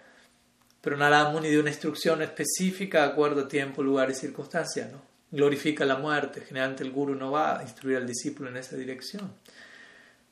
Pero 0.81 0.97
Narada 0.97 1.29
Muni 1.31 1.49
dio 1.49 1.61
una 1.61 1.69
instrucción 1.69 2.21
específica 2.21 3.03
de 3.03 3.11
acuerdo 3.11 3.41
a 3.41 3.47
tiempo, 3.47 3.81
lugar 3.81 4.09
y 4.09 4.13
circunstancia. 4.13 4.89
¿no? 4.91 5.01
Glorifica 5.31 5.85
la 5.85 5.97
muerte. 5.97 6.41
Generalmente 6.41 6.83
el 6.83 6.91
guru 6.91 7.15
no 7.15 7.31
va 7.31 7.59
a 7.59 7.63
instruir 7.63 7.97
al 7.97 8.07
discípulo 8.07 8.49
en 8.49 8.57
esa 8.57 8.75
dirección. 8.75 9.31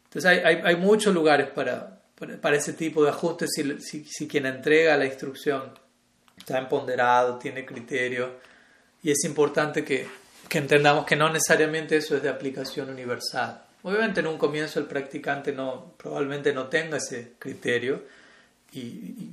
Entonces 0.05 0.25
hay, 0.25 0.39
hay, 0.39 0.61
hay 0.63 0.75
muchos 0.75 1.13
lugares 1.13 1.49
para, 1.49 2.01
para, 2.41 2.57
ese 2.57 2.73
tipo 2.73 3.03
de 3.03 3.09
ajustes 3.09 3.51
si, 3.53 3.80
si, 3.82 4.05
si, 4.05 4.28
quien 4.28 4.45
entrega 4.45 4.97
la 4.97 5.05
instrucción 5.05 5.73
está 6.38 6.57
empoderado, 6.57 7.38
tiene 7.38 7.65
criterio. 7.65 8.39
Y 9.03 9.11
es 9.11 9.23
importante 9.25 9.84
que, 9.84 10.07
que 10.47 10.57
entendamos 10.57 11.05
que 11.05 11.15
no 11.15 11.30
necesariamente 11.30 11.97
eso 11.97 12.15
es 12.15 12.23
de 12.23 12.30
aplicación 12.30 12.89
universal. 12.89 13.63
Obviamente 13.88 14.20
en 14.20 14.28
un 14.28 14.38
comienzo 14.38 14.82
el 14.82 14.86
practicante 14.86 15.54
no, 15.54 15.94
probablemente 15.96 16.52
no 16.52 16.68
tenga 16.68 16.98
ese 16.98 17.36
criterio 17.40 18.04
y, 18.74 19.30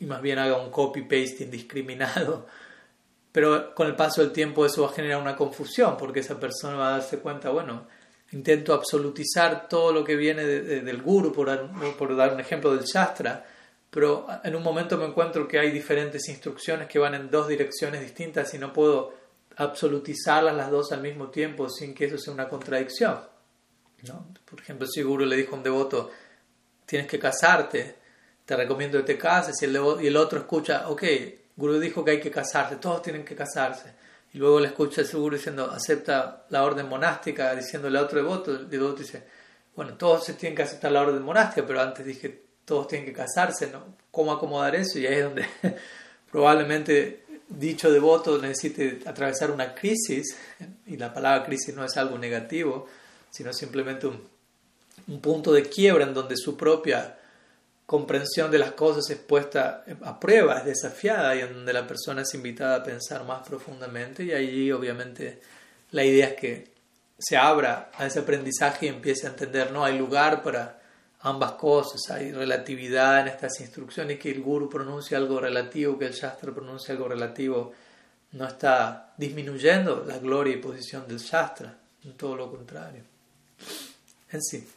más 0.00 0.20
bien 0.20 0.40
haga 0.40 0.58
un 0.60 0.72
copy-paste 0.72 1.44
indiscriminado 1.44 2.48
pero 3.30 3.72
con 3.76 3.86
el 3.86 3.94
paso 3.94 4.22
del 4.22 4.32
tiempo 4.32 4.66
eso 4.66 4.82
va 4.82 4.88
a 4.88 4.92
generar 4.92 5.22
una 5.22 5.36
confusión, 5.36 5.96
porque 5.96 6.18
esa 6.18 6.40
persona 6.40 6.76
va 6.76 6.88
a 6.88 6.98
darse 6.98 7.20
cuenta, 7.20 7.50
bueno, 7.50 7.86
intento 8.32 8.74
absolutizar 8.74 9.68
todo 9.68 9.92
lo 9.92 10.02
que 10.02 10.16
viene 10.16 10.44
del 10.44 11.02
guru, 11.02 11.32
por 11.32 11.48
por 11.96 12.16
dar 12.16 12.32
un 12.32 12.40
ejemplo 12.40 12.74
del 12.74 12.84
shastra, 12.84 13.46
pero 13.88 14.26
en 14.42 14.56
un 14.56 14.64
momento 14.64 14.96
me 14.96 15.04
encuentro 15.04 15.46
que 15.46 15.60
hay 15.60 15.70
diferentes 15.70 16.28
instrucciones 16.28 16.88
que 16.88 16.98
van 16.98 17.14
en 17.14 17.30
dos 17.30 17.46
direcciones 17.46 18.00
distintas 18.00 18.52
y 18.54 18.58
no 18.58 18.72
puedo 18.72 19.14
absolutizarlas 19.56 20.56
las 20.56 20.72
dos 20.72 20.90
al 20.90 21.02
mismo 21.02 21.28
tiempo 21.28 21.68
sin 21.68 21.94
que 21.94 22.06
eso 22.06 22.18
sea 22.18 22.32
una 22.32 22.48
contradicción. 22.48 23.35
¿No? 24.02 24.26
Por 24.44 24.60
ejemplo, 24.60 24.86
si 24.86 25.02
guru 25.02 25.24
le 25.24 25.36
dijo 25.36 25.54
a 25.54 25.58
un 25.58 25.64
devoto, 25.64 26.10
tienes 26.84 27.08
que 27.08 27.18
casarte, 27.18 27.96
te 28.44 28.56
recomiendo 28.56 28.98
que 28.98 29.04
te 29.04 29.18
cases, 29.18 29.60
y 29.60 29.64
el, 29.64 29.78
y 30.00 30.06
el 30.06 30.16
otro 30.16 30.38
escucha, 30.38 30.88
ok, 30.88 31.02
Guru 31.56 31.80
dijo 31.80 32.04
que 32.04 32.12
hay 32.12 32.20
que 32.20 32.30
casarse, 32.30 32.76
todos 32.76 33.02
tienen 33.02 33.24
que 33.24 33.34
casarse. 33.34 33.92
Y 34.34 34.38
luego 34.38 34.60
le 34.60 34.68
escucha 34.68 35.00
el 35.00 35.08
Guru 35.08 35.36
diciendo, 35.36 35.70
acepta 35.70 36.44
la 36.50 36.62
orden 36.62 36.88
monástica, 36.88 37.54
diciéndole 37.54 37.98
a 37.98 38.02
otro 38.02 38.18
devoto. 38.18 38.54
El 38.54 38.68
devoto 38.68 38.96
dice, 38.98 39.22
bueno, 39.74 39.94
todos 39.94 40.24
se 40.24 40.34
tienen 40.34 40.54
que 40.54 40.62
aceptar 40.62 40.92
la 40.92 41.00
orden 41.02 41.22
monástica, 41.22 41.66
pero 41.66 41.80
antes 41.80 42.04
dije, 42.04 42.42
todos 42.64 42.88
tienen 42.88 43.06
que 43.06 43.14
casarse, 43.14 43.70
¿no? 43.70 43.96
¿Cómo 44.10 44.32
acomodar 44.32 44.74
eso? 44.74 44.98
Y 44.98 45.06
ahí 45.06 45.14
es 45.14 45.24
donde 45.24 45.46
probablemente 46.30 47.24
dicho 47.48 47.90
devoto 47.90 48.38
necesite 48.38 49.00
atravesar 49.06 49.50
una 49.50 49.74
crisis, 49.74 50.36
y 50.86 50.96
la 50.96 51.14
palabra 51.14 51.44
crisis 51.44 51.74
no 51.74 51.84
es 51.84 51.96
algo 51.96 52.18
negativo, 52.18 52.86
sino 53.30 53.52
simplemente 53.52 54.06
un, 54.06 54.20
un 55.08 55.20
punto 55.20 55.52
de 55.52 55.62
quiebra 55.62 56.04
en 56.04 56.14
donde 56.14 56.36
su 56.36 56.56
propia 56.56 57.18
comprensión 57.86 58.50
de 58.50 58.58
las 58.58 58.72
cosas 58.72 59.08
es 59.10 59.18
puesta 59.18 59.84
a 60.02 60.18
prueba, 60.18 60.58
es 60.58 60.64
desafiada 60.64 61.36
y 61.36 61.40
en 61.40 61.54
donde 61.54 61.72
la 61.72 61.86
persona 61.86 62.22
es 62.22 62.34
invitada 62.34 62.76
a 62.76 62.82
pensar 62.82 63.24
más 63.24 63.46
profundamente 63.46 64.24
y 64.24 64.32
allí 64.32 64.72
obviamente 64.72 65.40
la 65.92 66.04
idea 66.04 66.28
es 66.28 66.34
que 66.34 66.76
se 67.18 67.36
abra 67.36 67.90
a 67.94 68.06
ese 68.06 68.18
aprendizaje 68.18 68.86
y 68.86 68.88
empiece 68.88 69.26
a 69.26 69.30
entender, 69.30 69.70
no 69.70 69.84
hay 69.84 69.96
lugar 69.96 70.42
para 70.42 70.80
ambas 71.20 71.52
cosas, 71.52 72.10
hay 72.10 72.32
relatividad 72.32 73.20
en 73.20 73.28
estas 73.28 73.60
instrucciones, 73.60 74.18
que 74.18 74.30
el 74.30 74.42
guru 74.42 74.68
pronuncia 74.68 75.16
algo 75.16 75.40
relativo, 75.40 75.98
que 75.98 76.06
el 76.06 76.12
shastra 76.12 76.52
pronuncia 76.52 76.92
algo 76.92 77.08
relativo, 77.08 77.72
no 78.32 78.46
está 78.46 79.14
disminuyendo 79.16 80.04
la 80.06 80.18
gloria 80.18 80.54
y 80.54 80.58
posición 80.58 81.08
del 81.08 81.18
shastra, 81.18 81.74
todo 82.16 82.36
lo 82.36 82.50
contrario. 82.50 83.15
En 84.30 84.42
sí, 84.42 84.68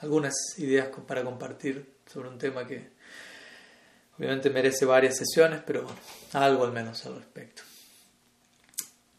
algunas 0.00 0.34
ideas 0.58 0.88
para 1.06 1.24
compartir 1.24 1.94
sobre 2.06 2.28
un 2.28 2.38
tema 2.38 2.66
que 2.66 2.90
obviamente 4.18 4.50
merece 4.50 4.84
varias 4.84 5.16
sesiones, 5.16 5.60
pero 5.66 5.86
algo 6.32 6.64
al 6.64 6.72
menos 6.72 7.04
al 7.06 7.16
respecto. 7.16 7.62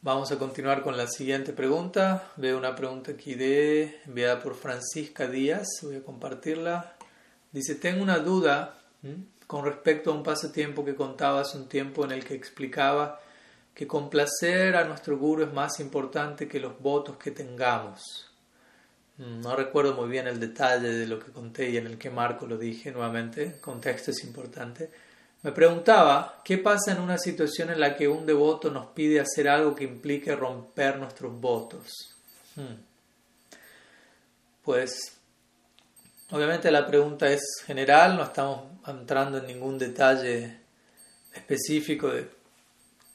Vamos 0.01 0.31
a 0.31 0.39
continuar 0.39 0.81
con 0.81 0.95
la 0.95 1.07
siguiente 1.07 1.51
pregunta. 1.51 2.31
Veo 2.37 2.57
una 2.57 2.73
pregunta 2.73 3.11
aquí 3.11 3.35
de 3.35 3.99
enviada 4.05 4.39
por 4.41 4.55
Francisca 4.55 5.27
Díaz. 5.27 5.67
Voy 5.81 5.97
a 5.97 6.03
compartirla. 6.03 6.95
Dice, 7.51 7.75
tengo 7.75 8.01
una 8.01 8.19
duda 8.19 8.79
con 9.45 9.65
respecto 9.65 10.11
a 10.11 10.13
un 10.13 10.23
pasatiempo 10.23 10.85
que 10.85 10.95
contaba 10.95 11.41
hace 11.41 11.57
un 11.57 11.67
tiempo 11.67 12.05
en 12.05 12.11
el 12.11 12.23
que 12.23 12.35
explicaba 12.35 13.19
que 13.73 13.87
complacer 13.87 14.75
a 14.75 14.85
nuestro 14.85 15.17
guru 15.17 15.43
es 15.43 15.53
más 15.53 15.79
importante 15.79 16.47
que 16.47 16.59
los 16.59 16.79
votos 16.79 17.17
que 17.17 17.31
tengamos. 17.31 18.28
Mm, 19.19 19.41
no 19.41 19.55
recuerdo 19.55 19.93
muy 19.95 20.09
bien 20.09 20.27
el 20.27 20.39
detalle 20.39 20.89
de 20.89 21.05
lo 21.05 21.19
que 21.19 21.31
conté 21.31 21.69
y 21.69 21.77
en 21.77 21.87
el 21.87 21.97
que 21.97 22.09
marco 22.09 22.47
lo 22.47 22.57
dije 22.57 22.91
nuevamente, 22.91 23.59
contexto 23.59 24.11
es 24.11 24.23
importante. 24.23 24.89
Me 25.43 25.51
preguntaba, 25.51 26.41
¿qué 26.43 26.57
pasa 26.57 26.93
en 26.93 27.01
una 27.01 27.17
situación 27.17 27.69
en 27.69 27.79
la 27.79 27.95
que 27.95 28.07
un 28.07 28.25
devoto 28.25 28.71
nos 28.71 28.87
pide 28.87 29.19
hacer 29.19 29.47
algo 29.49 29.75
que 29.75 29.83
implique 29.83 30.35
romper 30.35 30.97
nuestros 30.97 31.39
votos? 31.39 32.15
Hmm. 32.55 32.75
Pues, 34.63 35.17
obviamente 36.31 36.71
la 36.71 36.87
pregunta 36.87 37.29
es 37.29 37.41
general, 37.65 38.15
no 38.15 38.23
estamos 38.23 38.61
entrando 38.87 39.39
en 39.39 39.47
ningún 39.47 39.77
detalle 39.77 40.59
específico 41.33 42.07
de 42.09 42.29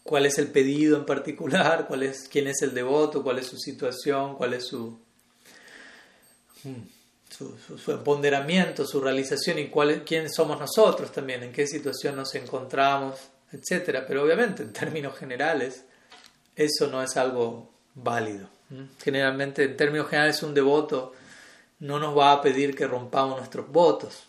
cuál 0.03 0.27
es 0.27 0.39
el 0.39 0.49
pedido 0.49 0.99
en 0.99 1.07
particular, 1.07 1.87
cuál 1.89 2.03
es, 2.03 2.29
quién 2.29 2.47
es 2.47 2.61
el 2.63 2.75
devoto, 2.75 3.23
cuál 3.23 3.39
es 3.39 3.47
su 3.47 3.57
situación, 3.57 4.37
cuál 4.37 4.55
es 4.55 4.67
su 4.67 5.04
su, 7.31 7.57
su, 7.79 7.93
empoderamiento, 7.93 8.87
su 8.87 9.01
realización 9.01 9.59
y 9.59 9.69
cuál, 9.69 10.05
quién 10.05 10.31
somos 10.31 10.59
nosotros 10.59 11.11
también, 11.13 11.43
en 11.43 11.53
qué 11.53 11.67
situación 11.67 12.17
nos 12.17 12.35
encontramos, 12.35 13.19
etc. 13.53 14.05
Pero 14.07 14.23
obviamente, 14.23 14.63
en 14.63 14.73
términos 14.73 15.17
generales, 15.17 15.85
eso 16.55 16.87
no 16.89 17.03
es 17.03 17.17
algo 17.17 17.73
válido. 17.95 18.49
Generalmente, 19.03 19.65
en 19.65 19.77
términos 19.77 20.09
generales, 20.09 20.43
un 20.43 20.55
devoto 20.55 21.13
no 21.81 21.99
nos 21.99 22.17
va 22.17 22.33
a 22.33 22.43
pedir 22.43 22.75
que 22.75 22.87
rompamos 22.87 23.39
nuestros 23.39 23.69
votos, 23.69 24.25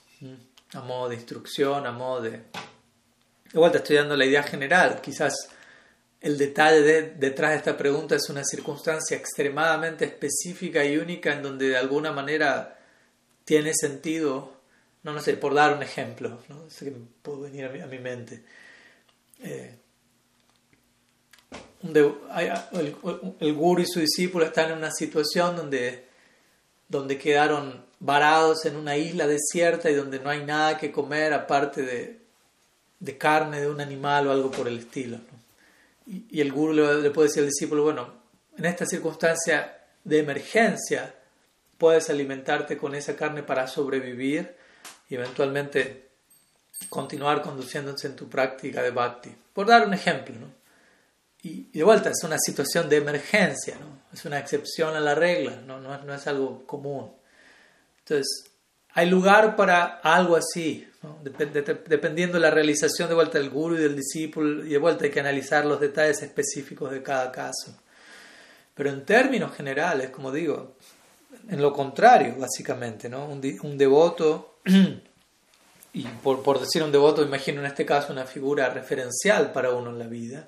a 0.73 0.81
modo 0.81 1.09
de 1.09 1.15
instrucción, 1.15 1.86
a 1.86 1.91
modo 1.91 2.21
de... 2.21 2.41
Igual 3.53 3.71
te 3.71 3.77
estoy 3.77 3.95
dando 3.95 4.17
la 4.17 4.25
idea 4.25 4.43
general, 4.43 4.99
quizás 5.01 5.49
el 6.26 6.39
detalle 6.39 7.13
detrás 7.19 7.51
de 7.51 7.57
esta 7.57 7.78
pregunta 7.78 8.15
es 8.15 8.32
una 8.32 8.43
circunstancia 8.43 9.15
extremadamente 9.15 10.05
específica 10.05 10.84
y 10.84 10.97
única 10.97 11.32
en 11.34 11.43
donde 11.43 11.67
de 11.67 11.78
alguna 11.78 12.11
manera 12.11 12.80
tiene 13.43 13.73
sentido, 13.76 14.51
no, 15.03 15.13
no 15.13 15.21
sé, 15.21 15.38
por 15.38 15.53
dar 15.53 15.76
un 15.76 15.84
ejemplo, 15.84 16.39
no 16.49 16.67
sé 16.67 16.86
que 16.86 16.93
puede 17.21 17.51
venir 17.51 17.65
a 17.65 17.86
mi, 17.86 17.99
mente. 17.99 18.43
Eh, 19.43 19.78
el, 21.84 22.15
el, 23.39 23.53
guru 23.53 23.84
y 23.84 23.86
su 23.86 23.99
discípulo 23.99 24.45
están 24.45 24.71
en 24.71 24.80
una 24.80 24.91
situación 24.91 25.55
donde, 25.55 26.07
donde 26.89 27.19
quedaron 27.19 27.86
varados 27.99 28.65
en 28.65 28.78
una 28.78 28.97
isla 28.97 29.28
desierta 29.28 29.91
y 29.91 29.93
donde 29.93 30.19
no 30.19 30.32
hay 30.32 30.43
nada 30.43 30.80
que 30.80 30.91
comer 30.91 31.36
aparte 31.36 31.84
de, 31.84 32.19
de 32.99 33.17
carne 33.19 33.61
de 33.61 33.69
un 33.69 33.80
animal 33.80 34.26
o 34.26 34.32
algo 34.32 34.49
por 34.49 34.67
el 34.67 34.80
estilo. 34.80 35.19
Y, 36.06 36.39
el 36.39 36.51
guru 36.51 36.74
le, 36.74 37.10
puede 37.12 37.28
decir 37.28 37.41
al 37.41 37.49
discípulo, 37.49 37.84
bueno, 37.84 38.14
en 38.58 38.66
esta 38.66 38.86
circunstancia 38.86 39.80
de 40.03 40.20
emergencia 40.20 41.16
puedes 41.78 42.10
alimentarte 42.10 42.78
con 42.78 42.95
esa 42.95 43.16
carne 43.16 43.43
para 43.43 43.68
sobrevivir 43.68 44.56
y 45.10 45.16
eventualmente 45.16 46.10
continuar 46.89 47.41
conduciéndose 47.41 48.08
en 48.08 48.16
tu 48.16 48.30
práctica 48.30 48.82
de 48.82 48.91
bhakti. 48.91 49.36
Por 49.53 49.68
dar 49.68 49.88
un 49.88 49.93
ejemplo, 49.93 50.36
¿no? 50.36 50.53
Y, 51.41 51.70
de 51.72 51.84
vuelta, 51.84 52.10
es 52.10 52.24
una 52.24 52.38
situación 52.39 52.89
de 52.89 52.97
emergencia, 52.97 53.78
¿no? 53.80 54.03
Es 54.14 54.26
una 54.26 54.39
excepción 54.39 54.95
a 54.95 54.99
la 54.99 55.16
regla, 55.16 55.62
¿no? 55.66 55.80
No, 55.80 55.97
no 56.03 56.14
es 56.14 56.28
algo 56.28 56.66
común. 56.66 57.12
Entonces, 57.99 58.51
hay 58.97 59.09
lugar 59.09 59.57
para 59.57 59.99
algo 60.01 60.37
así, 60.37 60.87
dependiendo 61.43 62.35
de 62.35 62.39
la 62.39 62.49
realización 62.49 63.09
de 63.09 63.15
vuelta 63.15 63.37
del 63.37 63.49
guru 63.49 63.75
y 63.75 63.79
del 63.79 63.93
discípulo, 63.93 64.65
y 64.65 64.69
de 64.69 64.77
vuelta 64.77 65.03
hay 65.03 65.11
que 65.11 65.19
analizar 65.19 65.65
los 65.65 65.81
detalles 65.81 66.21
específicos 66.21 66.89
de 66.91 67.03
cada 67.03 67.29
caso. 67.29 67.77
Pero 68.73 68.89
en 68.89 69.03
términos 69.03 69.53
generales, 69.53 70.11
como 70.11 70.31
digo, 70.31 70.75
en 71.49 71.61
lo 71.61 71.73
contrario, 71.73 72.35
básicamente, 72.39 73.09
¿no? 73.09 73.25
un, 73.25 73.77
devoto, 73.77 74.59
y 75.93 76.03
por, 76.23 76.41
por, 76.41 76.61
decir 76.61 76.81
un 76.81 76.93
devoto, 76.93 77.21
imagino 77.21 77.59
en 77.59 77.67
este 77.67 77.85
caso 77.85 78.13
una 78.13 78.23
figura 78.23 78.69
referencial 78.69 79.51
para 79.51 79.71
uno 79.71 79.89
en 79.89 79.99
la 79.99 80.07
vida, 80.07 80.47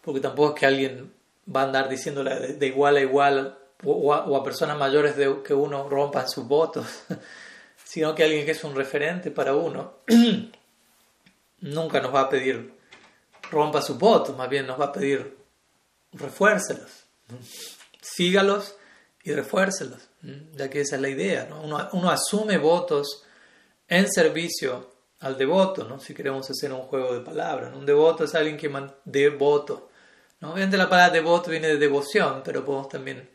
porque 0.00 0.18
tampoco 0.18 0.54
es 0.54 0.58
que 0.58 0.66
alguien 0.66 1.12
va 1.54 1.60
a 1.60 1.64
andar 1.66 1.88
diciéndole 1.88 2.54
de, 2.54 2.66
igual 2.66 2.96
a 2.96 3.00
igual 3.00 3.58
o, 3.84 4.12
a, 4.12 4.26
o 4.26 4.36
a, 4.36 4.42
personas 4.42 4.76
mayores 4.76 5.16
de, 5.16 5.44
que 5.44 5.54
uno 5.54 5.88
rompan 5.88 6.28
sus 6.28 6.44
votos. 6.48 7.04
sino 7.92 8.14
que 8.14 8.24
alguien 8.24 8.46
que 8.46 8.52
es 8.52 8.64
un 8.64 8.74
referente 8.74 9.30
para 9.30 9.54
uno, 9.54 9.98
nunca 11.60 12.00
nos 12.00 12.14
va 12.14 12.22
a 12.22 12.28
pedir 12.30 12.72
rompa 13.50 13.82
sus 13.82 13.98
votos, 13.98 14.34
más 14.34 14.48
bien 14.48 14.66
nos 14.66 14.80
va 14.80 14.86
a 14.86 14.92
pedir 14.92 15.36
refuércelos, 16.14 17.04
sígalos 18.00 18.76
y 19.22 19.32
refuércelos, 19.34 20.08
ya 20.54 20.70
que 20.70 20.80
esa 20.80 20.96
es 20.96 21.02
la 21.02 21.10
idea. 21.10 21.50
Uno, 21.62 22.10
asume 22.10 22.56
votos 22.56 23.24
en 23.86 24.10
servicio 24.10 24.90
al 25.20 25.36
devoto, 25.36 25.84
¿no? 25.84 26.00
si 26.00 26.14
queremos 26.14 26.48
hacer 26.48 26.72
un 26.72 26.84
juego 26.84 27.12
de 27.12 27.20
palabras. 27.20 27.74
Un 27.74 27.84
devoto 27.84 28.24
es 28.24 28.34
alguien 28.34 28.56
que 28.56 28.70
devoto. 29.04 29.90
¿no? 30.40 30.54
Obviamente 30.54 30.78
la 30.78 30.88
palabra 30.88 31.12
devoto 31.12 31.50
viene 31.50 31.68
de 31.68 31.76
devoción, 31.76 32.40
pero 32.42 32.64
podemos 32.64 32.88
también 32.88 33.28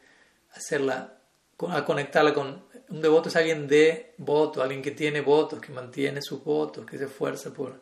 hacerla, 0.55 1.13
conectarla 1.55 2.33
con 2.33 2.65
un 2.89 3.01
devoto 3.01 3.29
es 3.29 3.35
alguien 3.35 3.67
de 3.67 4.13
voto, 4.17 4.61
alguien 4.61 4.81
que 4.81 4.91
tiene 4.91 5.21
votos, 5.21 5.59
que 5.59 5.73
mantiene 5.73 6.21
sus 6.21 6.43
votos, 6.43 6.85
que 6.85 6.97
se 6.97 7.05
esfuerza 7.05 7.53
por, 7.53 7.81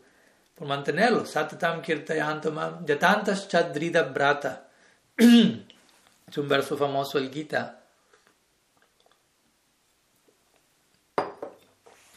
por 0.56 0.68
mantenerlos. 0.68 1.30
Satatam 1.30 1.82
kirtayantamam 1.82 2.86
yatantas 2.86 3.48
chadrida 3.48 4.04
brata. 4.04 4.70
Es 6.28 6.40
un 6.40 6.48
verso 6.48 6.76
famoso 6.76 7.20
el 7.20 7.32
Gita, 7.32 7.84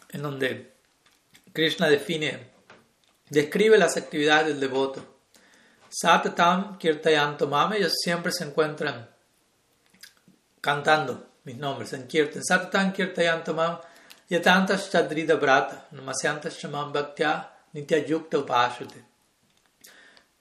en 0.09 0.23
donde 0.23 0.73
Krishna 1.53 1.91
define, 1.91 2.49
describe 3.29 3.77
las 3.77 3.99
actividades 3.99 4.47
del 4.47 4.61
devoto. 4.61 5.05
Satatam 5.91 6.79
kirtayantamam, 6.79 7.75
ellos 7.75 7.93
siempre 8.03 8.33
se 8.33 8.45
encuentran 8.45 9.11
cantando 10.63 11.28
mis 11.49 11.57
nombres 11.57 11.95
en 11.95 12.07
Kirtan. 12.07 12.43
Satatam 12.45 12.93
kirtayantamam 12.93 13.81
yatantas 14.31 14.91
chadrida 14.91 15.37
brata, 15.41 15.87
namasyantas 15.95 16.59
shamam 16.61 16.93
bhaktya 16.93 17.47
nitya 17.75 18.07
yukta 18.07 18.39
upashate. 18.39 19.03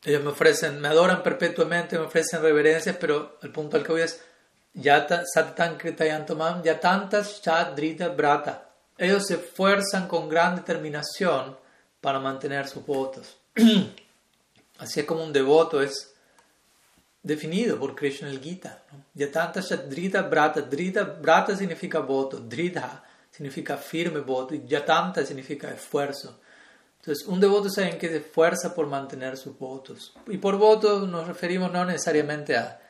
Ellos 0.03 0.21
me 0.21 0.31
ofrecen, 0.31 0.79
me 0.81 0.89
adoran 0.89 1.23
perpetuamente, 1.23 1.97
me 1.97 2.05
ofrecen 2.05 2.41
reverencias, 2.41 2.97
pero 2.97 3.37
el 3.41 3.51
punto 3.51 3.77
al 3.77 3.83
que 3.83 3.91
voy 3.93 4.01
es 4.01 4.21
Yata 4.73 5.23
Satan 5.25 5.77
Kritayantamam 5.77 6.61
Yatantas 6.61 7.41
Chadrita 7.41 8.09
Brata. 8.09 8.69
Ellos 8.97 9.27
se 9.27 9.35
esfuerzan 9.35 10.07
con 10.07 10.27
gran 10.27 10.55
determinación 10.57 11.57
para 12.01 12.19
mantener 12.19 12.67
sus 12.67 12.85
votos. 12.85 13.37
Así 14.79 14.99
es 14.99 15.05
como 15.05 15.23
un 15.23 15.33
devoto 15.33 15.81
es 15.81 16.13
definido 17.27 17.77
por 17.77 17.93
Krishna 17.93 18.29
el 18.29 18.39
Gita. 18.39 18.83
Yatantas 19.13 19.69
Chadrita 19.69 20.23
Brata. 20.23 20.61
Drita, 20.61 21.03
brata 21.03 21.55
significa 21.55 21.99
voto, 21.99 22.39
Dridha 22.39 23.03
significa 23.29 23.77
firme 23.77 24.21
voto 24.21 24.55
y 24.55 24.65
Yatanta 24.65 25.23
significa 25.23 25.69
esfuerzo. 25.69 26.39
Entonces, 26.99 27.27
un 27.27 27.39
devoto 27.39 27.67
es 27.67 27.77
alguien 27.77 27.99
que 27.99 28.09
se 28.09 28.17
esfuerza 28.17 28.73
por 28.73 28.87
mantener 28.87 29.37
sus 29.37 29.57
votos. 29.57 30.13
Y 30.27 30.37
por 30.37 30.57
votos 30.57 31.07
nos 31.07 31.27
referimos 31.27 31.71
no 31.71 31.85
necesariamente 31.85 32.57
a 32.57 32.81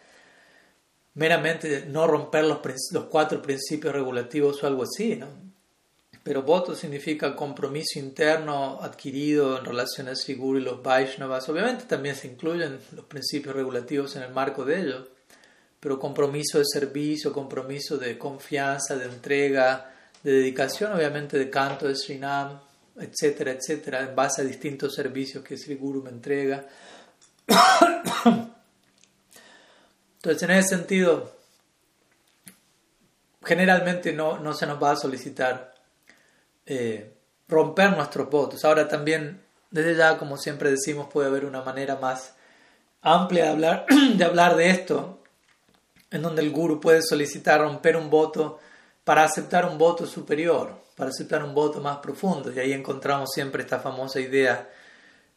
meramente 1.16 1.86
no 1.88 2.08
romper 2.08 2.46
los, 2.46 2.60
los 2.92 3.06
cuatro 3.06 3.42
principios 3.42 3.94
regulativos 3.94 4.64
o 4.64 4.68
algo 4.68 4.84
así, 4.84 5.16
¿no? 5.16 5.47
Pero 6.28 6.44
voto 6.44 6.76
significa 6.76 7.34
compromiso 7.38 8.00
interno 8.00 8.80
adquirido 8.82 9.60
en 9.60 9.64
relación 9.64 10.10
a 10.10 10.16
Siguru 10.16 10.60
y 10.60 10.62
los 10.62 10.84
Vaishnavas. 10.84 11.48
Obviamente 11.48 11.86
también 11.86 12.16
se 12.16 12.28
incluyen 12.28 12.82
los 12.92 13.06
principios 13.06 13.56
regulativos 13.56 14.14
en 14.18 14.24
el 14.24 14.34
marco 14.34 14.66
de 14.66 14.82
ello, 14.82 15.08
pero 15.80 15.98
compromiso 15.98 16.60
de 16.60 16.66
servicio, 16.66 17.32
compromiso 17.32 17.98
de 17.98 18.18
confianza, 18.18 18.98
de 18.98 19.06
entrega, 19.06 19.90
de 20.22 20.34
dedicación, 20.34 20.92
obviamente 20.92 21.38
de 21.38 21.50
canto 21.50 21.88
de 21.88 21.96
Srinam, 21.96 22.60
etcétera, 23.00 23.52
etcétera, 23.52 24.02
en 24.02 24.14
base 24.14 24.42
a 24.42 24.44
distintos 24.44 24.96
servicios 24.96 25.46
que 25.46 25.58
Sri 25.58 25.76
Guru 25.76 26.04
me 26.04 26.10
entrega. 26.10 26.68
Entonces, 30.16 30.44
en 30.44 30.52
ese 30.52 30.76
sentido, 30.76 31.38
generalmente 33.46 34.12
no, 34.12 34.40
no 34.40 34.54
se 34.54 34.68
nos 34.68 34.84
va 34.84 34.92
a 34.92 34.98
solicitar 34.98 35.77
eh, 36.68 37.14
romper 37.48 37.98
nuestros 37.98 38.30
votos. 38.30 38.64
Ahora 38.64 38.88
también, 38.88 39.42
desde 39.72 39.96
ya, 39.96 40.20
como 40.20 40.38
siempre 40.38 40.70
decimos, 40.70 41.08
puede 41.12 41.28
haber 41.28 41.46
una 41.46 41.64
manera 41.64 41.96
más 41.96 42.36
amplia 43.02 43.46
de 43.46 43.50
hablar 43.50 43.86
de, 44.16 44.24
hablar 44.24 44.56
de 44.56 44.70
esto, 44.70 45.24
en 46.12 46.22
donde 46.22 46.44
el 46.44 46.52
guru 46.52 46.80
puede 46.80 47.02
solicitar 47.02 47.62
romper 47.62 47.98
un 47.98 48.12
voto 48.12 48.60
para 49.04 49.24
aceptar 49.24 49.66
un 49.66 49.80
voto 49.80 50.06
superior 50.06 50.86
para 50.98 51.12
aceptar 51.12 51.44
un 51.44 51.54
voto 51.54 51.80
más 51.80 51.98
profundo. 51.98 52.52
Y 52.52 52.60
ahí 52.60 52.74
encontramos 52.74 53.30
siempre 53.32 53.62
esta 53.62 53.80
famosa 53.80 54.20
idea 54.20 54.68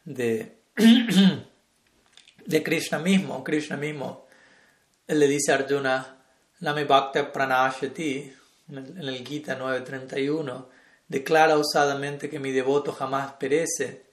de, 0.03 0.57
de 2.45 2.63
Krishna 2.63 2.97
mismo. 2.97 3.43
Krishna 3.43 3.77
mismo, 3.77 4.25
él 5.07 5.19
le 5.19 5.27
dice 5.27 5.51
a 5.51 5.55
Arjuna, 5.55 6.17
Name 6.61 6.85
Bhakta 6.85 7.31
Pranashati, 7.31 8.33
en 8.69 8.97
el 8.97 9.25
Gita 9.25 9.55
931, 9.55 10.67
declara 11.11 11.57
osadamente 11.57 12.29
que 12.29 12.39
mi 12.39 12.51
devoto 12.51 12.93
jamás 12.93 13.33
perece. 13.33 14.03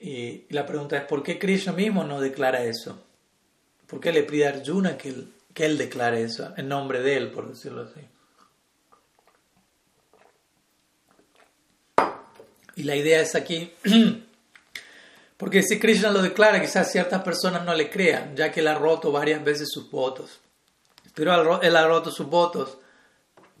Y 0.00 0.46
la 0.48 0.64
pregunta 0.64 0.96
es, 0.96 1.04
¿por 1.04 1.22
qué 1.22 1.38
Krishna 1.38 1.72
mismo 1.72 2.02
no 2.02 2.18
declara 2.18 2.64
eso? 2.64 3.04
¿Por 3.86 4.00
qué 4.00 4.10
le 4.10 4.22
pide 4.22 4.46
a 4.46 4.50
Arjuna 4.50 4.96
que 4.96 5.10
él, 5.10 5.34
que 5.52 5.66
él 5.66 5.76
declare 5.76 6.22
eso 6.22 6.54
en 6.56 6.68
nombre 6.68 7.02
de 7.02 7.18
él, 7.18 7.30
por 7.30 7.50
decirlo 7.50 7.82
así? 7.82 8.00
Y 12.76 12.84
la 12.84 12.96
idea 12.96 13.20
es 13.20 13.34
aquí, 13.34 13.74
porque 15.36 15.62
si 15.62 15.78
Krishna 15.78 16.10
lo 16.10 16.22
declara, 16.22 16.60
quizás 16.60 16.90
ciertas 16.90 17.22
personas 17.22 17.66
no 17.66 17.74
le 17.74 17.90
crean, 17.90 18.34
ya 18.34 18.50
que 18.50 18.60
él 18.60 18.68
ha 18.68 18.76
roto 18.76 19.12
varias 19.12 19.44
veces 19.44 19.68
sus 19.70 19.90
votos. 19.90 20.40
Pero 21.12 21.60
él 21.60 21.76
ha 21.76 21.86
roto 21.86 22.10
sus 22.10 22.28
votos 22.28 22.78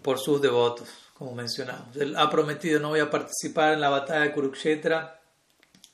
por 0.00 0.18
sus 0.18 0.40
devotos, 0.40 0.88
como 1.18 1.34
mencionamos. 1.34 1.96
Él 1.96 2.14
ha 2.16 2.30
prometido 2.30 2.78
no 2.78 2.90
voy 2.90 3.00
a 3.00 3.10
participar 3.10 3.74
en 3.74 3.80
la 3.80 3.88
batalla 3.88 4.20
de 4.20 4.32
Kurukshetra, 4.32 5.20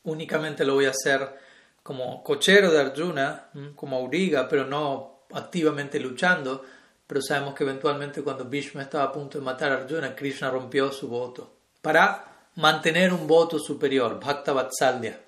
únicamente 0.05 0.65
lo 0.65 0.75
voy 0.75 0.85
a 0.85 0.91
hacer 0.91 1.43
como 1.83 2.23
cochero 2.23 2.71
de 2.71 2.81
Arjuna, 2.81 3.49
como 3.75 3.97
auriga, 3.97 4.49
pero 4.49 4.67
no 4.67 5.25
activamente 5.33 5.99
luchando. 5.99 6.65
Pero 7.07 7.21
sabemos 7.21 7.55
que 7.55 7.65
eventualmente 7.65 8.23
cuando 8.23 8.47
Bhishma 8.47 8.83
estaba 8.83 9.05
a 9.05 9.13
punto 9.13 9.39
de 9.39 9.45
matar 9.45 9.73
a 9.73 9.77
Arjuna, 9.77 10.15
Krishna 10.15 10.51
rompió 10.51 10.91
su 10.93 11.09
voto 11.09 11.55
para 11.83 12.25
mantener 12.57 13.13
un 13.13 13.27
voto 13.27 13.59
superior, 13.59 14.19
Bhakta 14.19 14.53
Vatsalya. 14.53 15.21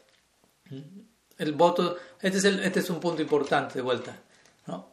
El 1.39 1.53
voto, 1.53 1.97
este 2.21 2.39
es, 2.39 2.45
este 2.45 2.81
es 2.81 2.91
un 2.91 3.01
punto 3.01 3.21
importante 3.21 3.75
de 3.75 3.83
vuelta. 3.83 4.17
¿no? 4.67 4.89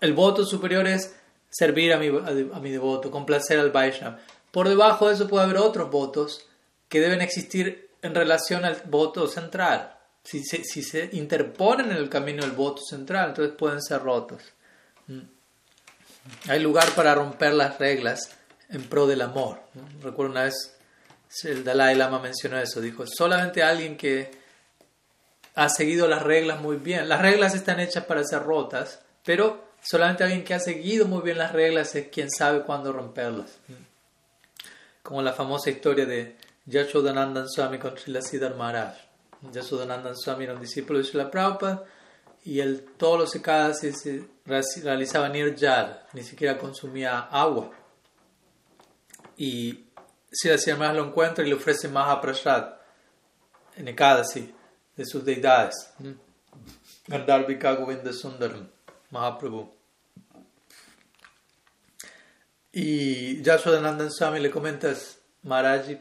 El 0.00 0.12
voto 0.12 0.44
superior 0.44 0.86
es 0.86 1.16
servir 1.56 1.92
a 1.94 1.98
mi, 1.98 2.08
a, 2.08 2.60
mi 2.60 2.70
devoto, 2.70 3.10
complacer 3.10 3.58
al 3.58 3.70
Vaishnava. 3.70 4.18
Por 4.50 4.68
debajo 4.68 5.08
de 5.08 5.14
eso 5.14 5.26
puede 5.26 5.44
haber 5.44 5.56
otros 5.56 5.90
votos 5.90 6.46
que 6.88 7.00
deben 7.00 7.22
existir 7.22 7.88
en 8.02 8.14
relación 8.14 8.64
al 8.64 8.82
voto 8.84 9.26
central. 9.26 9.96
Si 10.22 10.44
se, 10.44 10.64
si 10.64 10.82
se 10.82 11.08
interponen 11.12 11.90
en 11.90 11.96
el 11.96 12.10
camino 12.10 12.42
del 12.42 12.52
voto 12.52 12.82
central, 12.82 13.30
entonces 13.30 13.54
pueden 13.56 13.80
ser 13.80 14.02
rotos. 14.02 14.42
¿Mm? 15.06 15.20
Hay 16.48 16.60
lugar 16.60 16.90
para 16.90 17.14
romper 17.14 17.54
las 17.54 17.78
reglas 17.78 18.30
en 18.68 18.82
pro 18.82 19.06
del 19.06 19.22
amor. 19.22 19.60
Recuerdo 20.02 20.32
una 20.32 20.44
vez 20.44 20.76
el 21.44 21.64
Dalai 21.64 21.94
Lama 21.94 22.18
mencionó 22.18 22.58
eso, 22.58 22.80
dijo, 22.80 23.04
solamente 23.06 23.62
alguien 23.62 23.96
que 23.96 24.30
ha 25.54 25.68
seguido 25.68 26.06
las 26.06 26.22
reglas 26.22 26.60
muy 26.60 26.76
bien, 26.76 27.08
las 27.08 27.22
reglas 27.22 27.54
están 27.54 27.80
hechas 27.80 28.04
para 28.04 28.24
ser 28.24 28.42
rotas, 28.42 29.00
pero 29.24 29.65
solamente 29.82 30.24
alguien 30.24 30.44
que 30.44 30.54
ha 30.54 30.60
seguido 30.60 31.06
muy 31.06 31.22
bien 31.22 31.38
las 31.38 31.52
reglas 31.52 31.94
es 31.94 32.08
quien 32.08 32.30
sabe 32.30 32.62
cuándo 32.62 32.92
romperlas. 32.92 33.58
Como 35.02 35.22
la 35.22 35.32
famosa 35.32 35.70
historia 35.70 36.06
de 36.06 36.36
Yashodanandan 36.66 37.48
Swami 37.48 37.78
con 37.78 37.96
Srila 37.96 38.22
Siddhar 38.22 38.56
Maharaj. 38.56 38.94
Yashodanandan 39.52 40.16
Swami 40.16 40.44
era 40.44 40.54
un 40.54 40.60
discípulo 40.60 40.98
de 40.98 41.04
Srila 41.04 41.30
Prabhupada 41.30 41.84
y 42.44 42.60
él 42.60 42.86
todos 42.96 43.18
los 43.18 43.30
secadas 43.30 43.80
se 43.80 44.24
realizaba 44.44 45.28
nirjal, 45.28 46.04
ni 46.12 46.22
siquiera 46.22 46.58
consumía 46.58 47.18
agua. 47.20 47.70
Y 49.36 49.84
si 50.30 50.48
la 50.48 50.58
Señora 50.58 50.92
lo 50.92 51.04
encuentra 51.04 51.44
y 51.44 51.48
le 51.48 51.54
ofrece 51.54 51.88
Mahaprasad 51.88 52.74
en 53.76 53.88
Ekadasi 53.88 54.54
de 54.96 55.04
sus 55.04 55.24
deidades. 55.24 55.92
Gandharvika 57.06 57.74
Govinda 57.74 58.12
Sundaram, 58.12 58.68
Mahaprabhu. 59.10 59.72
Y 62.72 63.42
Yashodanandan 63.42 64.10
Swami 64.12 64.40
le 64.40 64.50
comenta, 64.50 64.92
Maharaji, 65.44 65.98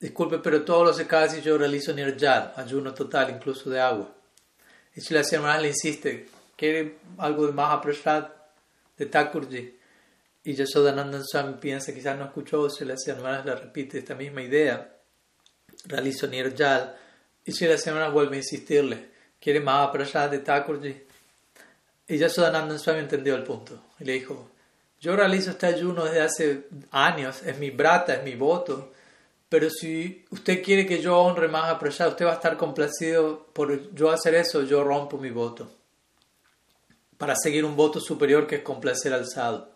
disculpe, 0.00 0.38
pero 0.38 0.64
todos 0.64 0.86
los 0.88 0.98
Ekadasi 0.98 1.40
yo 1.40 1.56
realizo 1.56 1.92
nirjal, 1.92 2.52
ayuno 2.56 2.92
total, 2.92 3.30
incluso 3.30 3.70
de 3.70 3.80
agua. 3.80 4.12
Y 4.96 5.00
si 5.00 5.14
la 5.14 5.22
Señora 5.22 5.60
le 5.60 5.68
insiste, 5.68 6.28
¿quiere 6.56 6.98
algo 7.18 7.46
de 7.46 7.52
Mahaprasad 7.52 8.28
de 8.96 9.06
Thakurji? 9.06 9.78
Y 10.42 10.54
Yashodanandan 10.54 11.24
Swami 11.24 11.54
piensa, 11.60 11.94
quizás 11.94 12.18
no 12.18 12.24
escuchó, 12.24 12.68
se 12.68 12.84
le 12.84 12.94
hace 12.94 13.14
le 13.14 13.54
repite 13.54 13.98
esta 13.98 14.14
misma 14.14 14.42
idea. 14.42 14.96
Realizo 15.86 16.26
Nirjal. 16.26 16.96
Y 17.44 17.52
si 17.52 17.66
la 17.66 17.78
semana 17.78 18.08
vuelve 18.08 18.36
a 18.36 18.38
insistirle, 18.38 19.10
¿quiere 19.40 19.60
Mahaprasad 19.60 20.30
de 20.30 20.40
Thakurji? 20.40 21.04
Y 22.06 22.18
Yashodanandan 22.18 22.78
Swami 22.78 23.00
entendió 23.00 23.34
el 23.34 23.44
punto. 23.44 23.80
Y 23.98 24.04
le 24.04 24.14
dijo, 24.14 24.50
yo 25.00 25.16
realizo 25.16 25.50
este 25.50 25.66
ayuno 25.66 26.04
desde 26.04 26.20
hace 26.20 26.66
años, 26.90 27.42
es 27.42 27.58
mi 27.58 27.70
brata, 27.70 28.14
es 28.14 28.24
mi 28.24 28.34
voto. 28.34 28.92
Pero 29.48 29.70
si 29.70 30.24
usted 30.30 30.62
quiere 30.62 30.86
que 30.86 31.00
yo 31.00 31.18
honre 31.18 31.48
Mahaprasad, 31.48 32.08
usted 32.08 32.26
va 32.26 32.32
a 32.32 32.34
estar 32.34 32.56
complacido 32.56 33.46
por 33.52 33.92
yo 33.94 34.10
hacer 34.10 34.34
eso, 34.34 34.62
yo 34.62 34.82
rompo 34.82 35.18
mi 35.18 35.30
voto. 35.30 35.70
Para 37.16 37.36
seguir 37.36 37.64
un 37.64 37.76
voto 37.76 38.00
superior 38.00 38.46
que 38.46 38.56
es 38.56 38.62
complacer 38.62 39.12
al 39.12 39.26
sadhu. 39.26 39.66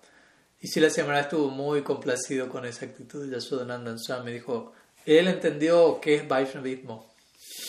Y 0.61 0.67
si 0.67 0.81
la 0.81 0.91
semana 0.91 1.21
estuvo 1.21 1.49
muy 1.49 1.83
complacido 1.83 2.49
con 2.49 2.67
esa 2.67 2.87
actitud 2.87 3.25
de 3.25 3.37
Yashodananda 3.37 3.97
Swami. 3.97 4.33
Dijo, 4.33 4.73
él 5.07 5.29
entendió 5.29 6.01
qué 6.01 6.17
es 6.17 6.29
Vaishnavismo. 6.29 7.07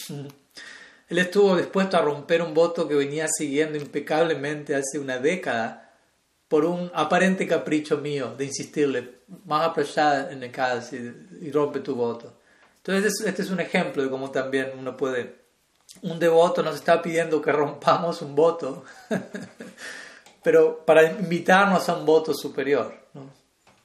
él 1.10 1.18
estuvo 1.18 1.58
dispuesto 1.58 1.98
a 1.98 2.02
romper 2.02 2.42
un 2.42 2.54
voto 2.54 2.88
que 2.88 2.96
venía 2.96 3.28
siguiendo 3.28 3.78
impecablemente 3.78 4.76
hace 4.76 5.00
una 5.00 5.18
década 5.18 5.92
por 6.48 6.66
un 6.66 6.92
aparente 6.94 7.48
capricho 7.48 7.98
mío 7.98 8.34
de 8.38 8.46
insistirle, 8.46 9.20
más 9.46 9.78
allá 9.78 10.32
en 10.32 10.44
el 10.44 10.52
caso 10.52 10.96
y 10.96 11.52
rompe 11.52 11.80
tu 11.80 11.96
voto. 11.96 12.34
Entonces 12.78 13.22
este 13.26 13.42
es 13.42 13.50
un 13.50 13.60
ejemplo 13.60 14.04
de 14.04 14.10
cómo 14.10 14.32
también 14.32 14.72
uno 14.78 14.96
puede, 14.96 15.36
un 16.02 16.20
devoto 16.20 16.64
nos 16.64 16.76
está 16.76 17.02
pidiendo 17.02 17.42
que 17.42 17.52
rompamos 17.52 18.22
un 18.22 18.36
voto 18.36 18.86
pero 20.44 20.86
para 20.86 21.04
invitarnos 21.04 21.90
a 21.90 21.96
un 21.96 22.06
voto 22.06 22.34
superior. 22.34 22.94
¿no? 23.14 23.30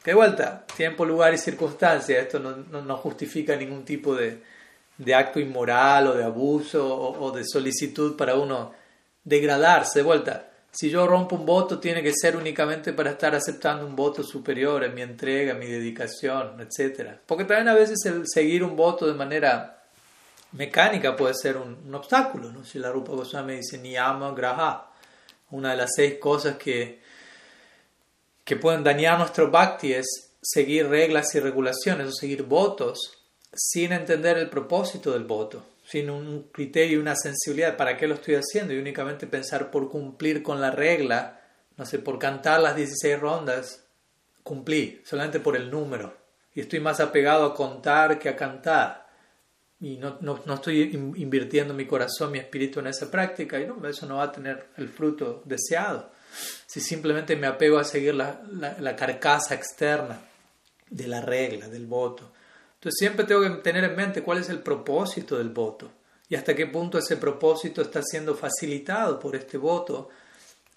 De 0.05 0.14
vuelta, 0.14 0.64
tiempo, 0.77 1.05
lugar 1.05 1.33
y 1.35 1.39
circunstancia, 1.39 2.20
esto 2.20 2.39
no, 2.39 2.97
justifica 2.99 3.57
ningún 3.57 3.85
tipo 3.85 4.14
de, 4.14 4.43
de, 4.99 5.14
acto 5.14 5.40
inmoral 5.40 6.09
o 6.09 6.14
de 6.14 6.24
abuso 6.24 6.86
o, 6.86 7.30
de 7.30 7.45
solicitud 7.45 8.16
para 8.16 8.36
uno 8.36 8.72
degradarse. 9.22 10.01
De 10.01 10.05
vuelta, 10.05 10.51
si 10.70 10.90
yo 10.90 11.07
rompo 11.07 11.36
un 11.36 11.47
voto, 11.47 11.78
tiene 11.78 12.03
que 12.03 12.12
ser 12.12 12.36
únicamente 12.36 12.92
para 12.92 13.11
estar 13.11 13.34
aceptando 13.34 13.86
un 13.86 13.95
voto 13.95 14.22
superior 14.22 14.84
en 14.84 14.95
mi 14.95 15.03
entrega, 15.03 15.53
en 15.53 15.59
mi 15.59 15.66
dedicación, 15.66 16.61
etc. 16.61 17.11
Porque 17.26 17.45
también 17.45 17.68
a 17.68 17.74
veces 17.74 17.99
el 18.07 18.24
seguir 18.26 18.64
un 18.64 18.76
voto 18.76 19.07
de 19.07 19.14
manera 19.14 19.82
mecánica 20.53 21.16
puede 21.16 21.34
ser 21.34 21.57
un, 21.57 21.95
obstáculo. 21.95 22.51
¿no? 22.51 22.64
Si 22.64 22.78
la 22.78 22.90
Rupa 22.90 23.12
Goswami 23.12 23.57
dice 23.57 23.78
niyama 23.78 24.32
graha, 24.32 24.90
una 25.51 25.70
de 25.70 25.76
las 25.76 25.90
seis 25.95 26.18
cosas 26.18 26.57
que, 26.57 27.01
que 28.45 28.57
pueden 28.57 28.82
dañar 28.82 29.18
nuestro 29.18 29.51
bhakti 29.51 29.92
es 29.92 30.34
seguir 30.42 30.88
reglas 30.88 31.34
y 31.34 31.40
regulaciones 31.40 32.09
o 32.09 32.12
seguir 32.12 32.42
votos 32.42 33.24
sin 33.55 33.93
entender 33.93 34.39
el 34.39 34.51
propósito 34.51 35.13
del 35.13 35.25
voto, 35.25 35.65
sin 35.87 36.11
un 36.11 36.49
criterio 36.53 36.99
y 36.99 37.01
una 37.01 37.17
sensibilidad 37.17 37.77
para 37.77 37.97
qué 37.97 38.07
lo 38.07 38.15
estoy 38.15 38.35
haciendo 38.35 38.73
y 38.73 38.79
únicamente 38.79 39.27
pensar 39.27 39.71
por 39.71 39.91
cumplir 39.91 40.43
con 40.43 40.61
la 40.61 40.71
regla, 40.71 41.41
no 41.77 41.87
sé, 41.87 41.99
por 41.99 42.19
cantar 42.19 42.61
las 42.61 42.77
16 42.77 43.21
rondas, 43.21 43.85
cumplí, 44.43 45.03
solamente 45.05 45.41
por 45.41 45.57
el 45.57 45.71
número. 45.71 46.17
Y 46.55 46.61
estoy 46.61 46.81
más 46.81 47.01
apegado 47.01 47.47
a 47.47 47.55
contar 47.55 48.19
que 48.19 48.29
a 48.29 48.37
cantar 48.37 49.05
y 49.85 49.99
no, 49.99 50.17
no, 50.23 50.41
no, 50.47 50.55
estoy 50.55 50.81
invirtiendo 51.17 51.75
mi 51.75 51.87
corazón, 51.87 52.33
mi 52.33 52.39
espíritu 52.39 52.81
en 52.81 52.87
esa 52.87 53.11
práctica, 53.11 53.61
y 53.61 53.67
no, 53.67 53.87
eso 53.87 54.07
no 54.07 54.17
va 54.17 54.25
a 54.25 54.33
tener 54.33 54.69
el 54.79 54.89
fruto 54.89 55.43
deseado. 55.45 56.11
Si 56.67 56.81
simplemente 56.81 57.37
me 57.37 57.47
apego 57.47 57.79
a 57.79 57.85
seguir 57.85 58.15
la, 58.15 58.41
la, 58.81 58.97
carcasa 58.97 59.55
externa 59.55 60.19
de 60.89 61.07
la 61.07 61.21
regla, 61.21 61.69
del 61.69 61.87
voto. 61.87 62.33
Entonces 62.85 62.99
siempre 62.99 63.24
tengo 63.24 63.41
que 63.41 63.49
tener 63.62 63.82
en 63.82 63.97
mente 63.97 64.22
cuál 64.22 64.37
es 64.37 64.51
el 64.51 64.59
propósito 64.59 65.39
del 65.39 65.49
voto 65.49 65.91
y 66.28 66.35
hasta 66.35 66.55
qué 66.55 66.66
punto 66.66 66.99
ese 66.99 67.16
propósito 67.16 67.80
está 67.80 68.03
siendo 68.03 68.35
facilitado 68.35 69.18
por 69.18 69.35
este 69.35 69.57
voto. 69.57 70.11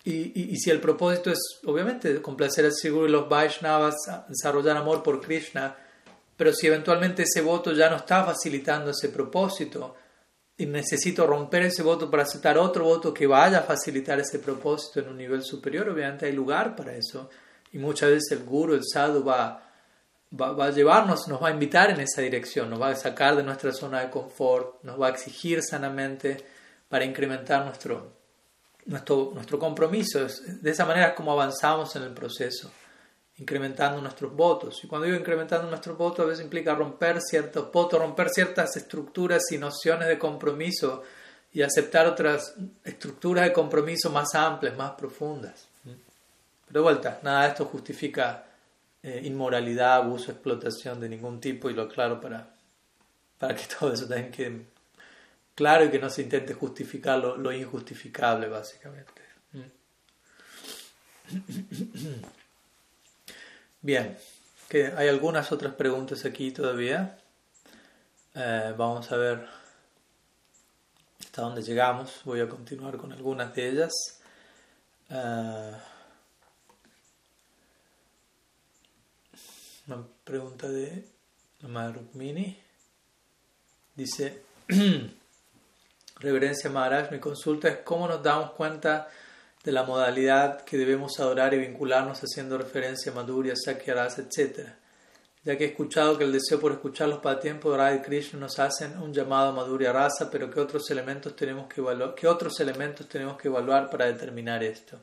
Y, 0.06 0.54
y, 0.54 0.56
si 0.56 0.70
el 0.70 0.80
propósito 0.80 1.32
es, 1.32 1.40
obviamente, 1.66 2.22
complacer 2.22 2.64
al 2.64 2.72
Siguru 2.72 3.08
y 3.08 3.12
los 3.12 3.28
Vaishnavas, 3.28 3.96
desarrollar 4.30 4.78
amor 4.78 5.04
por 5.04 5.20
Krishna, 5.20 5.76
pero 6.38 6.54
si 6.54 6.68
eventualmente 6.68 7.24
ese 7.24 7.42
voto 7.42 7.74
ya 7.74 7.90
no 7.90 7.98
está 7.98 8.24
facilitando 8.24 8.92
ese 8.92 9.10
propósito 9.10 9.96
y 10.58 10.66
necesito 10.66 11.28
romper 11.28 11.64
ese 11.64 11.84
voto 11.84 12.10
para 12.10 12.24
aceptar 12.24 12.58
otro 12.58 12.86
voto 12.86 13.14
que 13.14 13.28
vaya 13.28 13.58
a 13.58 13.64
facilitar 13.64 14.18
ese 14.18 14.40
propósito 14.40 15.02
en 15.02 15.10
un 15.10 15.18
nivel 15.18 15.44
superior, 15.44 15.90
obviamente 15.90 16.26
hay 16.26 16.32
lugar 16.32 16.74
para 16.74 16.96
eso. 16.96 17.30
Y 17.74 17.80
muchas 17.80 18.12
veces 18.12 18.32
el 18.32 18.46
guru, 18.46 18.76
el 18.76 18.86
sadhu, 18.86 19.26
va, 19.26 19.67
va, 20.32 20.66
a 20.66 20.72
llevarnos, 20.72 21.28
nos 21.28 21.42
va 21.42 21.50
a 21.50 21.52
invitar 21.52 21.90
en 21.92 22.00
esa 22.00 22.22
dirección, 22.22 22.70
nos 22.70 22.82
va 22.82 22.90
a 22.90 22.96
sacar 22.96 23.36
de 23.36 23.44
nuestra 23.44 23.72
zona 23.72 24.02
de 24.02 24.10
confort, 24.10 24.84
nos 24.84 25.00
va 25.00 25.08
a 25.08 25.10
exigir 25.12 25.62
sanamente 25.62 26.38
para 26.90 27.06
incrementar 27.06 27.66
nuestro, 27.66 28.14
nuestro, 28.86 29.32
nuestro 29.34 29.60
compromiso. 29.60 30.26
De 30.62 30.72
esa 30.72 30.86
manera 30.86 31.10
es 31.10 31.14
como 31.14 31.32
avanzamos 31.32 31.96
en 31.96 32.04
el 32.04 32.14
proceso 32.14 32.72
incrementando 33.38 34.02
nuestros 34.02 34.36
votos. 34.36 34.84
Y 34.84 34.88
cuando 34.88 35.06
digo 35.06 35.18
incrementando 35.18 35.70
nuestros 35.70 35.98
votos, 35.98 36.26
a 36.26 36.30
veces 36.30 36.44
implica 36.44 36.74
romper 36.74 37.22
ciertos 37.22 37.72
votos, 37.72 38.00
romper 38.00 38.30
ciertas 38.30 38.76
estructuras 38.76 39.44
y 39.52 39.58
nociones 39.58 40.08
de 40.08 40.18
compromiso 40.18 41.04
y 41.54 41.62
aceptar 41.62 42.08
otras 42.08 42.56
estructuras 42.84 43.46
de 43.46 43.54
compromiso 43.54 44.10
más 44.10 44.34
amplias, 44.34 44.76
más 44.76 44.92
profundas. 44.92 45.68
Pero 45.84 46.80
de 46.80 46.84
vuelta, 46.84 47.20
nada 47.24 47.44
de 47.44 47.50
esto 47.50 47.66
justifica 47.66 48.44
eh, 49.04 49.22
inmoralidad, 49.24 49.96
abuso, 49.96 50.32
explotación 50.32 51.00
de 51.00 51.10
ningún 51.10 51.40
tipo 51.40 51.70
y 51.70 51.74
lo 51.74 51.84
aclaro 51.84 52.20
para, 52.20 52.56
para 53.38 53.56
que 53.56 53.64
todo 53.80 53.94
eso 53.94 54.08
también 54.08 54.32
quede 54.32 54.66
claro 55.56 55.86
y 55.86 55.90
que 55.90 56.00
no 56.00 56.10
se 56.10 56.22
intente 56.22 56.54
justificar 56.54 57.20
lo, 57.20 57.36
lo 57.38 57.52
injustificable, 57.52 58.48
básicamente. 58.48 59.22
Bien, 63.82 64.18
que 64.70 64.88
hay 64.88 65.08
algunas 65.08 65.52
otras 65.52 65.74
preguntas 65.74 66.26
aquí 66.26 66.52
todavía. 66.52 67.18
Eh, 68.36 68.74
vamos 68.78 69.12
a 69.12 69.18
ver 69.18 69.48
hasta 71.20 71.42
dónde 71.42 71.62
llegamos. 71.62 72.22
Voy 72.24 72.40
a 72.40 72.48
continuar 72.48 72.98
con 72.98 73.12
algunas 73.12 73.54
de 73.56 73.70
ellas. 73.70 73.94
Eh, 75.10 75.72
una 79.88 80.06
pregunta 80.24 80.68
de 80.68 81.06
Rukmini. 81.62 82.58
Dice, 83.96 84.44
Reverencia 86.20 86.70
Maharaj, 86.70 87.12
mi 87.12 87.20
consulta 87.20 87.70
es 87.70 87.78
cómo 87.78 88.08
nos 88.08 88.22
damos 88.22 88.52
cuenta 88.52 89.08
de 89.64 89.72
la 89.72 89.84
modalidad 89.84 90.62
que 90.62 90.78
debemos 90.78 91.20
adorar 91.20 91.54
y 91.54 91.60
vincularnos 91.60 92.20
haciendo 92.20 92.58
referencia 92.58 93.12
a 93.12 93.16
Madhurya, 93.16 93.54
Sakyaras, 93.56 94.20
etc. 94.20 94.70
Ya 95.44 95.58
que 95.58 95.66
he 95.66 95.68
escuchado 95.68 96.18
que 96.18 96.24
el 96.24 96.32
deseo 96.32 96.60
por 96.60 96.72
escuchar 96.72 97.10
los 97.10 97.20
tiempo 97.40 97.72
de 97.72 97.78
Radha 97.78 98.02
Krishna 98.02 98.40
nos 98.40 98.60
hacen 98.60 98.98
un 99.00 99.14
llamado 99.14 99.50
a 99.50 99.54
Madhurya 99.54 99.94
Rasa, 99.94 100.30
pero 100.30 100.50
¿qué 100.50 100.60
otros 100.60 100.90
elementos 100.92 101.36
tenemos 101.36 101.68
que 101.68 101.82
qué 102.16 102.28
otros 102.28 102.60
elementos 102.60 103.08
tenemos 103.08 103.38
que 103.38 103.48
evaluar 103.48 103.90
para 103.90 104.06
determinar 104.06 104.64
esto? 104.64 105.00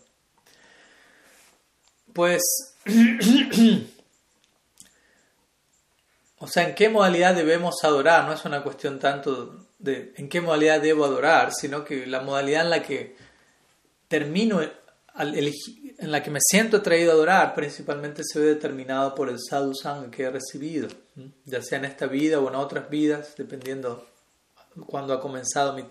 Pues, 2.13 2.43
o 6.45 6.47
sea, 6.47 6.69
¿en 6.69 6.75
qué 6.75 6.91
modalidad 6.91 7.35
debemos 7.35 7.83
adorar? 7.85 8.27
No 8.27 8.35
es 8.35 8.45
una 8.45 8.63
cuestión 8.63 8.99
tanto 8.99 9.67
de 9.79 10.13
en 10.17 10.29
qué 10.29 10.43
modalidad 10.43 10.79
debo 10.79 11.07
adorar, 11.07 11.55
sino 11.55 11.87
que 11.87 12.07
la 12.07 12.21
modalidad 12.21 12.65
en 12.65 12.71
la 12.71 12.83
que 12.83 13.17
termino 14.09 14.61
en 14.61 16.13
la 16.13 16.23
que 16.23 16.31
me 16.31 16.41
siento 16.43 16.77
atraído 16.77 17.13
a 17.13 17.15
adorar, 17.15 17.55
principalmente 17.55 18.23
se 18.25 18.39
ve 18.41 18.47
determinado 18.47 19.15
por 19.15 19.31
el 19.31 19.39
sadhu 19.41 19.75
sangha 19.75 20.11
que 20.11 20.25
he 20.25 20.31
recibido, 20.31 20.89
ya 21.47 21.63
sea 21.63 21.79
en 21.79 21.87
esta 21.87 22.07
vida 22.07 22.41
o 22.41 22.49
en 22.51 22.57
otras 22.57 22.91
vidas, 22.91 23.33
dependiendo 23.39 24.07
cuando 24.87 25.15
ha 25.15 25.21
comenzado 25.23 25.73
mi, 25.73 25.87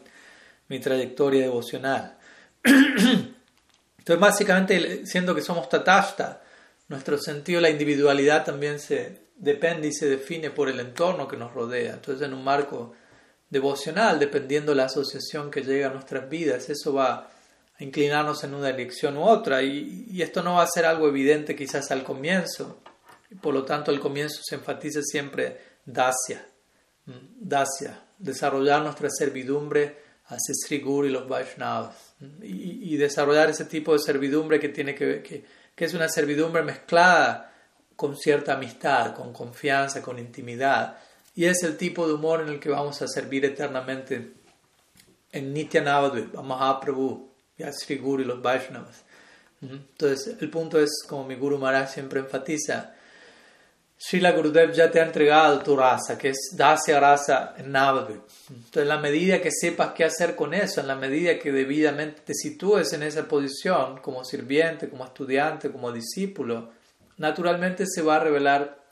mi 0.67 0.79
trayectoria 0.79 1.41
devocional. 1.41 2.19
Entonces, 2.63 4.19
básicamente, 4.19 5.07
siendo 5.07 5.33
que 5.33 5.41
somos 5.41 5.67
tatashta, 5.67 6.43
nuestro 6.89 7.17
sentido 7.17 7.57
de 7.57 7.63
la 7.63 7.69
individualidad 7.71 8.45
también 8.45 8.79
se 8.79 9.22
depende 9.35 9.87
y 9.87 9.93
se 9.93 10.07
define 10.07 10.49
por 10.49 10.69
el 10.69 10.79
entorno 10.79 11.27
que 11.27 11.37
nos 11.37 11.53
rodea. 11.53 11.93
Entonces, 11.93 12.27
en 12.27 12.33
un 12.33 12.43
marco 12.43 12.93
devocional, 13.49 14.19
dependiendo 14.19 14.71
de 14.71 14.77
la 14.77 14.85
asociación 14.85 15.51
que 15.51 15.61
llega 15.61 15.87
a 15.87 15.93
nuestras 15.93 16.29
vidas, 16.29 16.69
eso 16.69 16.93
va 16.93 17.29
inclinarnos 17.79 18.43
en 18.43 18.53
una 18.53 18.71
dirección 18.71 19.17
u 19.17 19.23
otra. 19.23 19.61
Y, 19.61 20.21
esto 20.21 20.41
no 20.41 20.55
va 20.55 20.63
a 20.63 20.67
ser 20.67 20.85
algo 20.85 21.07
evidente 21.07 21.55
quizás 21.55 21.91
al 21.91 22.03
comienzo. 22.03 22.79
Por 23.41 23.53
lo 23.53 23.63
tanto, 23.63 23.91
al 23.91 23.99
comienzo 23.99 24.41
se 24.43 24.55
enfatiza 24.55 25.01
siempre 25.01 25.59
dacia, 25.85 26.47
dacia, 27.05 28.01
desarrollar 28.17 28.81
nuestra 28.81 29.09
servidumbre 29.09 30.01
hacia 30.25 30.53
Sri 30.53 30.79
Guru 30.79 31.07
y 31.07 31.11
los 31.11 31.27
Vaishnavas. 31.27 32.15
Y, 32.41 32.95
desarrollar 32.97 33.49
ese 33.49 33.65
tipo 33.65 33.93
de 33.93 33.99
servidumbre 33.99 34.59
que, 34.59 34.69
tiene 34.69 34.95
que, 34.95 35.21
que, 35.21 35.43
que 35.75 35.85
es 35.85 35.93
una 35.93 36.07
servidumbre 36.07 36.63
mezclada 36.63 37.52
con 37.95 38.17
cierta 38.17 38.53
amistad, 38.53 39.13
con 39.15 39.33
confianza, 39.33 40.01
con 40.01 40.19
intimidad. 40.19 40.97
Y 41.35 41.45
es 41.45 41.63
el 41.63 41.77
tipo 41.77 42.07
de 42.07 42.13
humor 42.13 42.41
en 42.41 42.49
el 42.49 42.59
que 42.59 42.69
vamos 42.69 43.01
a 43.01 43.07
servir 43.07 43.45
eternamente 43.45 44.33
en 45.31 45.53
Nitya 45.53 45.81
Navadvip, 45.81 46.37
a 46.37 46.41
Mahaprabhu, 46.41 47.29
Sri 47.71 47.97
Guru 47.97 48.21
y 48.23 48.25
los 48.25 48.41
Vaishnavas. 48.41 49.03
Entonces, 49.61 50.35
el 50.39 50.49
punto 50.49 50.79
es, 50.79 51.03
como 51.07 51.25
mi 51.25 51.35
Guru 51.35 51.57
Maharaj 51.57 51.89
siempre 51.89 52.19
enfatiza, 52.19 52.93
Srila 54.05 54.33
Gurudev 54.33 54.73
ya 54.73 54.91
te 54.91 54.99
ha 54.99 55.05
entregado 55.05 55.59
tu 55.59 55.77
raza, 55.77 56.17
que 56.17 56.29
es 56.29 56.53
Dasya 56.57 56.99
Rasa 56.99 57.53
en. 57.57 57.67
Entonces, 57.67 58.21
en 58.75 58.87
la 58.89 58.99
medida 58.99 59.41
que 59.41 59.49
sepas 59.49 59.93
qué 59.93 60.03
hacer 60.03 60.35
con 60.35 60.53
eso, 60.53 60.81
en 60.81 60.87
la 60.87 60.95
medida 60.95 61.39
que 61.39 61.53
debidamente 61.53 62.21
te 62.25 62.33
sitúes 62.33 62.91
en 62.91 63.03
esa 63.03 63.25
posición, 63.29 63.99
como 64.01 64.25
sirviente, 64.25 64.89
como 64.89 65.05
estudiante, 65.05 65.71
como 65.71 65.89
discípulo, 65.93 66.71
naturalmente 67.17 67.85
se 67.87 68.01
va 68.01 68.17
a 68.17 68.19
revelar 68.19 68.83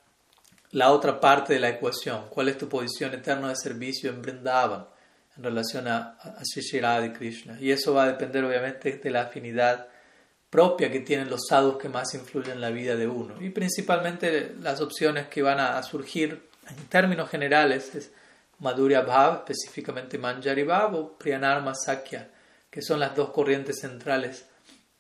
la 0.72 0.92
otra 0.92 1.20
parte 1.20 1.54
de 1.54 1.60
la 1.60 1.70
ecuación, 1.70 2.28
cuál 2.30 2.48
es 2.48 2.58
tu 2.58 2.70
posición 2.70 3.14
eterna 3.14 3.50
de 3.50 3.56
servicio 3.56 4.10
en 4.10 4.22
Vrindavan 4.22 4.88
en 5.38 5.44
relación 5.44 5.88
a, 5.88 6.18
a 6.20 6.44
Sri 6.44 7.14
Krishna. 7.14 7.58
Y 7.60 7.72
eso 7.72 7.94
va 7.94 8.04
a 8.04 8.08
depender 8.08 8.44
obviamente 8.44 8.98
de 8.98 9.10
la 9.10 9.24
afinidad 9.24 9.88
propia 10.50 10.92
que 10.92 11.00
tienen 11.00 11.30
los 11.30 11.48
sadhus 11.48 11.78
que 11.78 11.90
más 11.90 12.14
influyen 12.14 12.54
en 12.54 12.62
la 12.62 12.70
vida 12.70 12.96
de 12.96 13.08
uno. 13.08 13.42
Y 13.42 13.50
principalmente 13.50 14.54
las 14.62 14.82
opciones 14.82 15.28
que 15.28 15.42
van 15.42 15.60
a, 15.60 15.82
surgir 15.84 16.50
en 16.70 16.76
términos 16.88 17.30
generales 17.30 17.96
es 17.96 18.12
Madhurya 18.60 19.02
Bhav, 19.02 19.40
específicamente 19.40 20.18
Manjari 20.18 20.64
Bhav 20.64 20.96
o 20.96 21.18
Priyanarma 21.18 21.74
Sakya, 21.74 22.30
que 22.70 22.82
son 22.82 23.00
las 23.00 23.16
dos 23.16 23.32
corrientes 23.32 23.80
centrales 23.80 24.46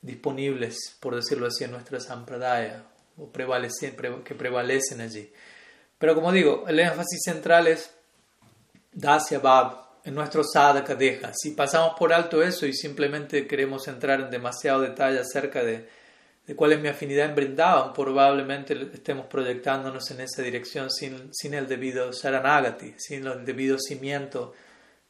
disponibles, 0.01 0.97
por 0.99 1.15
decirlo 1.15 1.47
así, 1.47 1.65
en 1.65 1.71
nuestra 1.71 1.99
sampradaya 1.99 2.83
o 3.21 3.31
que 3.31 4.35
prevalecen 4.35 5.01
allí. 5.01 5.31
Pero 5.97 6.15
como 6.15 6.31
digo, 6.31 6.65
el 6.67 6.79
énfasis 6.79 7.21
central 7.23 7.67
es 7.67 7.93
Dasya 8.91 9.39
Bhav, 9.39 9.81
en 10.03 10.15
nuestro 10.15 10.43
sadhaka 10.43 10.95
deja. 10.95 11.31
Si 11.33 11.51
pasamos 11.51 11.93
por 11.97 12.11
alto 12.11 12.41
eso 12.41 12.65
y 12.65 12.73
simplemente 12.73 13.45
queremos 13.45 13.87
entrar 13.87 14.19
en 14.19 14.31
demasiado 14.31 14.81
detalle 14.81 15.19
acerca 15.19 15.63
de, 15.63 15.87
cuál 16.55 16.73
es 16.73 16.81
mi 16.81 16.87
afinidad 16.87 17.29
en 17.29 17.35
Brindavan, 17.35 17.93
probablemente 17.93 18.73
estemos 18.93 19.27
proyectándonos 19.27 20.09
en 20.09 20.21
esa 20.21 20.41
dirección 20.41 20.89
sin, 20.89 21.31
sin 21.31 21.53
el 21.53 21.67
debido 21.67 22.11
Sharanagati, 22.11 22.95
sin 22.97 23.27
el 23.27 23.45
debido 23.45 23.77
cimiento 23.77 24.53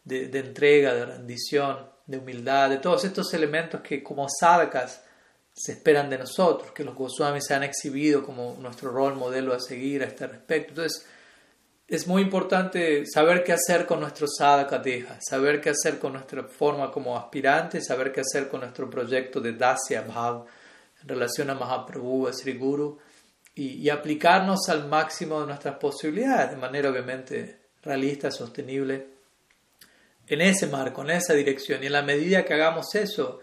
de, 0.04 0.28
de, 0.28 0.40
entrega, 0.40 0.94
de 0.94 1.06
rendición, 1.06 1.90
de 2.06 2.18
humildad, 2.18 2.70
de 2.70 2.78
todos 2.78 3.06
estos 3.06 3.34
elementos 3.34 3.80
que 3.80 4.04
como 4.04 4.28
sadhakas 4.28 5.02
se 5.54 5.74
esperan 5.74 6.10
de 6.10 6.18
nosotros, 6.18 6.72
que 6.72 6.84
los 6.84 6.96
Goswamis 6.96 7.46
se 7.46 7.54
han 7.54 7.64
exhibido 7.64 8.24
como 8.24 8.56
nuestro 8.60 8.92
rol 8.92 9.16
modelo 9.16 9.54
a 9.54 9.60
seguir 9.60 10.04
a 10.04 10.08
este 10.08 10.28
respecto. 10.28 10.70
Entonces, 10.72 11.06
es 11.92 12.08
muy 12.08 12.22
importante 12.22 13.06
saber 13.06 13.44
qué 13.44 13.52
hacer 13.52 13.86
con 13.86 14.00
nuestro 14.00 14.26
sadhaka 14.26 14.82
saber 15.20 15.60
qué 15.60 15.72
hacer 15.72 16.00
con 16.00 16.14
nuestra 16.14 16.44
forma 16.46 16.90
como 16.90 17.18
aspirante, 17.18 17.82
saber 17.82 18.14
qué 18.14 18.22
hacer 18.22 18.48
con 18.48 18.62
nuestro 18.62 18.90
proyecto 18.90 19.42
de 19.42 19.54
Dasya 19.54 20.02
Bhav 20.02 20.46
en 21.02 21.08
relación 21.10 21.50
a 21.50 21.56
Mahaprabhu, 21.56 22.28
a 22.28 22.34
Sri 22.34 22.54
Guru, 22.54 22.98
y, 23.54 23.90
aplicarnos 23.90 24.70
al 24.70 24.88
máximo 24.88 25.42
de 25.42 25.48
nuestras 25.48 25.76
posibilidades, 25.76 26.52
de 26.52 26.56
manera 26.56 26.90
obviamente 26.90 27.60
realista, 27.84 28.32
sostenible, 28.32 29.08
en 30.28 30.40
ese 30.40 30.68
marco, 30.68 31.02
en 31.02 31.10
esa 31.10 31.34
dirección. 31.34 31.84
Y 31.84 31.88
en 31.88 31.92
la 31.92 32.02
medida 32.02 32.46
que 32.46 32.54
hagamos 32.54 32.96
eso, 32.96 33.42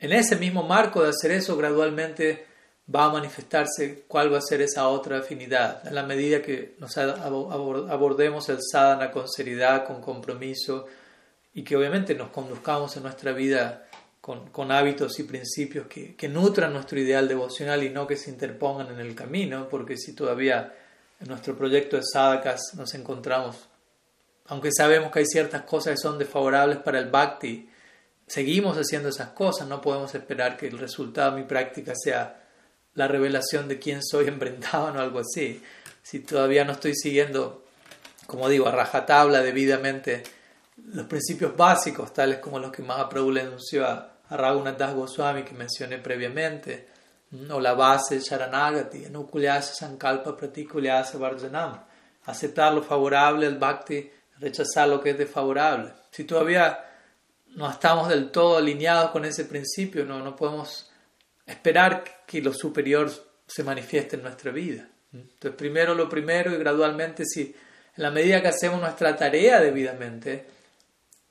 en 0.00 0.12
ese 0.12 0.36
mismo 0.36 0.62
marco 0.62 1.02
de 1.02 1.10
hacer 1.10 1.30
eso, 1.30 1.56
gradualmente 1.56 2.46
va 2.92 3.04
a 3.04 3.12
manifestarse 3.12 4.04
cuál 4.08 4.32
va 4.32 4.38
a 4.38 4.42
ser 4.42 4.62
esa 4.62 4.88
otra 4.88 5.18
afinidad. 5.18 5.86
En 5.86 5.94
la 5.94 6.02
medida 6.02 6.42
que 6.42 6.74
nos 6.78 6.96
abordemos 6.96 8.48
el 8.48 8.58
sadhana 8.60 9.10
con 9.10 9.28
seriedad, 9.28 9.86
con 9.86 10.00
compromiso 10.00 10.86
y 11.54 11.62
que 11.62 11.76
obviamente 11.76 12.14
nos 12.14 12.30
conduzcamos 12.30 12.96
en 12.96 13.04
nuestra 13.04 13.32
vida 13.32 13.86
con, 14.20 14.70
hábitos 14.70 15.18
y 15.18 15.24
principios 15.24 15.86
que, 15.86 16.14
que, 16.14 16.28
nutran 16.28 16.72
nuestro 16.72 16.98
ideal 16.98 17.26
devocional 17.26 17.82
y 17.82 17.90
no 17.90 18.06
que 18.06 18.16
se 18.16 18.30
interpongan 18.30 18.88
en 18.92 19.00
el 19.00 19.14
camino, 19.14 19.68
porque 19.68 19.96
si 19.96 20.14
todavía 20.14 20.74
en 21.20 21.28
nuestro 21.28 21.56
proyecto 21.56 21.96
de 21.96 22.02
sadhakas 22.04 22.74
nos 22.74 22.94
encontramos, 22.94 23.68
aunque 24.46 24.70
sabemos 24.72 25.10
que 25.10 25.20
hay 25.20 25.26
ciertas 25.26 25.62
cosas 25.62 25.94
que 25.94 25.96
son 25.96 26.18
desfavorables 26.18 26.78
para 26.78 26.98
el 26.98 27.10
bhakti, 27.10 27.69
seguimos 28.30 28.76
haciendo 28.78 29.08
esas 29.08 29.30
cosas, 29.30 29.66
no 29.66 29.80
podemos 29.80 30.14
esperar 30.14 30.56
que 30.56 30.68
el 30.68 30.78
resultado 30.78 31.32
de 31.32 31.42
mi 31.42 31.48
práctica 31.48 31.94
sea 32.00 32.40
la 32.94 33.08
revelación 33.08 33.66
de 33.66 33.80
quién 33.80 34.04
soy 34.04 34.28
en 34.28 34.40
o 34.72 34.76
algo 34.76 35.18
así. 35.18 35.60
Si 36.00 36.20
todavía 36.20 36.64
no 36.64 36.72
estoy 36.72 36.94
siguiendo, 36.94 37.64
como 38.28 38.48
digo, 38.48 38.68
a 38.68 38.70
rajatabla 38.70 39.42
debidamente 39.42 40.22
los 40.76 41.06
principios 41.06 41.56
básicos, 41.56 42.14
tales 42.14 42.38
como 42.38 42.60
los 42.60 42.70
que 42.70 42.82
Mahaprabhu 42.82 43.32
le 43.32 43.40
anunció 43.40 43.84
a, 43.84 44.12
a 44.28 44.36
Raghunath 44.36 44.94
Goswami 44.94 45.42
que 45.42 45.54
mencioné 45.54 45.98
previamente, 45.98 46.86
o 47.50 47.58
la 47.58 47.74
base 47.74 48.20
Sharanagati, 48.20 49.06
Anukulyasa 49.06 49.74
Sankalpa 49.74 50.36
Pratikulyasa 50.36 51.18
Varjanam, 51.18 51.80
aceptar 52.26 52.72
lo 52.74 52.82
favorable 52.82 53.48
al 53.48 53.58
Bhakti, 53.58 54.08
rechazar 54.38 54.86
lo 54.86 55.00
que 55.00 55.10
es 55.10 55.18
desfavorable. 55.18 55.92
Si 56.12 56.22
todavía 56.22 56.89
no 57.56 57.70
estamos 57.70 58.08
del 58.08 58.30
todo 58.30 58.58
alineados 58.58 59.10
con 59.10 59.24
ese 59.24 59.44
principio, 59.44 60.04
no, 60.04 60.20
no 60.20 60.36
podemos 60.36 60.90
esperar 61.46 62.24
que 62.26 62.40
lo 62.40 62.52
superior 62.52 63.10
se 63.46 63.64
manifieste 63.64 64.16
en 64.16 64.22
nuestra 64.22 64.52
vida. 64.52 64.88
Entonces, 65.12 65.56
primero 65.56 65.94
lo 65.94 66.08
primero 66.08 66.52
y 66.52 66.58
gradualmente, 66.58 67.24
si 67.24 67.42
en 67.96 68.02
la 68.02 68.10
medida 68.10 68.40
que 68.40 68.48
hacemos 68.48 68.80
nuestra 68.80 69.16
tarea 69.16 69.60
debidamente, 69.60 70.46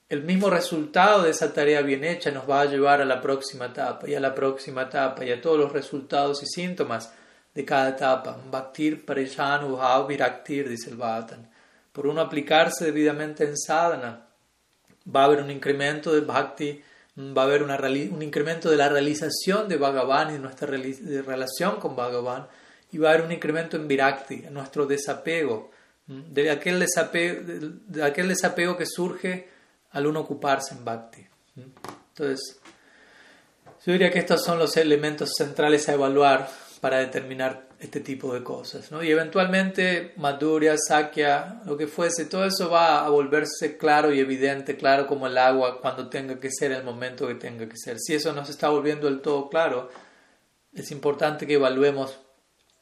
el 0.10 0.24
mismo 0.24 0.50
resultado 0.50 1.24
de 1.24 1.30
esa 1.30 1.54
tarea 1.54 1.82
bien 1.82 2.04
hecha 2.04 2.32
nos 2.32 2.50
va 2.50 2.62
a 2.62 2.66
llevar 2.66 3.02
a 3.02 3.06
la 3.06 3.22
próxima 3.22 3.68
etapa 3.68 4.10
y 4.10 4.16
a 4.16 4.20
la 4.20 4.34
próxima 4.34 4.84
etapa 4.84 5.24
y 5.24 5.32
a 5.32 5.40
todos 5.40 5.58
los 5.58 5.72
resultados 5.72 6.42
y 6.44 6.48
síntomas 6.48 7.14
de 7.54 7.64
cada 7.64 7.90
etapa. 7.90 8.38
Bhaktir 8.50 9.06
parishanu 9.06 9.78
bhav 9.78 10.08
viraktir, 10.08 10.68
dice 10.68 10.90
el 10.90 10.98
Bhatan. 10.98 11.50
Por 11.92 12.08
uno 12.08 12.22
aplicarse 12.22 12.86
debidamente 12.86 13.44
en 13.44 13.58
sadhana, 13.58 14.29
va 15.14 15.22
a 15.22 15.26
haber 15.26 15.42
un 15.42 15.52
incremento 15.52 16.14
de 16.14 16.22
bhakti 16.22 16.82
va 17.20 17.42
a 17.42 17.46
haber 17.46 17.64
un 17.64 18.22
incremento 18.22 18.70
de 18.70 18.78
la 18.78 18.90
realización 18.90 19.68
de 19.68 19.78
Bhagavan 19.78 20.30
y 20.30 20.34
de 20.34 20.40
nuestra 20.40 20.68
relación 20.68 21.80
con 21.80 21.96
Bhagavan, 21.96 22.48
y 22.92 22.98
va 22.98 23.10
a 23.10 23.14
haber 23.14 23.26
un 23.26 23.32
incremento 23.32 23.78
en 23.78 23.88
Virakti, 23.88 24.46
en 24.46 24.54
nuestro 24.54 24.86
desapego, 24.86 25.72
de 26.08 26.50
aquel 26.50 26.80
desapego, 26.80 27.42
de 27.88 28.04
aquel 28.04 28.30
desapego 28.30 28.78
que 28.78 28.86
surge 28.86 29.50
al 29.92 30.08
uno 30.08 30.22
ocuparse 30.22 30.74
en 30.74 30.86
Bhakti. 30.86 31.26
Entonces, 31.56 32.60
yo 33.86 33.92
diría 33.92 34.12
que 34.12 34.20
estos 34.20 34.44
son 34.44 34.58
los 34.58 34.76
elementos 34.78 35.32
centrales 35.38 35.88
a 35.90 35.94
evaluar 35.94 36.50
para 36.80 37.00
determinar 37.00 37.68
este 37.80 38.02
tipo 38.02 38.34
de 38.34 38.44
cosas. 38.44 38.92
¿no? 38.92 39.02
Y 39.02 39.12
eventualmente 39.12 40.14
Madhurya, 40.18 40.76
Sakya, 40.78 41.62
lo 41.66 41.78
que 41.78 41.88
fuese, 41.88 42.26
todo 42.26 42.46
eso 42.46 42.70
va 42.70 43.06
a 43.06 43.10
volverse 43.10 43.78
claro 43.78 44.14
y 44.14 44.20
evidente, 44.20 44.76
claro 44.76 45.08
como 45.08 45.28
el 45.28 45.38
agua 45.38 45.80
cuando 45.80 46.10
tenga 46.10 46.40
que 46.40 46.52
ser 46.52 46.72
el 46.72 46.84
momento 46.84 47.28
que 47.28 47.36
tenga 47.36 47.68
que 47.68 47.78
ser. 47.78 47.98
Si 48.00 48.14
eso 48.14 48.34
no 48.34 48.46
se 48.46 48.52
está 48.52 48.70
volviendo 48.70 49.08
del 49.08 49.22
todo 49.22 49.50
claro, 49.50 49.90
es 50.74 50.92
importante 50.92 51.48
que 51.48 51.54
evaluemos 51.54 52.20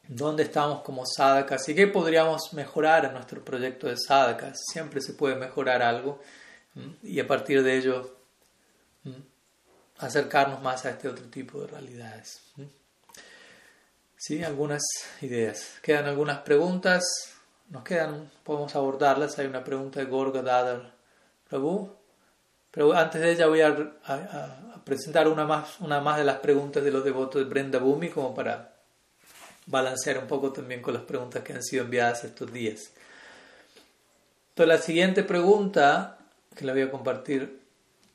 dónde 0.07 0.43
estamos 0.43 0.81
como 0.81 1.05
sadhakas 1.05 1.67
y 1.69 1.75
qué 1.75 1.87
podríamos 1.87 2.53
mejorar 2.53 3.05
en 3.05 3.13
nuestro 3.13 3.43
proyecto 3.43 3.87
de 3.87 3.97
sadhakas. 3.97 4.59
Siempre 4.71 5.01
se 5.01 5.13
puede 5.13 5.35
mejorar 5.35 5.81
algo 5.81 6.19
y 7.03 7.19
a 7.19 7.27
partir 7.27 7.61
de 7.63 7.77
ello 7.77 8.17
acercarnos 9.99 10.61
más 10.61 10.85
a 10.85 10.91
este 10.91 11.07
otro 11.07 11.25
tipo 11.25 11.61
de 11.61 11.67
realidades. 11.67 12.41
Sí, 14.18 14.43
algunas 14.43 14.82
ideas. 15.22 15.78
Quedan 15.84 16.05
algunas 16.05 16.39
preguntas. 16.39 17.03
Nos 17.70 17.84
quedan, 17.84 18.32
podemos 18.43 18.76
abordarlas. 18.76 19.38
Hay 19.38 19.45
una 19.45 19.63
pregunta 19.63 19.99
de 19.99 20.07
Gorga 20.07 20.41
Dadar 20.41 20.91
Prabhu. 21.47 21.95
Pero 22.72 22.93
antes 22.93 23.22
de 23.22 23.32
ella 23.32 23.47
voy 23.47 23.61
a, 23.61 23.76
presentar 24.84 25.28
una 25.28 25.45
más, 25.45 25.80
una 25.80 26.01
más 26.01 26.18
de 26.18 26.24
las 26.24 26.38
preguntas 26.38 26.84
de 26.84 26.91
los 26.91 27.03
devotos 27.03 27.41
de 27.41 27.49
Brenda 27.49 27.80
Bhumi 27.80 28.09
como 28.09 28.34
para 28.34 28.74
balancear 29.68 30.18
un 30.18 30.28
poco 30.28 30.51
también 30.51 30.82
con 30.82 30.93
las 30.93 31.03
preguntas 31.03 31.43
que 31.43 31.53
han 31.53 31.63
sido 31.63 31.86
enviadas 31.86 32.24
estos 32.24 32.51
días. 32.51 32.91
Entonces 34.49 34.68
la 34.68 34.82
siguiente 34.82 35.24
pregunta, 35.24 36.18
que 36.55 36.65
la 36.65 36.74
voy 36.74 36.84
a 36.84 36.91
compartir 36.91 37.61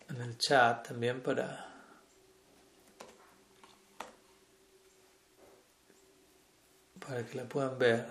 en 0.08 0.20
el 0.20 0.38
chat 0.38 0.88
también 0.88 1.20
para 1.20 1.71
para 7.06 7.24
que 7.24 7.36
la 7.36 7.44
puedan 7.44 7.78
ver. 7.78 8.06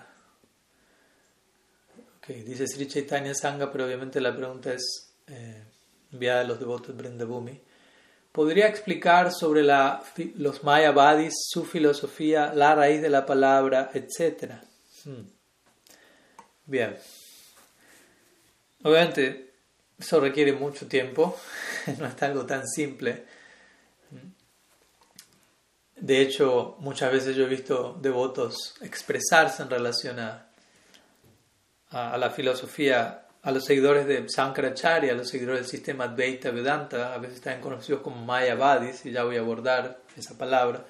Okay, 2.18 2.42
dice 2.42 2.66
Sri 2.66 2.86
Chaitanya 2.86 3.34
Sangha, 3.34 3.70
pero 3.72 3.84
obviamente 3.84 4.20
la 4.20 4.36
pregunta 4.36 4.72
es 4.72 5.14
eh, 5.26 5.64
enviada 6.12 6.42
a 6.42 6.44
los 6.44 6.58
devotos 6.58 6.88
de 6.88 7.02
Brindabhumi. 7.02 7.60
¿Podría 8.30 8.68
explicar 8.68 9.32
sobre 9.32 9.62
la, 9.62 10.02
los 10.36 10.64
Mayavadis, 10.64 11.34
su 11.50 11.64
filosofía, 11.64 12.52
la 12.54 12.74
raíz 12.74 13.02
de 13.02 13.10
la 13.10 13.26
palabra, 13.26 13.90
etcétera? 13.92 14.62
Hmm. 15.04 15.24
Bien. 16.64 16.96
Obviamente, 18.84 19.52
eso 19.98 20.20
requiere 20.20 20.52
mucho 20.52 20.86
tiempo, 20.86 21.36
no 21.98 22.06
es 22.06 22.22
algo 22.22 22.46
tan 22.46 22.66
simple. 22.66 23.24
De 26.02 26.20
hecho, 26.20 26.74
muchas 26.80 27.12
veces 27.12 27.36
yo 27.36 27.44
he 27.44 27.48
visto 27.48 27.96
devotos 28.02 28.74
expresarse 28.80 29.62
en 29.62 29.70
relación 29.70 30.18
a, 30.18 30.48
a, 31.90 32.18
la 32.18 32.28
filosofía, 32.30 33.28
a 33.40 33.52
los 33.52 33.64
seguidores 33.64 34.08
de 34.08 34.28
Sankaracharya, 34.28 35.12
a 35.12 35.14
los 35.14 35.28
seguidores 35.28 35.60
del 35.60 35.70
sistema 35.70 36.04
Advaita 36.06 36.50
Vedanta, 36.50 37.14
a 37.14 37.18
veces 37.18 37.36
están 37.36 37.60
conocidos 37.60 38.00
como 38.00 38.16
Mayavadis, 38.16 39.06
y 39.06 39.12
ya 39.12 39.22
voy 39.22 39.36
a 39.36 39.42
abordar 39.42 40.00
esa 40.16 40.36
palabra. 40.36 40.84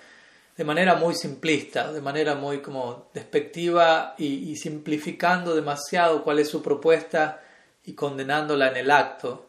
de 0.57 0.65
manera 0.65 0.95
muy 0.95 1.15
simplista, 1.15 1.93
de 1.93 2.01
manera 2.01 2.35
muy 2.35 2.63
como 2.63 3.11
despectiva 3.13 4.15
y, 4.17 4.57
simplificando 4.57 5.55
demasiado 5.55 6.25
cuál 6.25 6.39
es 6.39 6.49
su 6.49 6.63
propuesta 6.63 7.43
y 7.85 7.93
condenándola 7.93 8.69
en 8.69 8.79
el 8.79 8.91
acto. 8.91 9.49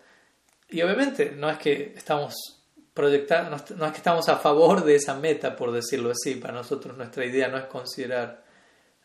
Y 0.67 0.81
obviamente 0.81 1.31
no 1.31 1.49
es 1.49 1.57
que 1.57 1.93
estamos 1.95 2.62
proyectando, 2.93 3.57
no 3.75 3.85
es 3.85 3.91
que 3.91 3.97
estamos 3.97 4.29
a 4.29 4.37
favor 4.37 4.83
de 4.83 4.95
esa 4.95 5.15
meta, 5.15 5.55
por 5.55 5.71
decirlo 5.71 6.11
así. 6.11 6.35
Para 6.35 6.53
nosotros 6.53 6.95
nuestra 6.95 7.25
idea 7.25 7.47
no 7.47 7.57
es 7.57 7.65
considerar 7.65 8.43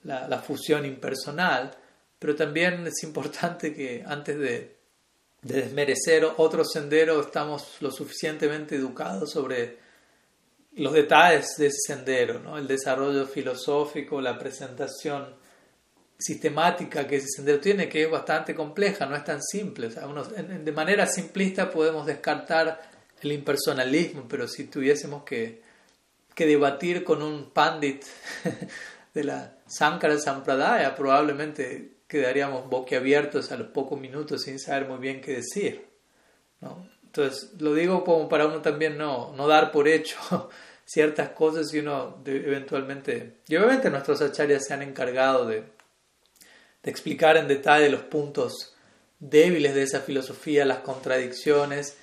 la, 0.04 0.28
la 0.28 0.38
fusión 0.38 0.84
impersonal, 0.84 1.70
pero 2.18 2.34
también 2.34 2.86
es 2.86 3.02
importante 3.02 3.74
que 3.74 4.04
antes 4.06 4.38
de, 4.38 4.76
de 5.42 5.62
desmerecer 5.62 6.26
otro 6.36 6.64
sendero 6.64 7.20
estamos 7.20 7.76
lo 7.80 7.90
suficientemente 7.90 8.76
educados 8.76 9.30
sobre 9.30 9.78
los 10.76 10.92
detalles 10.92 11.56
de 11.56 11.68
ese 11.68 11.78
sendero, 11.86 12.38
¿no? 12.40 12.58
el 12.58 12.66
desarrollo 12.66 13.26
filosófico, 13.26 14.20
la 14.20 14.38
presentación 14.38 15.34
sistemática 16.18 17.06
que 17.06 17.16
ese 17.16 17.28
sendero 17.28 17.60
tiene, 17.60 17.88
que 17.88 18.02
es 18.02 18.10
bastante 18.10 18.54
compleja, 18.54 19.06
no 19.06 19.16
es 19.16 19.24
tan 19.24 19.42
simple. 19.42 19.88
de 19.88 20.72
manera 20.72 21.06
simplista 21.06 21.70
podemos 21.70 22.06
descartar 22.06 22.97
el 23.22 23.32
impersonalismo, 23.32 24.26
pero 24.28 24.46
si 24.48 24.64
tuviésemos 24.64 25.24
que, 25.24 25.62
que 26.34 26.46
debatir 26.46 27.04
con 27.04 27.22
un 27.22 27.50
pandit 27.50 28.04
de 29.14 29.24
la 29.24 29.58
Sankara 29.66 30.18
Sampradaya, 30.18 30.94
probablemente 30.94 31.98
quedaríamos 32.06 32.68
boquiabiertos 32.68 33.52
a 33.52 33.56
los 33.56 33.68
pocos 33.68 34.00
minutos 34.00 34.42
sin 34.42 34.58
saber 34.58 34.88
muy 34.88 34.98
bien 34.98 35.20
qué 35.20 35.36
decir. 35.36 35.86
¿no? 36.60 36.88
Entonces, 37.04 37.50
lo 37.60 37.74
digo 37.74 38.04
como 38.04 38.28
para 38.28 38.46
uno 38.46 38.62
también 38.62 38.96
no, 38.96 39.32
no 39.34 39.46
dar 39.46 39.72
por 39.72 39.88
hecho 39.88 40.16
ciertas 40.84 41.30
cosas 41.30 41.72
y 41.74 41.80
uno 41.80 42.22
eventualmente... 42.24 43.38
Y 43.48 43.56
obviamente 43.56 43.90
nuestros 43.90 44.22
acharyas 44.22 44.64
se 44.66 44.74
han 44.74 44.82
encargado 44.82 45.46
de, 45.46 45.64
de 46.82 46.90
explicar 46.90 47.36
en 47.36 47.48
detalle 47.48 47.90
los 47.90 48.02
puntos 48.02 48.74
débiles 49.18 49.74
de 49.74 49.82
esa 49.82 50.00
filosofía, 50.00 50.64
las 50.64 50.78
contradicciones 50.78 51.96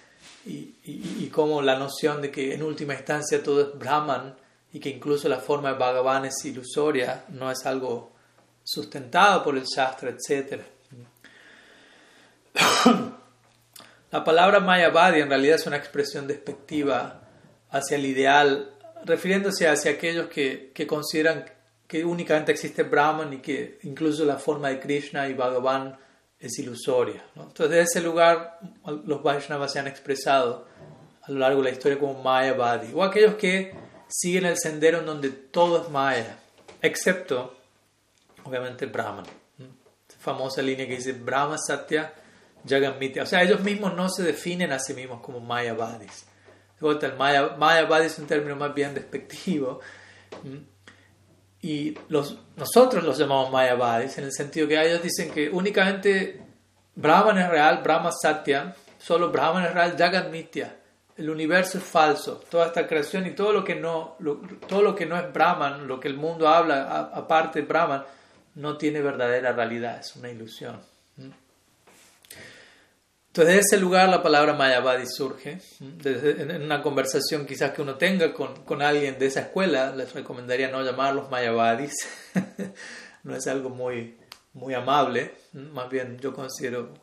y, 0.45 0.75
y, 0.83 1.29
cómo 1.33 1.61
la 1.61 1.77
noción 1.77 2.21
de 2.21 2.29
que 2.29 2.53
en 2.53 2.61
última 2.61 2.93
instancia 2.93 3.41
todo 3.41 3.61
es 3.61 3.79
Brahman 3.79 4.35
y 4.71 4.79
que 4.79 4.89
incluso 4.89 5.27
la 5.27 5.39
forma 5.39 5.73
de 5.73 5.79
Bhagavan 5.79 6.25
es 6.25 6.45
ilusoria, 6.45 7.25
no 7.29 7.49
es 7.49 7.65
algo 7.65 8.11
sustentado 8.63 9.43
por 9.43 9.57
el 9.57 9.63
Shastra, 9.63 10.11
etc. 10.11 10.61
La 14.11 14.23
palabra 14.23 14.59
Mayavadi 14.59 15.21
en 15.21 15.29
realidad 15.29 15.55
es 15.55 15.65
una 15.67 15.77
expresión 15.77 16.27
despectiva 16.27 17.21
hacia 17.71 17.97
el 17.97 18.05
ideal 18.05 18.71
refiriéndose 19.03 19.67
hacia 19.67 19.91
aquellos 19.91 20.27
que, 20.27 20.71
que, 20.73 20.87
consideran 20.87 21.45
que 21.87 22.05
únicamente 22.05 22.51
existe 22.51 22.83
Brahman 22.83 23.33
y 23.33 23.37
que 23.39 23.79
incluso 23.83 24.23
la 24.25 24.37
forma 24.37 24.69
de 24.69 24.79
Krishna 24.79 25.27
y 25.27 25.33
Bhagavan 25.33 25.97
es 26.39 26.59
ilusoria. 26.59 27.23
Entonces, 27.35 27.69
de 27.69 27.81
ese 27.81 28.01
lugar, 28.01 28.59
los 29.05 29.23
Vaishnavas 29.23 29.71
se 29.71 29.79
han 29.79 29.87
expresado 29.87 30.67
a 31.21 31.31
lo 31.31 31.39
largo 31.39 31.59
de 31.59 31.69
la 31.69 31.75
historia 31.75 31.99
como 31.99 32.21
Mayavadi, 32.21 32.91
o 32.93 33.03
aquellos 33.03 33.35
que 33.35 33.75
siguen 34.07 34.45
el 34.45 34.57
sendero 34.57 34.99
en 34.99 35.05
donde 35.05 35.29
todo 35.29 35.81
es 35.81 35.89
Maya, 35.89 36.37
excepto, 36.81 37.57
obviamente, 38.43 38.85
Brahman. 38.85 39.25
Famosa 40.19 40.61
línea 40.61 40.87
que 40.87 40.95
dice 40.95 41.13
Brahma 41.13 41.55
Satya 41.57 42.11
Jagan 42.67 42.97
O 43.21 43.25
sea, 43.27 43.43
ellos 43.43 43.61
mismos 43.61 43.93
no 43.93 44.09
se 44.09 44.23
definen 44.23 44.71
a 44.71 44.79
sí 44.79 44.95
mismos 44.95 45.21
como 45.21 45.39
Mayavadis 45.39 46.25
el 46.81 47.15
Maya, 47.17 47.55
Mayavadi 47.57 48.05
es 48.05 48.19
un 48.19 48.27
término 48.27 48.55
más 48.55 48.73
bien 48.73 48.93
despectivo. 48.93 49.79
Y 51.65 51.97
los, 52.09 52.37
nosotros 52.57 53.03
los 53.03 53.17
llamamos 53.17 53.51
Mayavadis 53.51 54.19
en 54.19 54.25
el 54.25 54.31
sentido 54.31 54.67
que 54.67 54.79
ellos 54.79 55.01
dicen 55.01 55.31
que 55.31 55.49
únicamente 55.49 56.39
Brahman 56.93 57.39
es 57.39 57.49
real, 57.49 57.81
Brahma 57.81 58.11
Satya, 58.11 58.75
solo 58.99 59.31
Brahman 59.31 59.65
es 59.65 59.73
real, 59.73 59.95
Jagat 59.97 60.29
Mitya. 60.29 60.75
El 61.17 61.27
universo 61.27 61.79
es 61.79 61.83
falso, 61.83 62.43
toda 62.51 62.67
esta 62.67 62.85
creación 62.85 63.25
y 63.25 63.31
todo 63.31 63.51
lo 63.51 63.63
que 63.63 63.73
no, 63.73 64.15
todo 64.67 64.83
lo 64.83 64.93
que 64.93 65.07
no 65.07 65.17
es 65.17 65.33
Brahman, 65.33 65.87
lo 65.87 65.99
que 65.99 66.07
el 66.07 66.17
mundo 66.17 66.47
habla 66.47 67.09
aparte 67.11 67.61
de 67.61 67.65
Brahman, 67.65 68.03
no 68.53 68.77
tiene 68.77 69.01
verdadera 69.01 69.51
realidad, 69.51 69.99
es 70.01 70.15
una 70.15 70.29
ilusión. 70.29 70.79
Entonces, 73.35 73.53
de 73.53 73.59
ese 73.59 73.77
lugar 73.81 74.07
la 74.07 74.23
palabra 74.23 74.53
Mayavadi 74.53 75.05
surge. 75.07 75.59
en 76.05 76.61
una 76.61 76.81
conversación 76.81 77.45
quizás 77.45 77.71
que 77.71 77.81
uno 77.81 77.95
tenga 77.95 78.31
con, 78.31 78.63
con, 78.63 78.81
alguien 78.81 79.19
de 79.19 79.25
esa 79.25 79.41
escuela, 79.41 79.93
les 79.93 80.13
recomendaría 80.13 80.69
no 80.71 80.81
llamarlos 80.81 81.29
Mayavadis. 81.29 81.95
no 83.23 83.35
es 83.35 83.45
algo 83.47 83.69
muy, 83.69 84.17
muy 84.53 84.73
amable. 84.73 85.33
Más 85.51 85.89
bien 85.89 86.17
yo 86.17 86.33
considero 86.33 86.93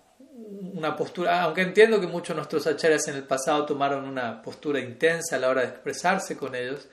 una 0.73 0.97
postura, 0.97 1.43
aunque 1.43 1.61
entiendo 1.61 2.01
que 2.01 2.07
muchos 2.07 2.29
de 2.29 2.37
nuestros 2.37 2.67
acharyas 2.67 3.07
en 3.09 3.17
el 3.17 3.25
pasado 3.25 3.67
tomaron 3.67 4.07
una 4.07 4.41
postura 4.41 4.81
intensa 4.81 5.37
a 5.37 5.39
la 5.39 5.51
hora 5.51 5.61
de 5.61 5.69
expresarse 5.69 6.39
con 6.39 6.55
ellos, 6.55 6.89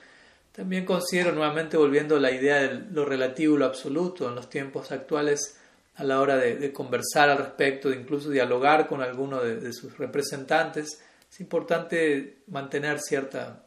también 0.52 0.84
considero 0.84 1.32
nuevamente 1.32 1.78
volviendo 1.78 2.16
a 2.16 2.20
la 2.20 2.30
idea 2.30 2.56
de 2.56 2.74
lo 2.90 3.06
relativo 3.06 3.54
y 3.54 3.60
lo 3.60 3.64
absoluto 3.64 4.28
en 4.28 4.34
los 4.34 4.50
tiempos 4.50 4.92
actuales 4.92 5.59
a 5.96 6.04
la 6.04 6.20
hora 6.20 6.36
de, 6.36 6.72
conversar 6.72 7.28
al 7.28 7.38
respecto, 7.38 7.90
de 7.90 7.96
incluso 7.96 8.30
dialogar 8.30 8.86
con 8.86 9.02
alguno 9.02 9.40
de, 9.42 9.72
sus 9.72 9.98
representantes, 9.98 11.00
es 11.30 11.40
importante 11.40 12.42
mantener 12.46 13.00
cierta 13.00 13.66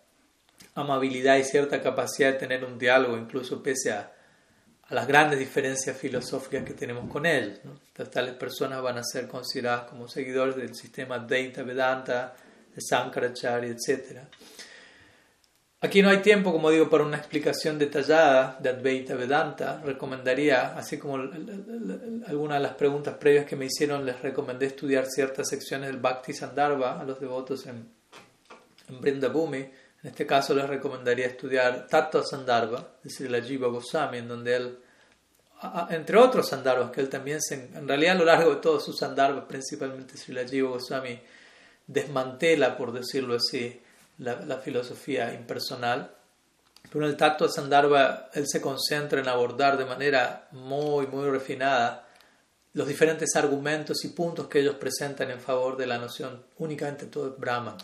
amabilidad 0.75 1.37
y 1.37 1.43
cierta 1.43 1.81
capacidad 1.81 2.33
de 2.33 2.39
tener 2.39 2.65
un 2.65 2.77
diálogo, 2.77 3.17
incluso 3.17 3.61
pese 3.61 3.91
a, 3.91 4.11
las 4.89 5.07
grandes 5.07 5.39
diferencias 5.39 5.97
filosóficas 5.97 6.63
que 6.63 6.73
tenemos 6.73 7.09
con 7.09 7.25
ellos. 7.25 7.59
tales 8.11 8.35
personas 8.35 8.81
van 8.81 8.97
a 8.97 9.03
ser 9.03 9.27
consideradas 9.27 9.89
como 9.89 10.07
seguidores 10.07 10.55
del 10.55 10.75
sistema 10.75 11.17
Dvaita 11.17 11.63
Vedanta, 11.63 12.35
de 12.75 12.81
Sankaracharya, 12.81 13.71
etc. 13.71 14.19
Aquí 15.83 16.01
no 16.01 16.07
hay 16.07 16.19
tiempo, 16.19 16.53
como 16.53 16.69
digo, 16.69 16.89
para 16.89 17.03
una 17.03 17.17
explicación 17.17 17.77
detallada 17.77 18.57
de 18.61 18.69
Advaita 18.69 19.15
Vedanta. 19.15 19.81
Recomendaría, 19.83 20.77
así 20.77 20.97
como 20.97 21.15
algunas 21.17 22.57
de 22.57 22.63
las 22.63 22.75
preguntas 22.75 23.17
previas 23.17 23.45
que 23.45 23.57
me 23.57 23.65
hicieron, 23.65 24.05
les 24.05 24.21
recomendé 24.21 24.67
estudiar 24.67 25.05
ciertas 25.07 25.49
secciones 25.49 25.89
del 25.89 25.99
Bhakti 25.99 26.31
Sandarbha 26.31 27.01
a 27.01 27.03
los 27.03 27.19
devotos 27.19 27.65
en, 27.65 27.85
en 28.87 29.01
Brindabhumi. 29.01 29.57
En 29.57 30.09
este 30.09 30.25
caso 30.25 30.55
les 30.55 30.69
recomendaría 30.69 31.25
estudiar 31.25 31.85
Tattva 31.85 32.23
Sandarbha 32.23 32.87
de 33.03 33.09
Srila 33.09 33.41
Jiva 33.41 33.67
Goswami, 33.67 34.19
en 34.19 34.27
donde 34.29 34.55
él, 34.55 34.79
entre 35.89 36.17
otros 36.17 36.47
Sandarbhas, 36.47 36.91
que 36.91 37.01
él 37.01 37.09
también, 37.09 37.41
se, 37.41 37.55
en 37.55 37.85
realidad 37.85 38.15
a 38.15 38.19
lo 38.19 38.25
largo 38.25 38.51
de 38.51 38.61
todos 38.61 38.85
sus 38.85 38.97
Sandarbhas, 38.97 39.43
principalmente 39.49 40.15
Srila 40.15 40.47
Jiva 40.47 40.69
Goswami, 40.69 41.19
desmantela, 41.87 42.77
por 42.77 42.93
decirlo 42.93 43.35
así, 43.35 43.81
la, 44.23 44.57
filosofía 44.57 45.33
impersonal. 45.33 46.15
Pero 46.91 47.05
en 47.05 47.11
el 47.11 47.17
Tattva 47.17 47.49
Sandarbha 47.49 48.29
él 48.33 48.47
se 48.47 48.61
concentra 48.61 49.19
en 49.19 49.27
abordar 49.27 49.77
de 49.77 49.85
manera 49.85 50.47
muy, 50.51 51.07
muy 51.07 51.29
refinada 51.29 52.07
los 52.73 52.87
diferentes 52.87 53.35
argumentos 53.35 54.03
y 54.03 54.09
puntos 54.09 54.47
que 54.47 54.59
ellos 54.59 54.75
presentan 54.75 55.29
en 55.29 55.39
favor 55.39 55.77
de 55.77 55.85
la 55.85 55.97
noción 55.97 56.43
únicamente 56.57 57.05
todo 57.05 57.27
es 57.29 57.39
Brahman. 57.39 57.77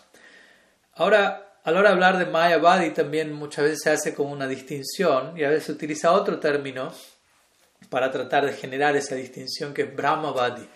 Ahora, 0.96 1.60
a 1.64 1.72
la 1.72 1.80
hora 1.80 1.90
de 1.90 1.94
hablar 1.94 2.18
de 2.18 2.26
Mayavadi 2.26 2.92
también 2.92 3.32
muchas 3.32 3.66
veces 3.66 3.80
se 3.84 3.90
hace 3.92 4.16
como 4.16 4.32
una 4.32 4.48
distinción 4.48 5.38
y 5.38 5.44
a 5.44 5.50
veces 5.50 5.66
se 5.66 5.72
utiliza 5.74 6.12
otro 6.12 6.40
término 6.40 6.92
para 7.90 8.12
tratar 8.12 8.46
de 8.46 8.54
generar 8.54 8.96
esa 8.96 9.16
distinción 9.16 9.74
que 9.74 9.84
es 9.84 9.96
Brahmavadi. 9.96 10.68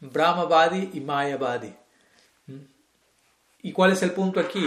Brahmavadi 0.00 0.90
y 0.94 1.00
Mayavadi. 1.00 1.74
¿Y 3.64 3.72
cuál 3.72 3.92
es 3.92 4.02
el 4.02 4.12
punto 4.12 4.40
aquí? 4.40 4.62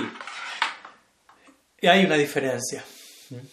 Hay 1.83 2.03
una 2.03 2.15
diferencia. 2.15 2.83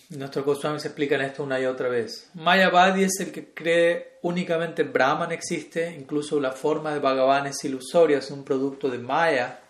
Nuestros 0.09 0.43
Goswamis 0.43 0.87
explican 0.87 1.21
esto 1.21 1.43
una 1.43 1.61
y 1.61 1.67
otra 1.67 1.91
vez. 1.91 2.31
Mayavadi 2.33 3.05
es 3.05 3.21
el 3.21 3.31
que 3.31 3.53
cree 3.53 4.19
únicamente 4.23 4.85
Brahman 4.85 5.33
existe, 5.33 5.93
incluso 5.93 6.41
la 6.41 6.53
forma 6.53 6.95
de 6.95 7.01
Bhagavan 7.01 7.47
es 7.47 7.63
ilusoria, 7.63 8.19
es 8.19 8.31
un 8.31 8.43
producto 8.43 8.89
de 8.89 8.97
Maya, 8.97 9.61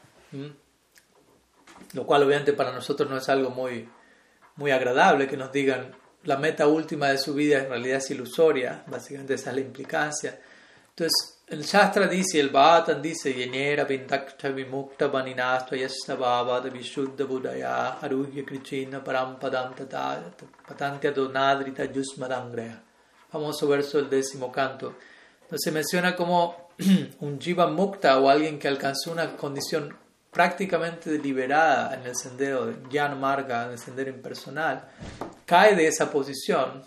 lo 1.92 2.06
cual 2.06 2.22
obviamente 2.22 2.52
para 2.52 2.70
nosotros 2.70 3.10
no 3.10 3.16
es 3.16 3.28
algo 3.28 3.50
muy, 3.50 3.88
muy 4.54 4.70
agradable 4.70 5.26
que 5.26 5.36
nos 5.36 5.50
digan 5.50 5.90
la 6.22 6.36
meta 6.36 6.68
última 6.68 7.08
de 7.08 7.18
su 7.18 7.34
vida 7.34 7.58
en 7.58 7.70
realidad 7.70 7.98
es 7.98 8.12
ilusoria, 8.12 8.84
básicamente 8.86 9.34
esa 9.34 9.50
es 9.50 9.56
la 9.56 9.62
implicancia. 9.62 10.38
Entonces, 10.90 11.33
el 11.54 11.62
Shastra 11.62 12.08
dice, 12.08 12.40
el 12.40 12.48
Bhatan 12.48 13.00
dice, 13.00 13.32
Yenera 13.32 13.84
Vindakta 13.84 14.48
Vimukta 14.48 15.06
Vaninastva 15.06 15.76
Yastabhavad 15.76 16.68
Vishuddha 16.72 17.26
Buddhaya 17.26 18.00
Aruhya 18.00 18.44
Krichina 18.44 19.04
Patantya 19.04 21.12
Donadrita 21.12 21.84
Yusmadangreya. 21.84 22.82
Famoso 23.30 23.68
verso 23.68 23.98
del 23.98 24.10
décimo 24.10 24.50
canto. 24.50 24.96
Entonces 25.42 25.72
menciona 25.72 26.16
como 26.16 26.70
un 27.20 27.40
Jiva 27.40 27.68
Mukta 27.68 28.18
o 28.18 28.28
alguien 28.28 28.58
que 28.58 28.66
alcanzó 28.66 29.12
una 29.12 29.36
condición 29.36 29.96
prácticamente 30.32 31.08
deliberada 31.08 31.94
en 31.94 32.02
el 32.02 32.16
sendero 32.16 32.66
de 32.66 33.08
Marga, 33.10 33.66
en 33.66 33.70
el 33.70 33.78
sendero 33.78 34.10
impersonal, 34.10 34.88
cae 35.46 35.76
de 35.76 35.86
esa 35.86 36.10
posición 36.10 36.84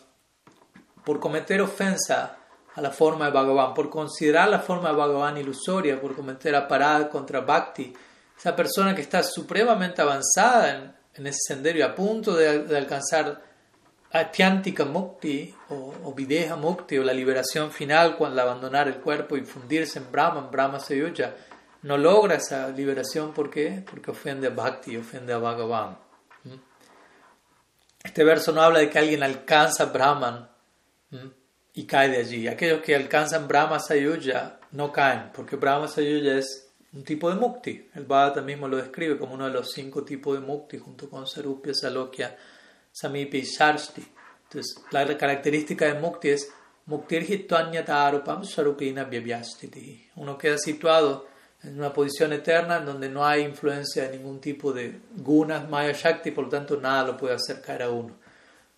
por 1.05 1.21
cometer 1.21 1.61
ofensa 1.61 2.37
a 2.77 2.81
la 2.81 2.91
forma 2.91 3.25
de 3.25 3.31
Bhagavan, 3.31 3.73
por 3.73 3.89
considerar 3.89 4.47
la 4.49 4.59
forma 4.59 4.89
de 4.89 4.95
Bhagavan 4.95 5.37
ilusoria, 5.37 5.99
por 5.99 6.15
cometer 6.15 6.55
aparad 6.55 7.09
contra 7.09 7.41
Bhakti, 7.41 7.91
esa 8.37 8.55
persona 8.55 8.93
que 8.93 9.01
está 9.01 9.23
supremamente 9.23 9.99
avanzada 9.99 10.93
en, 11.15 11.25
ese 11.25 11.39
sendero 11.47 11.79
y 11.79 11.81
a 11.81 11.95
punto 11.95 12.35
de, 12.35 12.65
de 12.65 12.77
alcanzar 12.77 13.41
Atyantika 14.11 14.85
Mukti 14.85 15.51
o, 15.69 15.91
o, 16.03 16.13
Videha 16.13 16.55
Mukti 16.55 16.99
o 16.99 17.03
la 17.03 17.13
liberación 17.13 17.71
final 17.71 18.15
cuando 18.15 18.43
abandonar 18.43 18.87
el 18.87 18.97
cuerpo 18.97 19.35
y 19.35 19.41
fundirse 19.41 19.97
en 19.97 20.11
Brahma, 20.11 20.41
en 20.41 20.51
Brahma 20.51 20.79
Sayuja, 20.79 21.33
no 21.81 21.97
logra 21.97 22.35
esa 22.35 22.69
liberación 22.69 23.33
¿por 23.33 23.49
qué? 23.49 23.83
porque 23.89 24.11
ofende 24.11 24.47
a 24.47 24.51
Bhakti, 24.51 24.95
ofende 24.97 25.33
a 25.33 25.39
Bhagavan. 25.39 25.97
¿Mm? 26.43 26.53
Este 28.03 28.23
verso 28.23 28.51
no 28.51 28.61
habla 28.61 28.77
de 28.77 28.89
que 28.91 28.99
alguien 28.99 29.23
alcanza 29.23 29.85
Brahman 29.85 30.47
¿Mm? 31.09 31.36
Y 31.77 31.85
cae 31.85 32.09
de 32.09 32.17
allí. 32.17 32.47
Aquellos 32.47 32.81
que 32.81 32.95
alcanzan 32.95 33.47
Brahma 33.47 33.79
Sayuja 33.79 34.59
no 34.71 34.91
caen, 34.91 35.29
porque 35.31 35.57
Brahma 35.57 35.87
Sayuja 35.87 36.39
es 36.39 36.71
un 36.91 37.03
tipo 37.03 37.29
de 37.29 37.35
mukti. 37.35 37.87
El 37.93 38.05
Bhagavad 38.05 38.43
mismo 38.43 38.67
lo 38.67 38.77
describe 38.77 39.19
como 39.19 39.35
uno 39.35 39.45
de 39.45 39.51
los 39.51 39.71
cinco 39.73 40.03
tipos 40.03 40.39
de 40.39 40.43
mukti, 40.43 40.79
junto 40.79 41.07
con 41.07 41.27
Sarupya, 41.27 41.75
Salokya, 41.75 42.35
Samipi 42.91 43.37
y 43.37 43.43
Sharsti. 43.43 44.03
Entonces, 44.45 44.83
la 44.89 45.05
característica 45.15 45.85
de 45.85 45.99
mukti 45.99 46.29
es 46.29 46.51
muktirhitvanyataropam 46.87 48.43
sarupina 48.43 49.03
vyavyastiti. 49.03 50.09
Uno 50.15 50.35
queda 50.35 50.57
situado 50.57 51.27
en 51.61 51.77
una 51.77 51.93
posición 51.93 52.33
eterna 52.33 52.77
en 52.77 52.85
donde 52.87 53.07
no 53.07 53.23
hay 53.23 53.43
influencia 53.43 54.09
de 54.09 54.17
ningún 54.17 54.41
tipo 54.41 54.73
de 54.73 54.99
gunas, 55.15 55.69
maya 55.69 55.91
shakti, 55.91 56.31
por 56.31 56.45
lo 56.45 56.49
tanto 56.49 56.81
nada 56.81 57.03
lo 57.09 57.17
puede 57.17 57.35
hacer 57.35 57.61
caer 57.61 57.83
a 57.83 57.91
uno. 57.91 58.15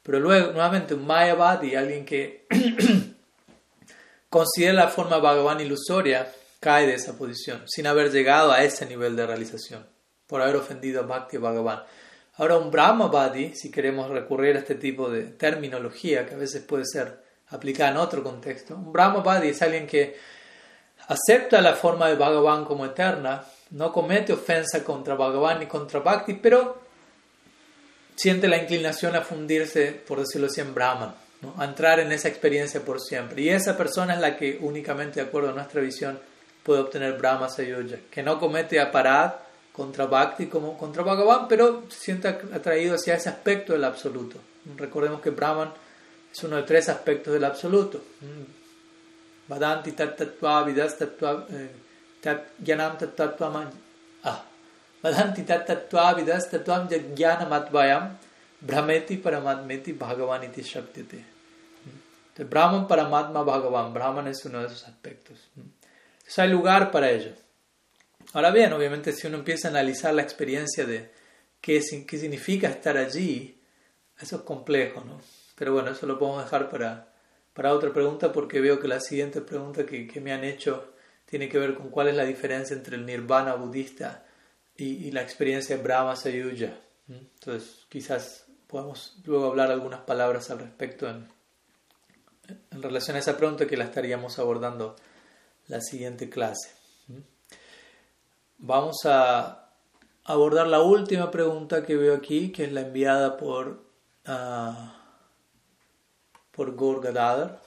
Pero 0.03 0.19
luego, 0.19 0.51
nuevamente, 0.51 0.93
un 0.93 1.05
mayavadi, 1.05 1.75
alguien 1.75 2.05
que 2.05 2.47
considera 4.29 4.73
la 4.73 4.87
forma 4.87 5.17
Bhagavan 5.17 5.59
ilusoria, 5.59 6.31
cae 6.59 6.87
de 6.87 6.95
esa 6.95 7.17
posición, 7.17 7.63
sin 7.67 7.87
haber 7.87 8.11
llegado 8.11 8.51
a 8.51 8.63
ese 8.63 8.85
nivel 8.85 9.15
de 9.15 9.25
realización, 9.25 9.85
por 10.27 10.41
haber 10.41 10.55
ofendido 10.55 11.01
a 11.01 11.05
Bhakti 11.05 11.37
Bhagavan. 11.37 11.83
Ahora, 12.35 12.57
un 12.57 12.71
Brahmavadi, 12.71 13.55
si 13.55 13.69
queremos 13.69 14.09
recurrir 14.09 14.55
a 14.55 14.59
este 14.59 14.75
tipo 14.75 15.09
de 15.09 15.23
terminología 15.23 16.25
que 16.25 16.35
a 16.35 16.37
veces 16.37 16.63
puede 16.63 16.85
ser 16.85 17.21
aplicada 17.49 17.91
en 17.91 17.97
otro 17.97 18.23
contexto, 18.23 18.75
un 18.75 18.93
Brahmavadi 18.93 19.49
es 19.49 19.61
alguien 19.61 19.87
que 19.87 20.17
acepta 21.07 21.59
la 21.61 21.75
forma 21.75 22.07
de 22.07 22.15
Bhagavan 22.15 22.65
como 22.65 22.85
eterna, 22.85 23.43
no 23.71 23.91
comete 23.91 24.33
ofensa 24.33 24.83
contra 24.83 25.15
Bhagavan 25.15 25.59
ni 25.59 25.65
contra 25.65 25.99
Bhakti, 25.99 26.35
pero 26.35 26.88
siente 28.19 28.49
la 28.49 28.57
inclinación 28.57 29.15
a 29.15 29.21
fundirse, 29.21 29.93
por 29.93 30.19
decirlo 30.19 30.47
así, 30.47 30.59
en 30.59 30.73
Brahman, 30.73 31.15
¿no? 31.41 31.53
a 31.57 31.63
entrar 31.63 32.01
en 32.01 32.11
esa 32.11 32.27
experiencia 32.27 32.81
por 32.81 32.99
siempre. 32.99 33.41
Y 33.41 33.49
esa 33.49 33.77
persona 33.77 34.15
es 34.15 34.19
la 34.19 34.35
que 34.35 34.57
únicamente, 34.59 35.21
de 35.21 35.27
acuerdo 35.27 35.51
a 35.51 35.53
nuestra 35.53 35.79
visión, 35.79 36.19
puede 36.61 36.81
obtener 36.81 37.17
Brahma 37.17 37.47
Sayuja, 37.47 37.95
que 38.11 38.21
no 38.21 38.37
comete 38.37 38.77
aparad 38.81 39.35
contra 39.71 40.05
Bhakti 40.05 40.47
como 40.47 40.77
contra 40.77 41.01
Bhagavan, 41.03 41.47
pero 41.47 41.83
se 41.87 41.97
siente 41.97 42.27
atraído 42.27 42.95
hacia 42.95 43.15
ese 43.15 43.29
aspecto 43.29 43.71
del 43.71 43.85
absoluto. 43.85 44.37
Recordemos 44.75 45.21
que 45.21 45.29
Brahman 45.29 45.71
es 46.29 46.43
uno 46.43 46.57
de 46.57 46.63
tres 46.63 46.89
aspectos 46.89 47.33
del 47.33 47.45
absoluto. 47.45 48.03
Vadanti 49.47 49.93
tat 49.93 50.17
tattva 50.17 50.63
vidas 50.63 50.97
tattva 50.97 51.47
jnanam 52.59 52.97
tat 52.97 53.15
tattva 53.15 53.71
ah 54.23 54.48
Tattva 55.01 56.13
vidas 56.15 56.49
tattvam 56.49 56.87
jnanamadvayam 56.89 58.17
brahmeti 58.61 59.17
paramatmeti 59.17 59.93
bhagavan 59.93 60.43
iti 60.43 60.61
shaktite. 60.61 61.23
Brahman 62.37 62.87
paramatma 62.87 63.43
bhagavan. 63.43 63.93
Brahman 63.93 64.27
es 64.27 64.45
uno 64.45 64.59
de 64.59 64.67
esos 64.67 64.87
aspectos. 64.87 65.37
Hay 66.37 66.49
lugar 66.49 66.91
para 66.91 67.09
ello. 67.09 67.31
Ahora 68.33 68.51
bien, 68.51 68.71
obviamente 68.73 69.11
si 69.11 69.27
uno 69.27 69.37
empieza 69.37 69.67
a 69.67 69.71
analizar 69.71 70.13
la 70.13 70.21
experiencia 70.21 70.85
de 70.85 71.09
qué, 71.61 71.81
significa 71.81 72.69
estar 72.69 72.97
allí, 72.97 73.59
eso 74.19 74.35
es 74.37 74.41
complejo, 74.43 75.03
¿no? 75.03 75.19
Pero 75.55 75.73
bueno, 75.73 75.91
eso 75.91 76.05
lo 76.05 76.19
podemos 76.19 76.43
dejar 76.43 76.69
para, 76.69 77.73
otra 77.73 77.91
pregunta 77.91 78.31
porque 78.31 78.61
veo 78.61 78.79
que 78.79 78.87
la 78.87 78.99
siguiente 78.99 79.41
pregunta 79.41 79.85
que, 79.85 80.21
me 80.21 80.31
han 80.31 80.43
hecho 80.43 80.93
tiene 81.25 81.49
que 81.49 81.57
ver 81.57 81.73
con 81.73 81.89
cuál 81.89 82.09
es 82.09 82.15
la 82.15 82.23
diferencia 82.23 82.75
entre 82.75 82.95
el 82.95 83.05
nirvana 83.05 83.55
budista 83.55 84.23
y, 84.79 85.07
y 85.07 85.11
la 85.11 85.21
experiencia 85.21 85.77
de 85.77 85.83
Brahma 85.83 86.15
Sayuja. 86.15 86.73
Entonces, 87.07 87.85
quizás 87.89 88.45
podamos 88.67 89.17
luego 89.25 89.47
hablar 89.47 89.71
algunas 89.71 90.01
palabras 90.01 90.49
al 90.51 90.59
respecto 90.59 91.09
en, 91.09 91.27
en 92.71 92.81
relación 92.81 93.17
a 93.17 93.19
esa 93.19 93.37
pregunta 93.37 93.67
que 93.67 93.77
la 93.77 93.85
estaríamos 93.85 94.39
abordando 94.39 94.95
la 95.67 95.81
siguiente 95.81 96.29
clase. 96.29 96.71
Vamos 98.57 99.05
a 99.05 99.71
abordar 100.25 100.67
la 100.67 100.81
última 100.81 101.31
pregunta 101.31 101.83
que 101.85 101.95
veo 101.95 102.15
aquí, 102.15 102.51
que 102.51 102.65
es 102.65 102.71
la 102.71 102.81
enviada 102.81 103.37
por 103.37 103.83
uh, 104.27 104.99
por 106.51 106.75
Gorgadadar, 106.75 107.61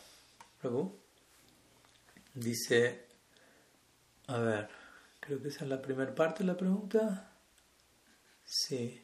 Dice, 2.35 3.07
a 4.27 4.39
ver, 4.39 4.69
creo 5.23 5.41
que 5.41 5.49
esa 5.49 5.65
es 5.65 5.71
la 5.71 5.81
primera 5.81 6.15
parte 6.15 6.41
de 6.41 6.49
la 6.49 6.57
pregunta. 6.57 7.31
Sí. 8.45 9.01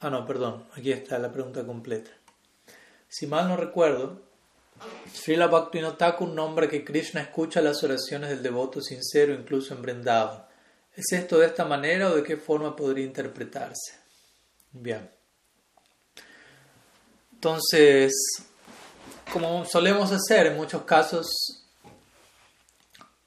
Ah, 0.00 0.08
no, 0.08 0.26
perdón, 0.26 0.66
aquí 0.74 0.90
está 0.90 1.18
la 1.18 1.30
pregunta 1.30 1.64
completa. 1.66 2.10
Si 3.06 3.26
mal 3.26 3.46
no 3.48 3.56
recuerdo, 3.56 4.22
Srila 5.12 5.48
Bhaktivinoda 5.48 6.16
un 6.20 6.34
nombre 6.34 6.68
que 6.68 6.82
Krishna 6.82 7.20
escucha 7.20 7.60
las 7.60 7.84
oraciones 7.84 8.30
del 8.30 8.42
devoto 8.42 8.80
sincero, 8.80 9.34
incluso 9.34 9.74
en 9.74 9.82
Vrindavan. 9.82 10.46
¿Es 10.96 11.12
esto 11.12 11.38
de 11.38 11.46
esta 11.46 11.66
manera 11.66 12.08
o 12.08 12.16
de 12.16 12.22
qué 12.22 12.38
forma 12.38 12.74
podría 12.74 13.04
interpretarse? 13.04 13.98
Bien. 14.72 15.10
Entonces, 17.34 18.12
como 19.30 19.66
solemos 19.66 20.10
hacer 20.10 20.46
en 20.46 20.56
muchos 20.56 20.82
casos, 20.84 21.28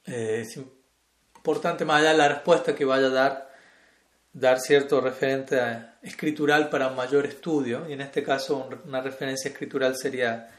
eh, 0.06 0.42
es 0.42 0.58
importante 1.36 1.86
más 1.86 2.02
allá 2.02 2.12
de 2.12 2.18
la 2.18 2.28
respuesta 2.30 2.76
que 2.76 2.86
vaya 2.86 3.08
a 3.08 3.12
dar, 3.12 3.54
dar 4.32 4.60
cierto 4.60 5.02
referente 5.02 5.60
escritural 6.02 6.70
para 6.70 6.90
mayor 6.90 7.26
estudio, 7.26 7.88
y 7.88 7.94
en 7.94 8.02
este 8.02 8.24
caso 8.24 8.70
una 8.86 9.02
referencia 9.02 9.50
escritural 9.50 9.96
sería 9.96 10.50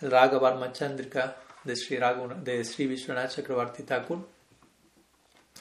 el 0.00 0.10
Raga 0.10 0.72
Chandrika 0.72 1.36
de 1.64 1.76
Sri, 1.76 1.98
de 2.42 2.64
Sri 2.64 2.86
Vishwanath 2.86 3.36
Chakravarti 3.36 3.82
Thakur. 3.82 4.26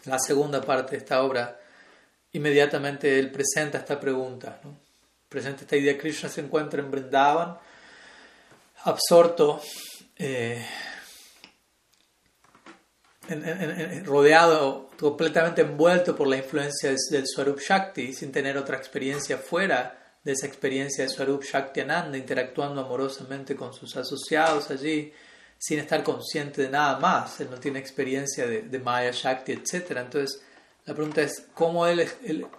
La 0.05 0.17
segunda 0.17 0.61
parte 0.61 0.91
de 0.91 0.97
esta 0.97 1.21
obra, 1.23 1.59
inmediatamente 2.31 3.19
él 3.19 3.31
presenta 3.31 3.79
esta 3.79 3.99
pregunta. 3.99 4.59
¿no? 4.63 4.89
presenta 5.29 5.61
esta 5.61 5.77
idea, 5.77 5.97
Krishna 5.97 6.27
se 6.27 6.41
encuentra 6.41 6.81
en 6.81 6.89
Vrindavan, 6.89 7.55
absorto, 8.83 9.61
eh, 10.17 10.65
rodeado, 14.05 14.89
completamente 14.99 15.61
envuelto 15.61 16.15
por 16.15 16.27
la 16.27 16.37
influencia 16.37 16.93
del 17.11 17.27
Swarup 17.27 17.59
Shakti, 17.59 18.13
sin 18.13 18.31
tener 18.31 18.57
otra 18.57 18.77
experiencia 18.77 19.37
fuera 19.37 19.95
de 20.23 20.33
esa 20.33 20.47
experiencia 20.47 21.03
de 21.03 21.09
Swarup 21.09 21.43
Shakti 21.43 21.81
Ananda, 21.81 22.17
interactuando 22.17 22.81
amorosamente 22.81 23.55
con 23.55 23.73
sus 23.73 23.95
asociados 23.95 24.69
allí, 24.69 25.13
sin 25.57 25.79
estar 25.79 26.03
consciente 26.03 26.61
de 26.61 26.69
nada 26.69 26.99
más. 26.99 27.39
Él 27.39 27.49
no 27.49 27.57
tiene 27.57 27.79
experiencia 27.79 28.45
de, 28.47 28.63
de 28.63 28.79
Maya 28.79 29.11
Shakti, 29.11 29.51
etc. 29.51 29.91
Entonces, 29.97 30.41
la 30.85 30.95
pregunta 30.95 31.21
es 31.21 31.45
cómo 31.53 31.85
él, 31.85 32.07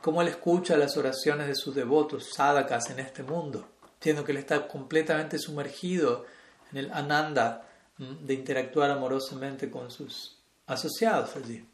cómo 0.01 0.23
él 0.23 0.29
escucha 0.29 0.77
las 0.77 0.97
oraciones 0.97 1.49
de 1.49 1.55
sus 1.55 1.75
devotos, 1.75 2.31
sadhakas, 2.33 2.89
en 2.91 3.01
este 3.01 3.23
mundo, 3.23 3.69
siendo 4.01 4.25
que 4.25 4.33
él 4.33 4.39
está 4.39 4.69
completamente 4.69 5.39
sumergido 5.39 6.27
en 6.71 6.79
el 6.79 6.93
ananda 6.93 7.67
de 7.99 8.35
interactuar 8.35 8.91
amorosamente 8.91 9.71
con 9.71 9.91
sus 9.91 10.40
asociados 10.71 11.37
allí. 11.37 11.67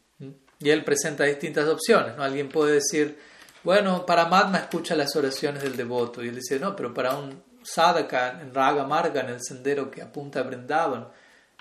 Y 0.59 0.69
él 0.69 0.83
presenta 0.83 1.23
distintas 1.23 1.67
opciones. 1.67 2.17
¿no? 2.17 2.23
Alguien 2.23 2.49
puede 2.49 2.73
decir, 2.73 3.17
bueno, 3.63 4.05
para 4.05 4.29
Paramatma 4.29 4.59
escucha 4.59 4.95
las 4.95 5.15
oraciones 5.15 5.63
del 5.63 5.77
devoto. 5.77 6.23
Y 6.23 6.29
él 6.29 6.35
dice, 6.35 6.59
no, 6.59 6.75
pero 6.75 6.93
para 6.93 7.15
un 7.15 7.43
sadhaka 7.63 8.41
en 8.41 8.53
Raga 8.53 8.85
Marga, 8.85 9.21
en 9.21 9.29
el 9.29 9.43
sendero 9.43 9.91
que 9.91 10.01
apunta 10.01 10.39
a 10.39 10.43
Vrindavan, 10.43 11.07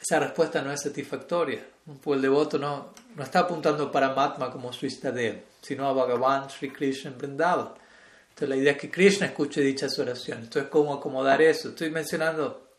esa 0.00 0.20
respuesta 0.20 0.62
no 0.62 0.72
es 0.72 0.82
satisfactoria. 0.82 1.66
El 2.06 2.22
devoto 2.22 2.58
no, 2.58 2.92
no 3.14 3.22
está 3.22 3.40
apuntando 3.40 3.90
para 3.90 4.14
Matma 4.14 4.50
como 4.50 4.72
su 4.72 4.86
él, 4.86 5.42
sino 5.62 5.88
a 5.88 5.92
Bhagavan 5.92 6.50
Sri 6.50 6.70
Krishna 6.70 7.10
en 7.10 7.16
Entonces 7.16 8.48
la 8.48 8.56
idea 8.56 8.72
es 8.72 8.78
que 8.78 8.90
Krishna 8.90 9.26
escuche 9.26 9.60
dichas 9.60 9.98
oraciones. 9.98 10.44
Entonces, 10.44 10.70
¿cómo 10.70 10.94
acomodar 10.94 11.40
eso? 11.40 11.70
Estoy 11.70 11.90
mencionando 11.90 12.70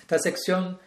esta 0.00 0.18
sección. 0.18 0.78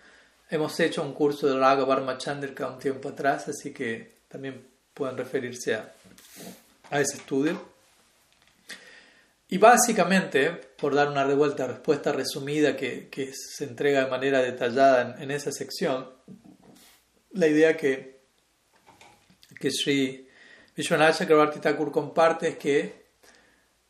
Hemos 0.52 0.80
hecho 0.80 1.04
un 1.04 1.14
curso 1.14 1.48
de 1.48 1.60
Raga 1.60 1.86
Varma 1.86 2.18
Chandrika 2.18 2.68
un 2.68 2.80
tiempo 2.80 3.10
atrás, 3.10 3.48
así 3.48 3.72
que 3.72 4.20
también 4.28 4.68
pueden 4.94 5.16
referirse 5.16 5.76
a, 5.76 5.94
a 6.90 7.00
ese 7.00 7.18
estudio. 7.18 7.62
Y 9.48 9.58
básicamente, 9.58 10.50
por 10.52 10.96
dar 10.96 11.10
una 11.10 11.24
revuelta 11.24 11.68
respuesta 11.68 12.12
resumida 12.12 12.76
que, 12.76 13.10
que, 13.10 13.32
se 13.34 13.64
entrega 13.64 14.04
de 14.04 14.12
manera 14.12 14.42
detallada 14.42 15.16
en, 15.16 15.24
en, 15.24 15.32
esa 15.32 15.52
sección, 15.52 16.10
la 17.32 17.48
idea 17.48 17.78
que, 17.78 18.22
que 19.60 19.72
Sri 19.72 20.28
Vishwanath 20.76 21.18
Chakrabarti 21.18 21.60
Thakur 21.60 21.92
comparte 21.92 22.50
es 22.50 22.58
que 22.58 23.06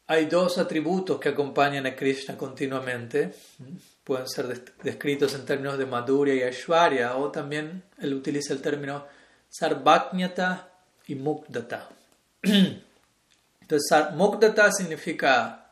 hay 0.07 0.26
dos 0.26 0.57
atributos 0.57 1.19
que 1.19 1.30
acompañan 1.30 1.86
a 1.86 1.95
Krishna 1.95 2.38
continuamente. 2.38 3.31
Pueden 4.10 4.27
ser 4.27 4.48
descritos 4.81 5.36
en 5.36 5.45
términos 5.45 5.77
de 5.77 5.86
Madhurya 5.86 6.34
y 6.34 6.41
Aishwarya, 6.41 7.15
o 7.15 7.30
también 7.30 7.84
él 7.99 8.15
utiliza 8.15 8.53
el 8.53 8.60
término 8.60 9.06
Sarvajñata 9.49 10.68
y 11.06 11.14
Mukdata. 11.14 11.90
Entonces, 12.41 14.11
Mukdata 14.15 14.72
significa 14.72 15.69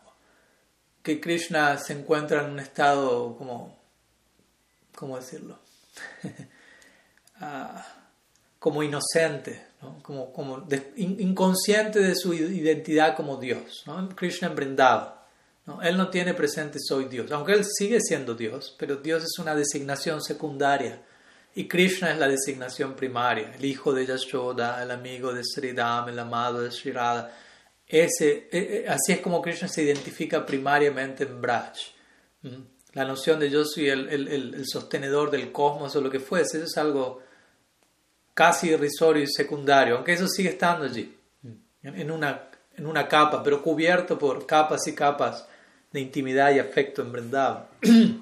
que 1.02 1.20
Krishna 1.20 1.80
se 1.80 1.94
encuentra 1.94 2.44
en 2.44 2.52
un 2.52 2.60
estado 2.60 3.36
como, 3.36 3.76
¿cómo 4.94 5.18
decirlo? 5.18 5.58
Ah, 7.40 7.86
como 8.58 8.82
inocente, 8.82 9.68
como, 10.02 10.34
como 10.34 10.68
inconsciente 10.96 12.00
de 12.00 12.16
su 12.16 12.34
identidad 12.34 13.16
como 13.16 13.38
Dios. 13.38 13.84
¿no? 13.86 14.10
Krishna 14.10 14.48
en 14.48 14.56
Él 15.82 15.98
no 15.98 16.10
tiene 16.10 16.34
presente 16.34 16.80
soy 16.80 17.06
Dios, 17.06 17.30
aunque 17.32 17.52
él 17.52 17.66
sigue 17.66 18.00
siendo 18.00 18.36
Dios, 18.36 18.74
pero 18.80 18.96
Dios 18.96 19.24
es 19.24 19.38
una 19.38 19.54
designación 19.54 20.22
secundaria. 20.22 21.04
Y 21.56 21.68
Krishna 21.68 22.12
es 22.12 22.18
la 22.18 22.28
designación 22.28 22.96
primaria, 22.96 23.54
el 23.54 23.66
hijo 23.66 23.94
de 23.94 24.06
Yashoda, 24.06 24.82
el 24.82 24.92
amigo 24.92 25.34
de 25.34 25.44
Sridham, 25.44 26.08
el 26.08 26.20
amado 26.20 26.62
de 26.62 26.72
Sri 26.72 26.92
Radha. 26.92 27.32
Ese, 27.86 28.48
e, 28.52 28.86
e, 28.86 28.88
así 28.88 29.14
es 29.14 29.20
como 29.20 29.42
Krishna 29.42 29.68
se 29.68 29.84
identifica 29.84 30.46
primariamente 30.46 31.24
en 31.24 31.42
Braj. 31.42 31.78
La 32.94 33.04
noción 33.04 33.40
de 33.40 33.50
yo 33.50 33.66
soy 33.66 33.90
el, 33.90 34.08
el, 34.08 34.28
el, 34.28 34.68
sostenedor 34.68 35.32
del 35.32 35.52
cosmos 35.52 35.96
o 35.96 36.02
lo 36.02 36.10
que 36.10 36.20
fuese, 36.20 36.58
eso 36.58 36.66
es 36.66 36.78
algo 36.78 37.22
casi 38.34 38.70
irrisorio 38.70 39.24
y 39.24 39.28
secundario, 39.28 39.96
aunque 39.96 40.14
eso 40.14 40.28
sigue 40.28 40.50
estando 40.50 40.86
allí, 40.86 41.18
en 41.82 42.12
una, 42.12 42.50
en 42.76 42.86
una 42.86 43.08
capa, 43.08 43.42
pero 43.44 43.62
cubierto 43.62 44.18
por 44.18 44.46
capas 44.46 44.88
y 44.88 44.94
capas 44.94 45.48
de 45.92 46.00
intimidad 46.00 46.54
y 46.54 46.60
afecto 46.60 47.02
en 47.02 47.12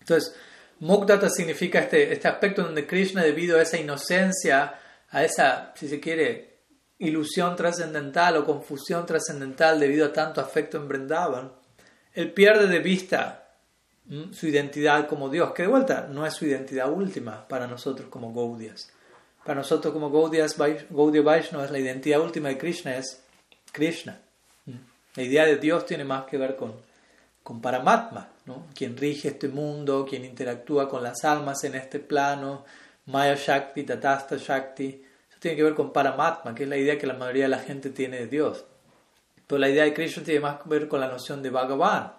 Entonces, 0.00 0.34
Mukdata 0.80 1.28
significa 1.28 1.80
este, 1.80 2.12
este 2.12 2.28
aspecto 2.28 2.62
donde 2.62 2.86
Krishna, 2.86 3.22
debido 3.22 3.58
a 3.58 3.62
esa 3.62 3.78
inocencia, 3.78 4.74
a 5.10 5.24
esa, 5.24 5.72
si 5.74 5.88
se 5.88 6.00
quiere, 6.00 6.58
ilusión 6.98 7.56
trascendental 7.56 8.36
o 8.36 8.44
confusión 8.44 9.06
trascendental 9.06 9.78
debido 9.78 10.06
a 10.06 10.12
tanto 10.12 10.40
afecto 10.40 10.76
en 10.76 10.88
Vrindavan, 10.88 11.52
él 12.14 12.32
pierde 12.32 12.66
de 12.66 12.78
vista 12.80 13.48
su 14.32 14.46
identidad 14.46 15.06
como 15.06 15.28
Dios, 15.28 15.52
que 15.52 15.62
de 15.62 15.68
vuelta 15.68 16.08
no 16.10 16.26
es 16.26 16.34
su 16.34 16.46
identidad 16.46 16.90
última 16.90 17.46
para 17.46 17.66
nosotros 17.66 18.08
como 18.08 18.32
Gaudias. 18.32 18.90
Para 19.44 19.60
nosotros 19.60 19.92
como 19.92 20.10
Gaudiya 20.10 20.46
Vaishnava, 21.22 21.70
la 21.70 21.78
identidad 21.78 22.20
última 22.20 22.48
de 22.48 22.58
Krishna 22.58 22.96
es 22.96 23.22
Krishna. 23.72 24.20
La 25.14 25.22
idea 25.22 25.44
de 25.44 25.56
Dios 25.56 25.86
tiene 25.86 26.04
más 26.04 26.24
que 26.24 26.38
ver 26.38 26.56
con, 26.56 26.74
con 27.42 27.60
Paramatma, 27.60 28.28
¿no? 28.46 28.66
quien 28.74 28.96
rige 28.96 29.28
este 29.28 29.48
mundo, 29.48 30.06
quien 30.08 30.24
interactúa 30.24 30.88
con 30.88 31.02
las 31.02 31.24
almas 31.24 31.64
en 31.64 31.74
este 31.74 31.98
plano, 31.98 32.64
Maya 33.06 33.34
Shakti, 33.34 33.84
Tatasta 33.84 34.36
Shakti. 34.36 35.02
Eso 35.30 35.38
tiene 35.40 35.56
que 35.56 35.64
ver 35.64 35.74
con 35.74 35.92
Paramatma, 35.92 36.54
que 36.54 36.64
es 36.64 36.68
la 36.68 36.76
idea 36.76 36.98
que 36.98 37.06
la 37.06 37.14
mayoría 37.14 37.44
de 37.44 37.50
la 37.50 37.58
gente 37.58 37.90
tiene 37.90 38.18
de 38.18 38.26
Dios. 38.26 38.64
Pero 39.46 39.58
la 39.58 39.70
idea 39.70 39.84
de 39.84 39.94
Krishna 39.94 40.22
tiene 40.22 40.40
más 40.40 40.60
que 40.62 40.68
ver 40.68 40.88
con 40.88 41.00
la 41.00 41.08
noción 41.08 41.42
de 41.42 41.48
Bhagavan, 41.48 42.12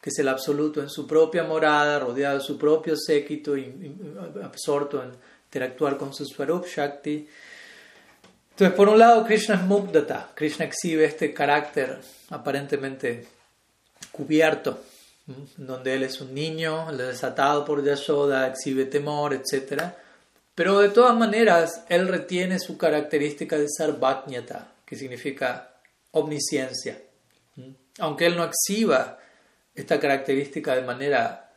que 0.00 0.08
es 0.08 0.18
el 0.18 0.28
absoluto 0.28 0.80
en 0.80 0.88
su 0.88 1.06
propia 1.06 1.44
morada, 1.44 1.98
rodeado 1.98 2.38
de 2.38 2.44
su 2.44 2.56
propio 2.56 2.96
séquito, 2.96 3.54
absorto 4.42 5.02
en 5.02 5.10
interactuar 5.44 5.98
con 5.98 6.14
su 6.14 6.24
Swarup 6.24 6.64
Shakti. 6.64 7.28
Entonces, 8.52 8.76
por 8.76 8.88
un 8.88 8.98
lado, 8.98 9.24
Krishna 9.24 9.56
es 9.56 9.62
Mukdata. 9.62 10.30
Krishna 10.34 10.64
exhibe 10.64 11.04
este 11.04 11.34
carácter 11.34 12.00
aparentemente 12.30 13.26
cubierto, 14.12 14.82
donde 15.56 15.94
él 15.94 16.02
es 16.02 16.20
un 16.20 16.34
niño, 16.34 16.90
desatado 16.92 17.64
por 17.64 17.84
Yashoda, 17.84 18.48
exhibe 18.48 18.86
temor, 18.86 19.34
etc. 19.34 19.82
Pero 20.54 20.80
de 20.80 20.88
todas 20.88 21.16
maneras, 21.16 21.84
él 21.88 22.08
retiene 22.08 22.58
su 22.58 22.76
característica 22.76 23.56
de 23.56 23.68
Sarvajñata, 23.68 24.72
que 24.84 24.96
significa 24.96 25.74
omnisciencia. 26.12 27.00
Aunque 27.98 28.26
él 28.26 28.36
no 28.36 28.44
exhiba 28.44 29.18
esta 29.74 30.00
característica 30.00 30.74
de 30.74 30.82
manera 30.82 31.50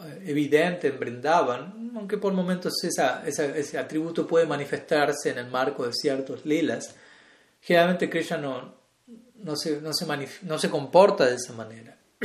eh, 0.00 0.24
evidente 0.26 0.88
en 0.88 0.98
Brindavan, 0.98 1.92
aunque 1.94 2.18
por 2.18 2.32
momentos 2.32 2.74
ese 2.84 3.78
atributo 3.78 4.26
puede 4.26 4.46
manifestarse 4.46 5.30
en 5.30 5.38
el 5.38 5.46
marco 5.46 5.86
de 5.86 5.92
ciertos 5.92 6.44
lilas, 6.44 6.94
generalmente 7.60 8.10
Krishna 8.10 8.36
no, 8.36 8.75
no, 9.36 9.56
se, 9.56 9.80
no, 9.80 9.92
se 9.92 10.06
no 10.42 10.58
se 10.58 10.70
comporta 10.70 11.26
de 11.26 11.36
esa 11.36 11.52
manera. 11.52 11.96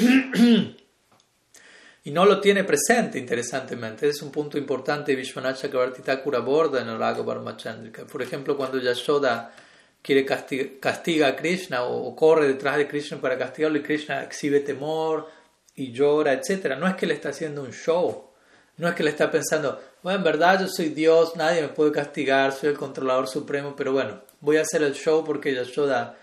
y 2.03 2.11
no 2.11 2.25
lo 2.25 2.39
tiene 2.39 2.63
presente, 2.63 3.19
interesantemente. 3.19 4.09
Es 4.09 4.21
un 4.21 4.31
punto 4.31 4.57
importante 4.57 5.15
Vishwanath 5.15 5.61
Chakrabarti 5.61 6.01
Thakur 6.01 6.35
aborda 6.35 6.81
en 6.81 6.89
el 6.89 6.97
Raga 6.97 7.25
Parmachandrika. 7.25 8.05
Por 8.05 8.21
ejemplo, 8.21 8.57
cuando 8.57 8.79
Yashoda 8.79 9.53
quiere 10.01 10.25
castiga, 10.25 11.27
a 11.27 11.35
Krishna 11.35 11.83
o, 11.83 12.07
o, 12.07 12.15
corre 12.15 12.47
detrás 12.47 12.77
de 12.77 12.87
Krishna 12.87 13.21
para 13.21 13.37
castigarlo 13.37 13.77
y 13.77 13.83
Krishna 13.83 14.23
exhibe 14.23 14.61
temor, 14.61 15.27
y 15.75 15.91
llora, 15.91 16.33
etc. 16.33 16.77
No 16.77 16.87
es 16.87 16.95
que 16.95 17.05
le 17.05 17.13
está 17.13 17.29
haciendo 17.29 17.61
un 17.61 17.71
show. 17.71 18.29
No 18.77 18.87
es 18.87 18.95
que 18.95 19.03
le 19.03 19.09
está 19.09 19.29
pensando, 19.29 19.79
bueno, 20.01 20.19
en 20.19 20.23
verdad 20.23 20.59
yo 20.61 20.67
soy 20.67 20.89
Dios, 20.89 21.35
nadie 21.35 21.61
me 21.61 21.67
puede 21.67 21.91
castigar, 21.91 22.51
soy 22.51 22.69
el 22.69 22.77
controlador 22.77 23.27
supremo, 23.27 23.75
pero 23.75 23.91
bueno, 23.91 24.21
voy 24.39 24.57
a 24.57 24.61
hacer 24.61 24.81
el 24.81 24.93
show 24.93 25.23
porque 25.23 25.53
Yashoda 25.53 26.17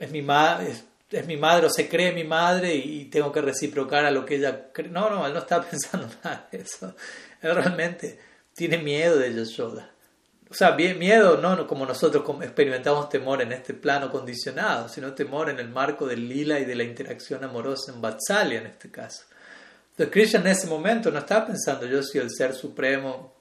es 0.00 0.10
mi, 0.10 0.22
madre, 0.22 0.74
es, 1.10 1.26
mi 1.26 1.36
madre 1.36 1.66
o 1.66 1.70
se 1.70 1.86
cree 1.86 2.12
mi 2.12 2.24
madre 2.24 2.74
y, 2.74 3.04
tengo 3.04 3.30
que 3.30 3.42
reciprocar 3.42 4.06
a 4.06 4.10
lo 4.10 4.24
que 4.24 4.36
ella 4.36 4.72
cree. 4.72 4.88
No, 4.88 5.10
no, 5.10 5.26
él 5.26 5.34
no 5.34 5.40
está 5.40 5.60
pensando 5.70 6.08
nada 6.24 6.48
de 6.50 6.58
eso. 6.58 6.96
Él 7.42 7.54
realmente 7.54 8.18
tiene 8.54 8.78
miedo 8.78 9.18
de 9.18 9.32
Yashoda. 9.32 9.90
O 10.50 10.54
sea, 10.54 10.72
miedo 10.72 11.36
no 11.36 11.66
como 11.66 11.86
nosotros 11.86 12.24
experimentamos 12.42 13.08
temor 13.08 13.40
en 13.40 13.52
este 13.52 13.72
plano 13.72 14.10
condicionado, 14.10 14.88
sino 14.88 15.14
temor 15.14 15.48
en 15.50 15.60
el 15.60 15.68
marco 15.68 16.06
del 16.06 16.28
lila 16.28 16.58
y 16.58 16.64
de 16.64 16.74
la 16.74 16.82
interacción 16.82 17.44
amorosa 17.44 17.92
en 17.92 18.00
Vatsalya 18.00 18.58
en 18.58 18.66
este 18.66 18.90
caso. 18.90 19.24
Entonces 19.90 20.12
Krishna 20.12 20.40
en 20.40 20.46
ese 20.48 20.66
momento 20.66 21.10
no 21.10 21.18
estaba 21.18 21.46
pensando 21.46 21.86
yo 21.86 22.02
soy 22.02 22.22
el 22.22 22.30
ser 22.30 22.54
supremo, 22.54 23.34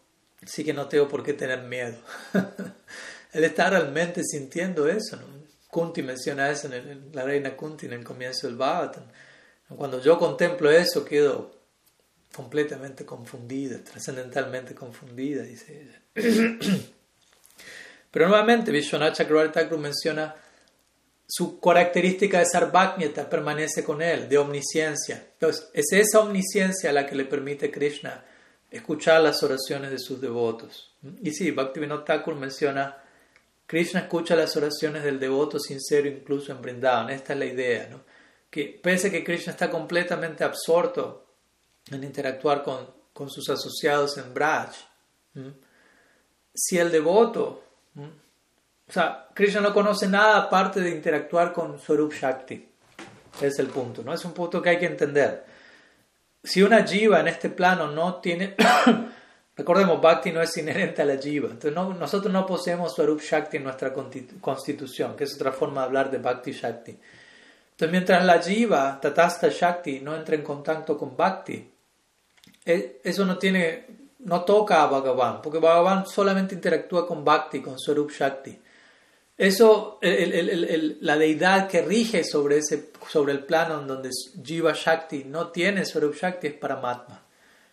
así 0.44 0.64
que 0.64 0.74
no 0.74 0.88
tengo 0.88 1.08
por 1.08 1.24
qué 1.24 1.34
tener 1.34 1.64
miedo. 1.64 1.98
Él 3.32 3.44
está 3.44 3.70
realmente 3.72 4.22
sintiendo 4.24 4.88
eso. 4.88 5.16
¿no? 5.16 5.39
Kunti 5.70 6.02
menciona 6.02 6.50
eso 6.50 6.74
en, 6.74 7.12
la 7.14 7.24
reina 7.24 7.56
Kunti 7.56 7.86
en 7.86 7.94
el 7.94 8.04
comienzo 8.04 8.48
del 8.48 8.56
Bhagavatam. 8.56 9.04
Cuando 9.78 10.02
yo 10.02 10.18
contemplo 10.18 10.72
eso 10.72 11.06
quedo 11.06 11.52
completamente 12.34 13.06
confundida, 13.06 13.84
trascendentalmente 13.84 14.74
confundida, 14.74 15.44
dice 15.44 15.82
ella. 15.82 16.02
Pero 18.12 18.28
nuevamente 18.28 18.72
Vishwanath 18.72 19.16
Chakravarti 19.18 19.60
menciona 19.78 20.36
su 21.28 21.60
característica 21.60 22.40
de 22.40 22.46
sarvajñata 22.48 23.30
permanece 23.30 23.84
con 23.84 24.02
él, 24.02 24.28
de 24.28 24.40
omnisciencia. 24.40 25.28
Entonces, 25.34 25.70
es 25.74 25.92
esa 25.92 26.22
omnisciencia 26.22 26.92
la 26.92 27.06
que 27.06 27.16
le 27.16 27.26
permite 27.26 27.70
Krishna 27.70 28.26
escuchar 28.72 29.22
las 29.22 29.44
oraciones 29.44 29.92
de 29.92 30.00
sus 30.00 30.20
devotos. 30.20 30.96
Y 31.22 31.32
sí, 31.32 31.52
Bhaktivinoda 31.52 32.04
Thakur 32.04 32.36
menciona, 32.36 32.98
Krishna 33.70 34.00
escucha 34.00 34.36
las 34.36 34.58
oraciones 34.58 35.04
del 35.04 35.20
devoto 35.20 35.60
sincero 35.60 36.08
incluso 36.08 36.52
en 36.52 36.60
Vrindavan. 36.60 37.12
Esta 37.12 37.34
es 37.34 37.40
la 37.40 37.46
idea, 37.46 37.88
¿no? 37.88 38.02
que 38.50 38.80
pese 38.82 39.10
a 39.10 39.12
que 39.12 39.24
Krishna 39.24 39.52
está 39.52 39.70
completamente 39.70 40.44
absorto 40.44 41.28
en 41.92 42.04
interactuar 42.04 42.64
con, 42.64 42.90
con 43.14 43.30
sus 43.30 43.48
asociados 43.48 44.18
en 44.18 44.34
Braj, 44.34 44.72
si 46.52 46.80
el 46.80 46.92
devoto 46.92 47.64
o 47.96 48.92
sea, 48.92 49.28
Krishna 49.36 49.62
no 49.62 49.72
conoce 49.72 50.08
nada 50.08 50.38
aparte 50.38 50.82
de 50.82 50.90
interactuar 50.90 51.54
con 51.54 51.80
Swarup 51.80 52.12
Shakti. 52.12 52.68
Es 53.40 53.60
el 53.60 53.68
punto, 53.68 54.02
¿no? 54.04 54.12
Es 54.12 54.26
un 54.26 54.34
punto 54.34 54.64
que 54.64 54.72
hay 54.72 54.80
que 54.80 54.88
entender. 54.88 55.46
Si 56.44 56.64
una 56.64 56.84
jiva 56.84 57.20
en 57.20 57.28
este 57.28 57.50
plano 57.50 57.92
no 57.92 58.16
tiene... 58.16 58.56
Recordemos, 59.60 60.00
Bhakti 60.00 60.32
no 60.32 60.42
es 60.42 60.56
inherente 60.56 61.02
a 61.02 61.06
la 61.06 61.18
jiva. 61.18 61.50
Entonces, 61.50 61.74
nosotros 61.74 62.32
no 62.32 62.46
poseemos 62.46 62.96
Swarup 62.96 63.20
Shakti 63.20 63.58
en 63.58 63.66
nuestra 63.66 63.92
constitución, 63.92 65.18
que 65.18 65.26
es 65.26 65.36
otra 65.36 65.52
forma 65.52 65.82
de 65.82 65.88
hablar 65.88 66.10
de 66.10 66.18
Bhakti 66.18 66.54
Shakti. 66.54 66.92
Entonces, 66.92 67.92
mientras 67.92 68.24
la 68.24 68.42
jiva, 68.42 68.98
Tatasta 69.02 69.50
Shakti, 69.50 70.00
no 70.00 70.16
entra 70.16 70.36
en 70.36 70.44
contacto 70.44 70.98
con 70.98 71.18
Bhakti, 71.18 71.72
e, 72.66 73.02
eso 73.04 73.26
no 73.26 73.38
tiene 73.38 73.86
no 74.20 74.46
toca 74.46 74.82
a 74.82 74.88
Bhagavan, 74.88 75.42
porque 75.42 75.60
Bhagavan 75.60 76.08
solamente 76.08 76.56
interactúa 76.56 77.06
con 77.06 77.26
Bhakti, 77.26 77.62
con 77.62 77.78
Swarup 77.78 78.12
Shakti. 78.12 78.58
Eso, 79.38 80.00
la 80.02 81.18
deidad 81.18 81.68
que 81.68 81.82
rige 81.82 82.24
sobre, 82.24 82.60
ese, 82.60 82.92
sobre 83.10 83.34
el 83.34 83.44
plano 83.44 83.82
en 83.82 83.88
donde 83.88 84.10
Jiva 84.42 84.72
Shakti 84.74 85.26
no 85.26 85.50
tiene 85.50 85.84
Swarup 85.84 86.16
Shakti 86.16 86.48
es 86.48 86.54
Paramatma. 86.54 87.26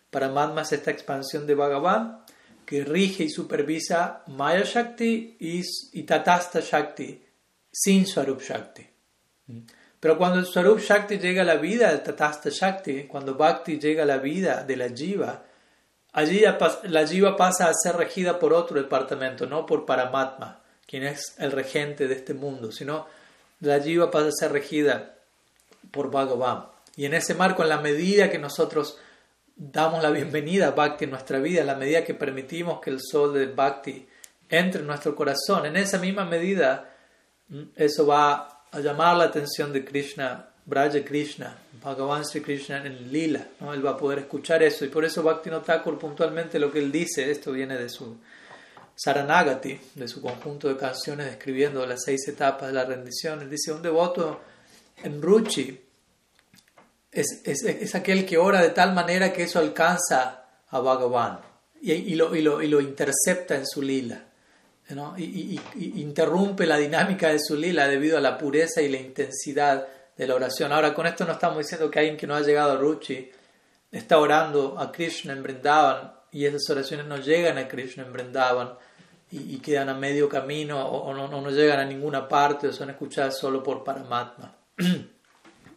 Paramatma 0.09 0.61
es 0.61 0.71
esta 0.71 0.91
expansión 0.91 1.45
de 1.45 1.55
Bhagavan 1.55 2.23
que 2.65 2.83
rige 2.83 3.23
y 3.23 3.29
supervisa 3.29 4.23
Maya 4.27 4.63
Shakti 4.63 5.37
y, 5.39 6.03
Tatasta 6.03 6.59
Shakti 6.59 7.23
sin 7.71 8.05
Swarup 8.05 8.41
Shakti. 8.41 8.85
Pero 9.99 10.17
cuando 10.17 10.39
el 10.39 10.45
Swarup 10.45 10.79
Shakti 10.79 11.17
llega 11.17 11.43
a 11.43 11.45
la 11.45 11.55
vida 11.55 11.89
del 11.89 12.03
Tatasta 12.03 12.49
Shakti, 12.49 13.03
cuando 13.03 13.35
Bhakti 13.35 13.79
llega 13.79 14.03
a 14.03 14.05
la 14.07 14.17
vida 14.17 14.63
de 14.63 14.75
la 14.75 14.89
Jiva, 14.89 15.43
allí 16.13 16.43
la 16.83 17.07
Jiva 17.07 17.35
pasa 17.37 17.69
a 17.69 17.73
ser 17.73 17.95
regida 17.95 18.37
por 18.37 18.53
otro 18.53 18.81
departamento, 18.81 19.45
no 19.45 19.65
por 19.65 19.85
Paramatma 19.85 20.61
quien 20.87 21.03
es 21.03 21.35
el 21.37 21.51
regente 21.51 22.07
de 22.07 22.15
este 22.15 22.33
mundo, 22.33 22.71
sino 22.71 23.05
la 23.59 23.79
jiva 23.79 24.09
pasa 24.09 24.29
a 24.29 24.31
ser 24.31 24.51
regida 24.53 25.17
por 25.91 26.09
Bhagavan. 26.09 26.67
Y 26.95 27.05
en 27.05 27.13
ese 27.13 27.35
marco, 27.35 27.61
en 27.61 27.69
la 27.69 27.81
medida 27.81 28.31
que 28.31 28.39
nosotros 28.39 28.97
damos 29.57 30.03
la 30.03 30.11
bienvenida 30.11 30.67
a 30.67 30.71
Bhakti 30.71 31.05
en 31.05 31.11
nuestra 31.11 31.39
vida, 31.39 31.61
en 31.61 31.67
la 31.67 31.75
medida 31.75 32.03
que 32.03 32.13
permitimos 32.13 32.79
que 32.79 32.91
el 32.91 32.99
sol 33.01 33.33
de 33.33 33.47
Bhakti 33.47 34.07
entre 34.49 34.81
en 34.81 34.87
nuestro 34.87 35.15
corazón, 35.15 35.65
en 35.65 35.75
esa 35.75 35.97
misma 35.97 36.25
medida, 36.25 36.95
mm, 37.49 37.63
eso 37.75 38.05
va 38.05 38.65
a 38.71 38.79
llamar 38.79 39.17
la 39.17 39.25
atención 39.25 39.73
de 39.73 39.83
Krishna, 39.83 40.49
Braja 40.65 41.03
Krishna, 41.03 41.57
Bhagavan 41.83 42.23
Sri 42.23 42.41
Krishna 42.41 42.85
en 42.85 43.11
Lila. 43.11 43.47
¿no? 43.59 43.73
Él 43.73 43.85
va 43.85 43.91
a 43.91 43.97
poder 43.97 44.19
escuchar 44.19 44.61
eso. 44.61 44.85
Y 44.85 44.89
por 44.89 45.03
eso 45.03 45.23
Bhakti 45.23 45.49
Thakur 45.65 45.97
puntualmente 45.97 46.59
lo 46.59 46.71
que 46.71 46.79
él 46.79 46.91
dice, 46.91 47.29
esto 47.31 47.51
viene 47.51 47.77
de 47.77 47.89
su 47.89 48.17
Saranagati, 48.95 49.79
de 49.95 50.07
su 50.07 50.21
conjunto 50.21 50.67
de 50.67 50.77
canciones 50.77 51.27
describiendo 51.27 51.85
las 51.85 52.03
seis 52.03 52.27
etapas 52.27 52.67
de 52.67 52.73
la 52.73 52.85
rendición, 52.85 53.41
él 53.41 53.49
dice, 53.49 53.71
un 53.71 53.81
devoto 53.81 54.41
en 55.03 55.21
Ruchi 55.21 55.86
es, 57.11 57.41
es, 57.45 57.63
es 57.63 57.95
aquel 57.95 58.25
que 58.25 58.37
ora 58.37 58.61
de 58.61 58.69
tal 58.69 58.93
manera 58.93 59.33
que 59.33 59.43
eso 59.43 59.59
alcanza 59.59 60.45
a 60.69 60.79
Bhagavan 60.79 61.39
y, 61.81 62.15
lo, 62.15 62.35
y, 62.35 62.41
lo, 62.41 62.61
y 62.61 62.67
lo, 62.67 62.81
intercepta 62.81 63.55
en 63.55 63.65
su 63.65 63.81
lila. 63.81 64.23
¿no? 64.89 65.17
Y, 65.17 65.59
interrumpe 65.75 66.65
la 66.65 66.77
dinámica 66.77 67.29
de 67.29 67.39
su 67.39 67.55
lila 67.55 67.87
debido 67.87 68.17
a 68.17 68.21
la 68.21 68.37
pureza 68.37 68.81
y 68.81 68.89
la 68.89 68.97
intensidad 68.97 69.87
de 70.15 70.27
la 70.27 70.35
oración. 70.35 70.71
Ahora, 70.71 70.93
con 70.93 71.05
esto 71.07 71.25
no 71.25 71.33
estamos 71.33 71.59
diciendo 71.59 71.91
que 71.91 71.99
alguien 71.99 72.17
que 72.17 72.27
no 72.27 72.35
ha 72.35 72.41
llegado 72.41 72.73
a 72.73 72.77
Ruchi 72.77 73.29
está 73.91 74.17
orando 74.17 74.77
a 74.79 74.91
Krishna 74.91 75.33
en 75.33 75.43
Vrindavan 75.43 76.13
y 76.31 76.45
esas 76.45 76.69
oraciones 76.69 77.05
no 77.05 77.17
llegan 77.17 77.57
a 77.57 77.67
Krishna 77.67 78.03
en 78.03 78.13
Vrindavan 78.13 78.73
y, 79.29 79.57
quedan 79.59 79.89
a 79.89 79.93
medio 79.93 80.29
camino 80.29 80.87
o, 80.87 81.13
no, 81.13 81.27
no, 81.27 81.49
llegan 81.51 81.79
a 81.79 81.85
ninguna 81.85 82.27
parte 82.27 82.67
o 82.67 82.73
son 82.73 82.89
escuchadas 82.89 83.37
solo 83.37 83.61
por 83.61 83.83
Paramatma. 83.83 84.55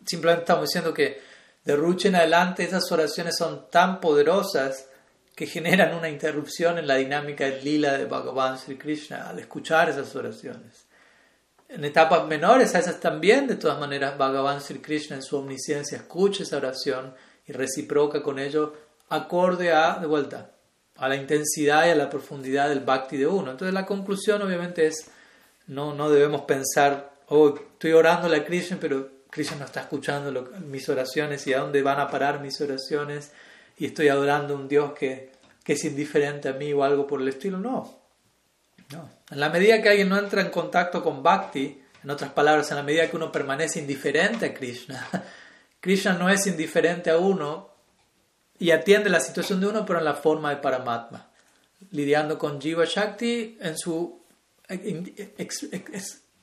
Simplemente 0.04 0.42
estamos 0.42 0.68
diciendo 0.68 0.94
que 0.94 1.20
de 1.64 1.76
Ruchi 1.76 2.08
en 2.08 2.16
adelante 2.16 2.64
esas 2.64 2.90
oraciones 2.90 3.36
son 3.36 3.70
tan 3.70 4.00
poderosas 4.00 4.86
que 5.34 5.46
generan 5.46 5.94
una 5.94 6.08
interrupción 6.08 6.78
en 6.78 6.86
la 6.86 6.96
dinámica 6.96 7.44
del 7.44 7.64
lila 7.64 7.96
de 7.96 8.06
Bhagavan 8.06 8.58
Sri 8.58 8.76
Krishna 8.76 9.28
al 9.28 9.38
escuchar 9.38 9.88
esas 9.88 10.14
oraciones. 10.14 10.86
En 11.68 11.84
etapas 11.84 12.26
menores, 12.26 12.74
a 12.74 12.80
esas 12.80 12.98
también, 12.98 13.46
de 13.46 13.56
todas 13.56 13.78
maneras, 13.78 14.18
Bhagavan 14.18 14.60
Sri 14.60 14.80
Krishna 14.80 15.16
en 15.16 15.22
su 15.22 15.36
omnisciencia 15.36 15.98
escucha 15.98 16.42
esa 16.42 16.56
oración 16.56 17.14
y 17.46 17.52
reciproca 17.52 18.22
con 18.22 18.38
ello 18.38 18.74
acorde 19.08 19.72
a, 19.72 19.98
de 19.98 20.06
vuelta, 20.06 20.50
a 20.96 21.08
la 21.08 21.16
intensidad 21.16 21.86
y 21.86 21.90
a 21.90 21.94
la 21.94 22.10
profundidad 22.10 22.68
del 22.68 22.80
bhakti 22.80 23.16
de 23.16 23.26
uno. 23.26 23.52
Entonces 23.52 23.72
la 23.72 23.86
conclusión 23.86 24.42
obviamente 24.42 24.86
es, 24.86 25.10
no, 25.66 25.94
no 25.94 26.10
debemos 26.10 26.42
pensar, 26.42 27.12
oh, 27.28 27.54
estoy 27.54 27.92
orando 27.92 28.34
a 28.34 28.44
Krishna, 28.44 28.78
pero 28.80 29.19
Krishna 29.30 29.58
no 29.58 29.64
está 29.64 29.80
escuchando 29.80 30.50
mis 30.66 30.88
oraciones 30.88 31.46
y 31.46 31.54
a 31.54 31.60
dónde 31.60 31.82
van 31.82 32.00
a 32.00 32.08
parar 32.08 32.40
mis 32.40 32.60
oraciones 32.60 33.32
y 33.78 33.86
estoy 33.86 34.08
adorando 34.08 34.54
a 34.54 34.56
un 34.56 34.68
Dios 34.68 34.92
que, 34.92 35.30
es 35.66 35.84
indiferente 35.84 36.48
a 36.48 36.52
mí 36.52 36.72
o 36.72 36.82
algo 36.82 37.06
por 37.06 37.20
el 37.20 37.28
estilo. 37.28 37.56
No. 37.56 37.96
no. 38.90 39.08
En 39.30 39.38
la 39.38 39.50
medida 39.50 39.80
que 39.80 39.88
alguien 39.88 40.08
no 40.08 40.18
entra 40.18 40.40
en 40.40 40.50
contacto 40.50 41.00
con 41.00 41.22
bhakti, 41.22 41.80
en 42.02 42.10
otras 42.10 42.32
palabras, 42.32 42.68
en 42.72 42.78
la 42.78 42.82
medida 42.82 43.08
que 43.08 43.14
uno 43.14 43.30
permanece 43.30 43.78
indiferente 43.78 44.46
a 44.46 44.52
Krishna, 44.54 45.08
Krishna 45.80 46.14
no 46.14 46.28
es 46.28 46.44
indiferente 46.48 47.10
a 47.10 47.18
uno, 47.18 47.70
y 48.60 48.70
atiende 48.72 49.08
la 49.08 49.20
situación 49.20 49.60
de 49.60 49.66
uno, 49.66 49.86
pero 49.86 49.98
en 49.98 50.04
la 50.04 50.14
forma 50.14 50.50
de 50.50 50.56
Paramatma, 50.56 51.30
lidiando 51.92 52.38
con 52.38 52.60
Jiva 52.60 52.84
Shakti 52.84 53.56
en 53.58 53.76
su, 53.76 54.22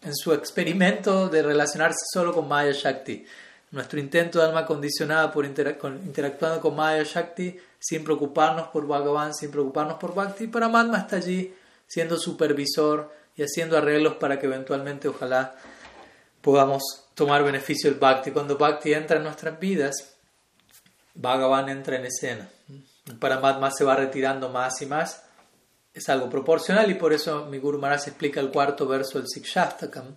en 0.08 0.16
su 0.16 0.34
experimento 0.34 1.30
de 1.30 1.44
relacionarse 1.44 2.06
solo 2.12 2.34
con 2.34 2.48
Maya 2.48 2.72
Shakti. 2.72 3.26
Nuestro 3.72 4.00
intento 4.00 4.40
de 4.40 4.46
alma 4.46 4.66
condicionada 4.66 5.32
por 5.32 5.46
interactuando 5.46 6.62
con 6.62 6.76
Maya 6.76 7.04
Shakti 7.04 7.60
sin 7.78 8.04
preocuparnos 8.04 8.70
por 8.70 8.88
Bhagavan, 8.88 9.34
sin 9.34 9.52
preocuparnos 9.52 9.98
por 9.98 10.16
Bhakti. 10.16 10.48
Paramatma 10.48 11.00
está 11.00 11.18
allí 11.18 11.54
siendo 11.86 12.18
supervisor 12.18 13.14
y 13.36 13.44
haciendo 13.44 13.78
arreglos 13.78 14.16
para 14.16 14.40
que 14.40 14.46
eventualmente, 14.46 15.10
ojalá, 15.10 15.56
podamos 16.42 17.10
tomar 17.14 17.44
beneficio 17.44 17.90
del 17.90 18.00
Bhakti. 18.00 18.32
Cuando 18.32 18.58
Bhakti 18.58 18.94
entra 18.94 19.18
en 19.18 19.24
nuestras 19.24 19.60
vidas, 19.60 20.16
Bhagavan 21.14 21.68
entra 21.68 21.98
en 21.98 22.06
escena. 22.06 22.50
Paramatma 23.20 23.72
se 23.72 23.84
va 23.84 23.96
retirando 23.96 24.50
más 24.50 24.82
y 24.82 24.86
más. 24.86 25.27
Es 25.98 26.10
algo 26.10 26.30
proporcional 26.30 26.92
y 26.92 26.94
por 26.94 27.12
eso 27.12 27.48
mi 27.48 27.58
Guru 27.58 27.80
Maharaj 27.80 28.10
explica 28.10 28.40
el 28.40 28.52
cuarto 28.52 28.88
verso 28.88 29.18
del 29.18 29.28
Sikshastakam, 29.28 30.16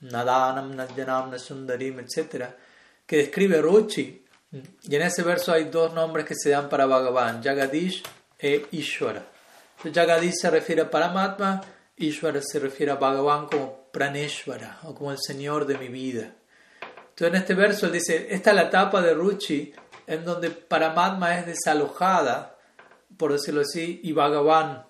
Nadanam, 0.00 0.74
Nadyanam, 0.74 1.30
Nasundarim, 1.30 2.00
etc., 2.00 2.46
que 3.06 3.18
describe 3.18 3.60
Ruchi. 3.60 4.24
Y 4.84 4.96
en 4.96 5.02
ese 5.02 5.22
verso 5.22 5.52
hay 5.52 5.64
dos 5.64 5.92
nombres 5.92 6.24
que 6.24 6.34
se 6.34 6.48
dan 6.48 6.70
para 6.70 6.86
Bhagavan, 6.86 7.42
Jagadish 7.42 8.02
e 8.38 8.68
Ishwara. 8.70 9.22
Jagadish 9.84 10.36
se 10.40 10.48
refiere 10.48 10.80
a 10.80 10.90
Paramatma, 10.90 11.60
Ishwara 11.98 12.40
se 12.40 12.58
refiere 12.58 12.92
a 12.92 12.94
Bhagavan 12.94 13.48
como 13.48 13.90
Praneshwara 13.92 14.78
o 14.84 14.94
como 14.94 15.12
el 15.12 15.18
Señor 15.20 15.66
de 15.66 15.76
mi 15.76 15.88
vida. 15.88 16.32
Entonces 17.10 17.28
en 17.28 17.34
este 17.34 17.52
verso 17.52 17.84
él 17.84 17.92
dice, 17.92 18.28
esta 18.30 18.48
es 18.48 18.56
la 18.56 18.62
etapa 18.62 19.02
de 19.02 19.12
Ruchi 19.12 19.74
en 20.06 20.24
donde 20.24 20.48
Paramatma 20.48 21.38
es 21.38 21.44
desalojada, 21.44 22.56
por 23.18 23.30
decirlo 23.30 23.60
así, 23.60 24.00
y 24.02 24.12
Bhagavan 24.12 24.87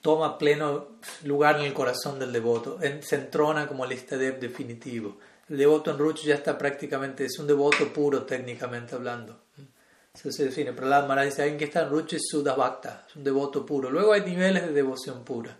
toma 0.00 0.38
pleno 0.38 0.98
lugar 1.24 1.58
en 1.58 1.66
el 1.66 1.74
corazón 1.74 2.18
del 2.18 2.32
devoto, 2.32 2.78
se 3.00 3.16
entrona 3.16 3.66
como 3.66 3.84
el 3.84 3.92
Istadev 3.92 4.38
definitivo. 4.38 5.18
El 5.48 5.58
devoto 5.58 5.90
en 5.90 5.98
Ruchi 5.98 6.26
ya 6.26 6.34
está 6.34 6.58
prácticamente, 6.58 7.24
es 7.24 7.38
un 7.38 7.46
devoto 7.46 7.92
puro 7.92 8.24
técnicamente 8.24 8.94
hablando. 8.94 9.44
Eso 10.14 10.32
se 10.32 10.46
define. 10.46 10.72
Prahlad 10.72 11.06
Maharaj 11.06 11.26
dice, 11.26 11.42
alguien 11.42 11.58
que 11.58 11.64
está 11.66 11.82
en 11.82 11.90
Ruchi 11.90 12.16
es 12.16 12.22
Sudhavakta, 12.28 13.06
es 13.08 13.16
un 13.16 13.24
devoto 13.24 13.64
puro. 13.64 13.90
Luego 13.90 14.12
hay 14.12 14.22
niveles 14.22 14.66
de 14.66 14.72
devoción 14.72 15.24
pura. 15.24 15.56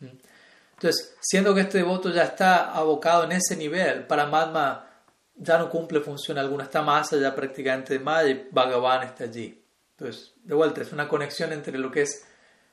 Entonces, 0.00 1.16
siendo 1.20 1.54
que 1.54 1.62
este 1.62 1.78
devoto 1.78 2.10
ya 2.10 2.24
está 2.24 2.72
abocado 2.72 3.24
en 3.24 3.32
ese 3.32 3.56
nivel, 3.56 4.06
Paramatma 4.06 4.88
ya 5.34 5.58
no 5.58 5.70
cumple 5.70 6.00
función 6.00 6.38
alguna, 6.38 6.64
está 6.64 6.82
más 6.82 7.12
allá 7.12 7.34
prácticamente 7.34 7.94
de 7.94 8.00
Maya 8.00 8.30
y 8.30 8.48
Bhagavan 8.50 9.04
está 9.04 9.24
allí. 9.24 9.62
Entonces, 9.96 10.34
de 10.42 10.54
vuelta, 10.54 10.82
es 10.82 10.92
una 10.92 11.08
conexión 11.08 11.52
entre 11.52 11.78
lo 11.78 11.90
que 11.90 12.02
es 12.02 12.27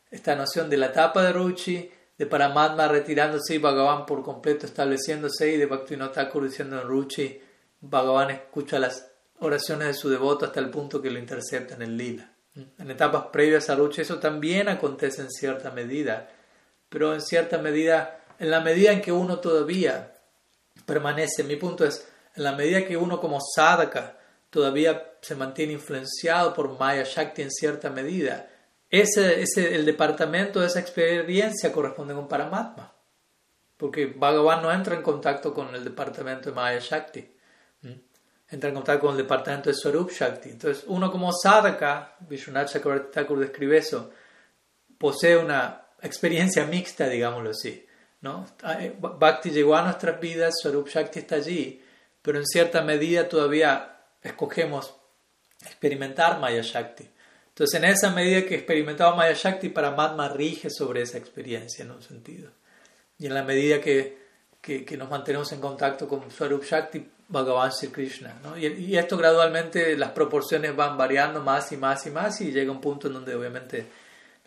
esta 0.09 0.35
noción 0.35 0.69
de 0.69 0.77
la 0.77 0.87
etapa 0.87 1.23
de 1.23 1.33
Ruchi, 1.33 1.91
de 2.17 2.25
Paramatma 2.25 2.87
retirándose 2.87 3.55
y 3.55 3.57
Bhagavan 3.57 4.05
por 4.05 4.23
completo 4.23 4.65
estableciéndose 4.65 5.53
y 5.53 5.57
de 5.57 5.65
Bhaktivinoda 5.65 6.11
Thakur 6.11 6.43
diciendo 6.43 6.81
en 6.81 6.87
Ruchi, 6.87 7.41
Bhagavan 7.81 8.31
escucha 8.31 8.79
las 8.79 9.11
oraciones 9.39 9.87
de 9.87 9.93
su 9.93 10.09
devoto 10.09 10.45
hasta 10.45 10.59
el 10.59 10.69
punto 10.69 11.01
que 11.01 11.11
lo 11.11 11.19
intercepta 11.19 11.75
en 11.75 11.81
el 11.81 11.97
lila. 11.97 12.31
En 12.77 12.89
etapas 12.89 13.25
previas 13.33 13.69
a 13.69 13.75
Ruchi 13.75 14.01
eso 14.01 14.17
también 14.19 14.69
acontece 14.69 15.21
en 15.21 15.29
cierta 15.29 15.71
medida, 15.71 16.29
pero 16.87 17.13
en 17.13 17.21
cierta 17.21 17.57
medida, 17.57 18.21
en 18.39 18.49
la 18.49 18.61
medida 18.61 18.93
en 18.93 19.01
que 19.01 19.11
uno 19.11 19.39
todavía 19.39 20.13
permanece, 20.85 21.43
mi 21.43 21.57
punto 21.57 21.85
es, 21.85 22.07
en 22.35 22.43
la 22.43 22.53
medida 22.53 22.85
que 22.85 22.95
uno 22.95 23.19
como 23.19 23.39
sadhaka 23.41 24.17
todavía 24.49 25.15
se 25.19 25.35
mantiene 25.35 25.73
influenciado 25.73 26.53
por 26.53 26.79
Maya 26.79 27.03
Shakti 27.03 27.41
en 27.41 27.51
cierta 27.51 27.89
medida, 27.89 28.47
ese, 28.89 29.41
ese, 29.41 29.75
el 29.75 29.85
departamento 29.85 30.61
de 30.61 30.67
esa 30.67 30.79
experiencia 30.79 31.71
corresponde 31.71 32.13
con 32.13 32.27
Paramatma. 32.27 32.93
Porque 33.77 34.05
Bhagavan 34.05 34.61
no 34.61 34.71
entra 34.71 34.95
en 34.95 35.01
contacto 35.01 35.53
con 35.53 35.73
el 35.75 35.83
departamento 35.83 36.49
de 36.49 36.55
Maya 36.55 36.79
Shakti. 36.79 37.31
Entra 38.47 38.69
en 38.69 38.75
contacto 38.75 39.07
con 39.07 39.11
el 39.11 39.23
departamento 39.23 39.69
de 39.69 39.75
Swarup 39.75 40.11
Shakti. 40.11 40.49
Entonces, 40.49 40.83
uno 40.87 41.11
como 41.11 41.31
sadhaka, 41.33 42.15
Vishwanath 42.21 42.71
Chakravarti 42.71 43.11
Thakur 43.11 43.39
describe 43.39 43.77
eso, 43.77 44.11
posee 44.97 45.35
una 45.35 45.87
experiencia 46.01 46.65
mixta, 46.65 47.09
digámoslo 47.09 47.49
así. 47.49 47.85
¿no? 48.21 48.45
Eh, 48.79 48.95
Bhakti 48.97 49.49
llegó 49.49 49.75
a 49.75 49.83
nuestras 49.83 50.19
vidas, 50.19 50.55
Swarup 50.61 50.87
Shakti 50.87 51.19
está 51.19 51.35
allí, 51.35 51.83
pero 52.21 52.39
en 52.39 52.45
cierta 52.45 52.81
medida 52.81 53.27
todavía 53.27 53.97
escogemos 54.21 54.95
experimentar 55.61 56.39
Maya 56.39 56.61
Shakti. 56.61 57.09
Entonces, 57.55 57.81
en 57.81 57.85
esa 57.85 58.11
medida 58.11 58.45
que 58.45 58.55
experimentaba 58.55 59.15
Maya 59.15 59.33
Shakti, 59.33 59.69
Paramatma 59.69 60.27
rige 60.27 60.69
sobre 60.69 61.03
esa 61.03 61.17
experiencia 61.17 61.85
en 61.85 61.91
un 61.91 62.03
sentido. 62.03 62.51
Y 63.17 63.27
en 63.27 63.33
la 63.33 63.43
medida 63.43 63.79
que, 63.79 64.17
que, 64.59 64.97
nos 64.97 65.09
mantenemos 65.09 65.49
en 65.53 65.61
contacto 65.61 66.05
con 66.05 66.29
Swarup 66.29 66.65
Shakti, 66.65 67.09
Bhagavan 67.29 67.71
Sri 67.71 67.87
Krishna. 67.87 68.37
¿no? 68.43 68.57
Y, 68.57 68.65
y, 68.65 68.97
esto 68.97 69.15
gradualmente, 69.15 69.97
las 69.97 70.11
proporciones 70.11 70.75
van 70.75 70.97
variando 70.97 71.41
más 71.41 71.71
y 71.71 71.77
más 71.77 72.05
y 72.05 72.11
más, 72.11 72.41
y 72.41 72.51
llega 72.51 72.69
un 72.73 72.81
punto 72.81 73.07
en 73.07 73.13
donde 73.13 73.33
obviamente 73.33 73.85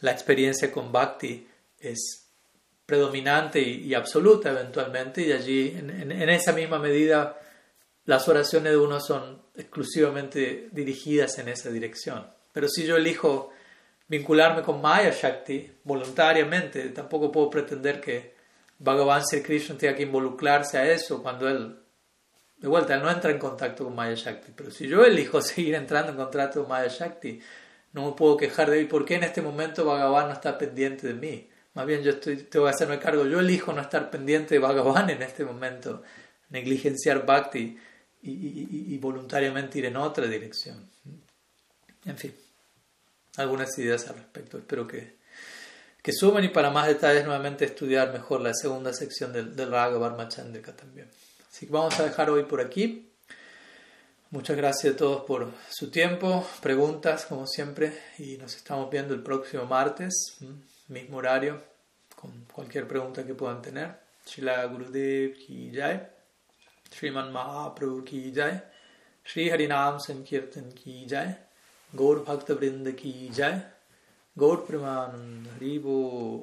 la 0.01 0.12
experiencia 0.12 0.70
con 0.70 0.93
Bhakti 0.93 1.48
es 1.80 2.26
predominante 2.85 3.59
y, 3.59 3.94
absoluta 3.94 4.51
eventualmente, 4.51 5.22
y 5.22 5.32
allí, 5.32 5.74
en, 5.78 6.12
en 6.12 6.28
esa 6.28 6.52
misma 6.52 6.78
medida, 6.78 7.40
las 8.05 8.28
oraciones 8.28 8.72
de 8.72 8.78
uno 8.78 9.01
son 9.01 9.40
exclusivamente 9.55 10.68
dirigidas 10.72 11.39
en 11.39 11.48
esa 11.48 11.70
dirección. 11.70 12.36
Pero 12.52 12.68
si 12.68 12.84
yo 12.84 12.96
elijo 12.96 13.50
vincularme 14.08 14.62
con 14.62 14.80
Maya 14.80 15.10
Shakti 15.10 15.70
voluntariamente, 15.84 16.88
tampoco 16.88 17.30
puedo 17.30 17.50
pretender 17.50 18.00
que 18.00 18.34
Bhagavan 18.78 19.24
Sri 19.24 19.42
Krishna 19.42 19.76
tenga 19.76 19.94
que 19.94 20.04
involucrarse 20.04 20.78
a 20.78 20.90
eso 20.90 21.22
cuando 21.22 21.48
él, 21.48 21.78
de 22.56 22.68
vuelta, 22.68 22.94
él 22.94 23.02
no 23.02 23.10
entra 23.10 23.30
en 23.30 23.38
contacto 23.38 23.84
con 23.84 23.94
Maya 23.94 24.14
Shakti. 24.14 24.52
Pero 24.56 24.70
si 24.70 24.88
yo 24.88 25.04
elijo 25.04 25.40
seguir 25.42 25.74
entrando 25.74 26.12
en 26.12 26.16
contacto 26.16 26.60
con 26.60 26.70
Maya 26.70 26.88
Shakti, 26.88 27.40
no 27.92 28.06
me 28.06 28.12
puedo 28.12 28.36
quejar 28.36 28.70
de 28.70 28.80
él. 28.80 28.88
¿Por 28.88 29.04
qué 29.04 29.16
en 29.16 29.24
este 29.24 29.42
momento 29.42 29.84
Bhagavan 29.84 30.28
no 30.28 30.32
está 30.32 30.56
pendiente 30.56 31.06
de 31.06 31.14
mí? 31.14 31.48
Más 31.74 31.86
bien 31.86 32.02
yo 32.02 32.12
estoy, 32.12 32.36
tengo 32.38 32.66
que 32.66 32.70
hacerme 32.70 32.98
cargo. 32.98 33.26
Yo 33.26 33.40
elijo 33.40 33.72
no 33.72 33.80
estar 33.80 34.10
pendiente 34.10 34.54
de 34.54 34.60
Bhagavan 34.60 35.10
en 35.10 35.22
este 35.22 35.44
momento, 35.44 36.02
negligenciar 36.50 37.26
Bhakti 37.26 37.78
y, 38.22 38.94
y 38.94 38.98
voluntariamente 38.98 39.78
ir 39.78 39.86
en 39.86 39.96
otra 39.96 40.26
dirección. 40.26 40.88
En 42.09 42.16
fin, 42.16 42.35
algunas 43.36 43.78
ideas 43.78 44.09
al 44.09 44.16
respecto. 44.16 44.56
Espero 44.56 44.86
que, 44.86 45.18
que 46.02 46.12
sumen 46.12 46.43
y 46.44 46.48
para 46.48 46.70
más 46.70 46.86
detalles 46.86 47.26
nuevamente 47.26 47.66
estudiar 47.66 48.14
mejor 48.14 48.40
la 48.40 48.55
segunda 48.55 48.94
sección 48.94 49.30
del, 49.30 49.55
del 49.55 49.70
Raga 49.70 50.28
Chandrika 50.28 50.74
también. 50.74 51.10
Así 51.51 51.66
que 51.66 51.72
vamos 51.72 52.01
a 52.01 52.05
dejar 52.05 52.30
hoy 52.30 52.44
por 52.44 52.62
aquí. 52.62 53.12
Muchas 54.30 54.56
gracias 54.56 54.94
a 54.94 54.97
todos 54.97 55.24
por 55.24 55.51
su 55.70 55.90
tiempo, 55.90 56.47
preguntas 56.62 57.26
como 57.26 57.47
siempre 57.47 57.93
y 58.18 58.39
nos 58.39 58.56
estamos 58.56 58.90
viendo 58.90 59.12
el 59.12 59.22
próximo 59.22 59.66
martes, 59.66 60.39
mismo 60.89 61.18
horario, 61.18 61.62
con 62.14 62.47
cualquier 62.47 62.89
pregunta 62.89 63.24
que 63.26 63.35
puedan 63.35 63.60
tener. 63.60 63.98
Srila 64.24 64.64
Gurudev 64.66 65.35
ki 65.35 65.72
jai, 65.74 66.06
Sriman 66.90 67.32
Mahaprabhu 67.32 68.05
ki 68.05 68.32
jai, 68.35 68.62
Sri 69.24 69.51
Harinam 69.51 70.01
Sankirtan 70.01 70.72
ki 70.72 71.06
jai. 71.06 71.47
गौर 71.94 72.24
भक्त 72.28 72.51
वृंद 72.51 72.90
की 72.90 73.28
जय। 73.28 73.62
गौर 74.39 74.56
प्रमानंद 74.56 75.48
हरिबो 75.48 76.36